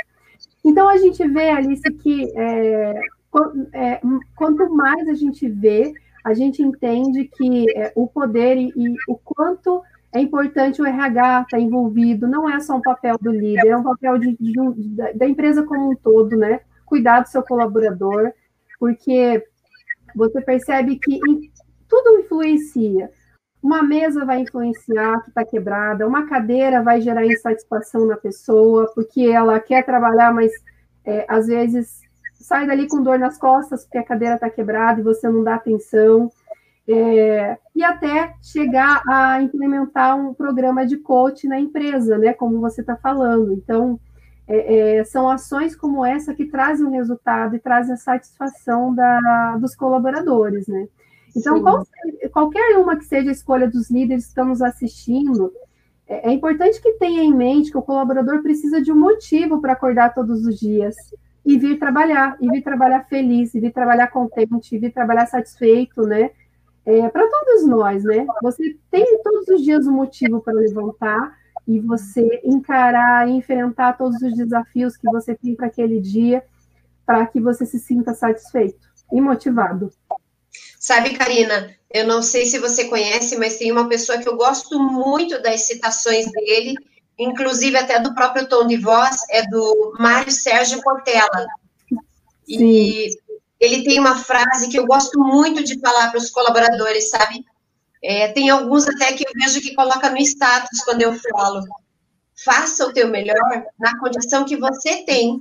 Então, 0.64 0.88
a 0.88 0.98
gente 0.98 1.28
vê, 1.28 1.50
Alice, 1.50 1.92
que 1.92 2.32
é, 2.36 3.00
é, 3.74 4.02
quanto 4.36 4.70
mais 4.74 5.08
a 5.10 5.14
gente 5.14 5.48
vê, 5.50 5.94
a 6.24 6.34
gente 6.34 6.64
entende 6.64 7.26
que 7.26 7.66
é, 7.78 7.92
o 7.96 8.08
poder 8.08 8.58
e, 8.58 8.74
e, 8.76 8.96
o 9.08 9.16
quanto 9.16 9.84
é 10.14 10.20
importante 10.20 10.82
o 10.82 10.86
RH 10.86 11.42
estar 11.42 11.60
envolvido, 11.60 12.28
não 12.28 12.50
é 12.50 12.60
só 12.62 12.78
um 12.78 12.82
papel 12.82 13.18
do 13.20 13.32
líder, 13.32 13.68
é 13.68 13.78
um 13.78 13.84
papel 13.84 14.18
de, 14.18 14.36
de, 14.38 14.54
de, 14.54 15.14
da 15.14 15.28
empresa 15.28 15.64
como 15.64 15.92
um 15.92 15.96
todo, 15.96 16.38
né? 16.38 16.62
Cuidar 16.86 17.20
do 17.20 17.28
seu 17.28 17.44
colaborador, 17.44 18.32
porque 18.80 19.44
você 20.16 20.40
percebe 20.40 20.98
que 20.98 21.20
tudo 22.04 22.20
influencia. 22.20 23.10
Uma 23.64 23.82
mesa 23.82 24.26
vai 24.26 24.42
influenciar 24.42 25.22
que 25.22 25.30
está 25.30 25.46
quebrada, 25.46 26.08
uma 26.08 26.28
cadeira 26.28 26.84
vai 26.84 27.02
gerar 27.02 27.26
insatisfação 27.26 28.06
na 28.06 28.18
pessoa, 28.18 28.92
porque 28.94 29.22
ela 29.22 29.60
quer 29.60 29.84
trabalhar, 29.84 30.34
mas 30.34 30.52
é, 31.06 31.26
às 31.28 31.48
vezes 31.48 32.02
sai 32.34 32.68
dali 32.68 32.88
com 32.88 33.02
dor 33.02 33.18
nas 33.18 33.38
costas 33.38 33.84
porque 33.84 33.98
a 33.98 34.04
cadeira 34.04 34.36
está 34.36 34.50
quebrada 34.50 35.00
e 35.00 35.04
você 35.04 35.28
não 35.30 35.44
dá 35.44 35.56
atenção. 35.56 36.30
É, 36.88 37.58
e 37.76 37.84
até 37.84 38.36
chegar 38.44 39.02
a 39.08 39.42
implementar 39.42 40.16
um 40.16 40.34
programa 40.34 40.86
de 40.86 40.98
coach 40.98 41.48
na 41.48 41.60
empresa, 41.60 42.18
né? 42.18 42.34
Como 42.34 42.60
você 42.60 42.82
está 42.82 42.96
falando. 42.96 43.54
Então, 43.54 44.00
é, 44.48 44.98
é, 44.98 45.04
são 45.04 45.28
ações 45.28 45.76
como 45.76 46.06
essa 46.06 46.36
que 46.36 46.46
trazem 46.46 46.86
o 46.86 46.92
resultado 46.92 47.56
e 47.56 47.60
trazem 47.60 47.96
a 47.96 47.98
satisfação 47.98 48.94
da, 48.94 49.58
dos 49.58 49.76
colaboradores, 49.76 50.68
né? 50.68 50.88
Então, 51.36 51.62
qual, 51.62 51.86
qualquer 52.32 52.78
uma 52.78 52.96
que 52.96 53.06
seja 53.06 53.30
a 53.30 53.34
escolha 53.34 53.70
dos 53.70 53.90
líderes 53.90 54.24
que 54.24 54.30
estamos 54.30 54.62
assistindo, 54.62 55.52
é, 56.08 56.30
é 56.30 56.32
importante 56.32 56.82
que 56.82 56.94
tenha 56.94 57.24
em 57.24 57.34
mente 57.34 57.72
que 57.72 57.78
o 57.78 57.82
colaborador 57.82 58.42
precisa 58.42 58.82
de 58.82 58.92
um 58.92 59.00
motivo 59.00 59.60
para 59.60 59.74
acordar 59.74 60.14
todos 60.14 60.46
os 60.46 60.58
dias 60.58 60.96
e 61.46 61.58
vir 61.58 61.78
trabalhar, 61.78 62.38
e 62.40 62.50
vir 62.50 62.64
trabalhar 62.64 63.06
feliz, 63.06 63.54
e 63.54 63.60
vir 63.60 63.72
trabalhar 63.72 64.08
contente, 64.08 64.76
e 64.76 64.80
vir 64.80 64.92
trabalhar 64.92 65.28
satisfeito, 65.28 66.04
né? 66.04 66.32
É, 66.86 67.08
para 67.10 67.28
todos 67.28 67.68
nós, 67.68 68.04
né? 68.04 68.26
Você 68.42 68.78
tem 68.90 69.22
todos 69.22 69.48
os 69.50 69.64
dias 69.64 69.86
um 69.86 69.92
motivo 69.92 70.42
para 70.42 70.54
levantar 70.54 71.36
e 71.68 71.80
você 71.80 72.42
encarar 72.44 73.28
enfrentar 73.28 73.94
todos 73.94 74.22
os 74.22 74.36
desafios 74.36 74.96
que 74.96 75.08
você 75.08 75.36
tem 75.36 75.56
para 75.56 75.68
aquele 75.68 76.00
dia, 76.00 76.44
para 77.06 77.26
que 77.26 77.40
você 77.40 77.66
se 77.66 77.80
sinta 77.80 78.14
satisfeito 78.14 78.88
e 79.12 79.20
motivado. 79.20 79.92
Sabe, 80.80 81.18
Karina, 81.18 81.76
eu 81.92 82.06
não 82.06 82.22
sei 82.22 82.46
se 82.46 82.60
você 82.60 82.86
conhece, 82.86 83.38
mas 83.38 83.58
tem 83.58 83.72
uma 83.72 83.90
pessoa 83.90 84.18
que 84.18 84.28
eu 84.28 84.36
gosto 84.36 84.78
muito 84.80 85.42
das 85.42 85.62
citações 85.68 86.32
dele, 86.32 86.76
inclusive 87.18 87.78
até 87.78 88.00
do 88.00 88.14
próprio 88.14 88.48
tom 88.48 88.68
de 88.68 88.78
voz, 88.78 89.18
é 89.30 89.48
do 89.48 89.96
Mário 89.98 90.32
Sérgio 90.32 90.82
Cortella. 90.82 91.48
E 92.48 92.58
Sim. 92.58 93.18
ele 93.60 93.84
tem 93.84 94.00
uma 94.00 94.16
frase 94.16 94.70
que 94.70 94.78
eu 94.78 94.86
gosto 94.86 95.20
muito 95.20 95.64
de 95.64 95.80
falar 95.80 96.10
para 96.10 96.20
os 96.20 96.30
colaboradores, 96.30 97.10
sabe? 97.10 97.44
É, 98.04 98.28
tem 98.28 98.50
alguns 98.50 98.88
até 98.88 99.14
que 99.14 99.24
eu 99.28 99.32
vejo 99.34 99.62
que 99.62 99.74
coloca 99.74 100.10
no 100.10 100.18
status 100.18 100.84
quando 100.84 101.02
eu 101.02 101.14
falo. 101.14 101.64
Faça 102.44 102.86
o 102.86 102.94
teu 102.94 103.08
melhor 103.08 103.66
na 103.80 103.98
condição 104.00 104.44
que 104.44 104.58
você 104.58 105.04
tem, 105.04 105.40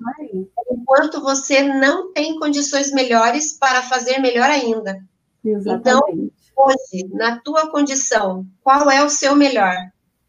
enquanto 0.70 1.20
você 1.20 1.62
não 1.62 2.12
tem 2.12 2.38
condições 2.38 2.92
melhores 2.92 3.53
para 3.53 3.82
fazer 3.82 4.18
melhor 4.18 4.49
ainda. 4.49 4.99
Exatamente. 5.45 5.80
Então, 5.80 6.01
hoje, 6.57 7.09
na 7.12 7.40
tua 7.40 7.68
condição, 7.70 8.47
qual 8.62 8.88
é 8.90 9.03
o 9.05 9.11
seu 9.11 9.34
melhor? 9.34 9.76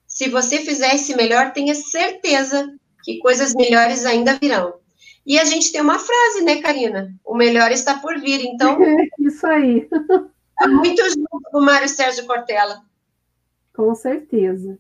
Se 0.08 0.30
você 0.30 0.60
fizer 0.60 0.96
esse 0.96 1.16
melhor, 1.16 1.54
tenha 1.54 1.76
certeza 1.76 2.74
que 3.04 3.20
coisas 3.20 3.54
melhores 3.54 4.06
ainda 4.06 4.38
virão. 4.42 4.74
E 5.26 5.40
a 5.40 5.44
gente 5.44 5.72
tem 5.72 5.82
uma 5.82 6.00
frase, 6.00 6.44
né, 6.44 6.62
Karina? 6.62 7.14
O 7.24 7.36
melhor 7.36 7.72
está 7.72 8.00
por 8.00 8.20
vir. 8.20 8.46
Então. 8.46 8.78
Isso 9.20 9.46
aí. 9.46 9.88
Tá 10.58 10.68
muito 10.68 11.04
junto 11.04 11.42
com 11.52 11.60
o 11.60 11.66
Mário 11.66 11.90
Sérgio 11.90 12.26
Cortella. 12.26 12.82
Com 13.76 13.94
certeza. 13.94 14.80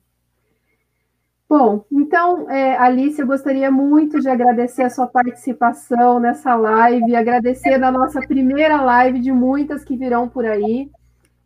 Bom, 1.58 1.86
então, 1.89 2.51
é, 2.51 2.78
Alice, 2.78 3.18
eu 3.18 3.26
gostaria 3.26 3.72
muito 3.72 4.20
de 4.20 4.28
agradecer 4.28 4.84
a 4.84 4.89
sua 4.89 5.08
participação 5.08 6.20
nessa 6.20 6.53
live, 6.53 7.16
agradecer 7.16 7.78
na 7.78 7.89
nossa 7.89 8.20
primeira 8.20 8.82
live 8.82 9.22
de 9.22 9.32
muitas 9.32 9.82
que 9.82 9.95
virão 9.95 10.28
por 10.28 10.45
aí. 10.45 10.91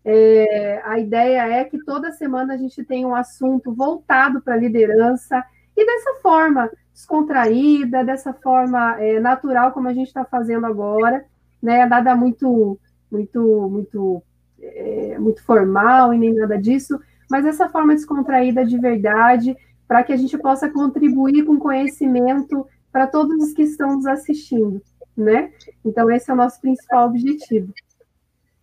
É, 0.03 0.81
a 0.83 0.97
ideia 0.97 1.47
é 1.47 1.63
que 1.63 1.77
toda 1.85 2.11
semana 2.11 2.55
a 2.55 2.57
gente 2.57 2.83
tenha 2.83 3.07
um 3.07 3.13
assunto 3.13 3.71
voltado 3.71 4.41
para 4.41 4.55
a 4.55 4.57
liderança 4.57 5.45
e 5.77 5.85
dessa 5.85 6.15
forma 6.23 6.71
descontraída, 6.91 8.03
dessa 8.03 8.33
forma 8.33 8.99
é, 8.99 9.19
natural 9.19 9.73
como 9.73 9.89
a 9.89 9.93
gente 9.93 10.07
está 10.07 10.25
fazendo 10.25 10.65
agora, 10.65 11.23
né? 11.61 11.85
Nada 11.85 12.15
muito, 12.15 12.79
muito, 13.11 13.69
muito, 13.69 14.23
é, 14.59 15.19
muito 15.19 15.43
formal 15.43 16.15
e 16.15 16.17
nem 16.17 16.33
nada 16.33 16.57
disso, 16.57 16.99
mas 17.29 17.45
essa 17.45 17.69
forma 17.69 17.93
descontraída 17.93 18.65
de 18.65 18.79
verdade 18.79 19.55
para 19.89 20.03
que 20.03 20.13
a 20.13 20.17
gente 20.17 20.37
possa 20.37 20.69
contribuir 20.69 21.43
com 21.43 21.57
conhecimento 21.57 22.67
para 22.91 23.07
todos 23.07 23.43
os 23.43 23.53
que 23.53 23.63
estão 23.63 23.95
nos 23.95 24.05
assistindo, 24.05 24.79
né? 25.17 25.51
Então, 25.83 26.11
esse 26.11 26.29
é 26.29 26.33
o 26.33 26.37
nosso 26.37 26.61
principal 26.61 27.07
objetivo. 27.07 27.73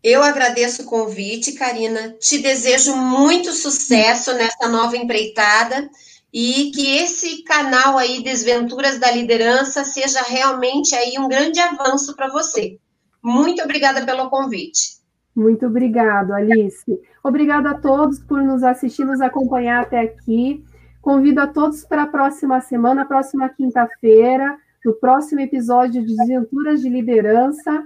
Eu 0.05 0.23
agradeço 0.23 0.83
o 0.83 0.87
convite, 0.87 1.55
Karina. 1.55 2.11
Te 2.21 2.39
desejo 2.39 2.95
muito 2.95 3.51
sucesso 3.51 4.33
nessa 4.35 4.69
nova 4.69 4.97
empreitada 4.97 5.91
e 6.33 6.71
que 6.73 6.97
esse 6.97 7.43
canal 7.43 7.99
aí 7.99 8.23
Desventuras 8.23 9.01
da 9.01 9.11
Liderança 9.11 9.83
seja 9.83 10.23
realmente 10.23 10.95
aí 10.95 11.19
um 11.19 11.29
grande 11.29 11.59
avanço 11.59 12.15
para 12.15 12.31
você. 12.31 12.79
Muito 13.21 13.61
obrigada 13.63 14.07
pelo 14.07 14.31
convite. 14.31 14.99
Muito 15.35 15.67
obrigado, 15.67 16.33
Alice. 16.33 16.85
Obrigada 17.25 17.71
a 17.71 17.79
todos 17.81 18.21
por 18.21 18.41
nos 18.41 18.63
assistir, 18.63 19.05
nos 19.05 19.21
acompanhar 19.21 19.83
até 19.83 19.99
aqui. 20.03 20.65
Convido 21.07 21.41
a 21.41 21.47
todos 21.47 21.85
para 21.85 22.03
a 22.03 22.07
próxima 22.09 22.61
semana, 22.61 23.07
próxima 23.07 23.49
quinta-feira, 23.49 24.59
no 24.85 24.93
próximo 24.93 25.41
episódio 25.41 26.05
de 26.05 26.17
Desventuras 26.17 26.81
de 26.81 26.89
Liderança. 26.89 27.85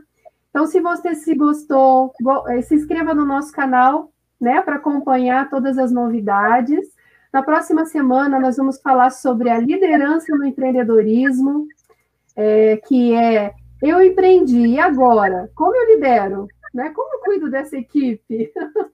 Então, 0.49 0.67
se 0.67 0.81
você 0.81 1.15
se 1.15 1.35
gostou, 1.35 2.15
eh, 2.49 2.63
se 2.63 2.77
inscreva 2.77 3.13
no 3.13 3.27
nosso 3.27 3.53
canal, 3.53 4.11
né, 4.41 4.63
para 4.63 4.77
acompanhar 4.77 5.51
todas 5.51 5.77
as 5.77 5.93
novidades. 5.93 6.81
Na 7.31 7.43
próxima 7.43 7.85
semana, 7.85 8.41
nós 8.41 8.57
vamos 8.57 8.81
falar 8.81 9.11
sobre 9.11 9.51
a 9.51 9.59
liderança 9.59 10.35
no 10.35 10.47
empreendedorismo, 10.47 11.67
é, 12.35 12.79
que 12.79 13.15
é 13.15 13.53
eu 13.83 14.03
empreendi, 14.03 14.67
e 14.67 14.81
agora? 14.81 15.51
Como 15.55 15.77
eu 15.77 15.95
lidero? 15.95 16.49
Né? 16.73 16.89
Como 16.89 17.17
eu 17.17 17.21
cuido 17.21 17.51
dessa 17.51 17.77
equipe? 17.77 18.51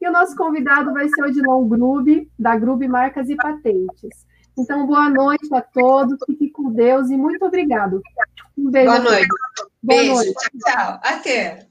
E 0.00 0.08
o 0.08 0.12
nosso 0.12 0.36
convidado 0.36 0.92
vai 0.92 1.08
ser 1.08 1.22
o 1.22 1.26
Odilon 1.26 1.68
Grube, 1.68 2.30
da 2.38 2.56
Grube 2.56 2.86
Marcas 2.86 3.28
e 3.28 3.36
Patentes. 3.36 4.26
Então, 4.58 4.86
boa 4.86 5.10
noite 5.10 5.54
a 5.54 5.60
todos, 5.60 6.18
fique 6.26 6.50
com 6.50 6.72
Deus 6.72 7.10
e 7.10 7.16
muito 7.16 7.44
obrigado. 7.44 8.00
Um 8.56 8.70
beijo. 8.70 8.90
Boa 8.90 9.00
noite. 9.00 9.28
Boa 9.82 9.98
Beijo. 10.00 10.14
Noite. 10.14 10.32
Tchau, 10.32 10.74
tchau. 10.74 11.00
Até. 11.02 11.66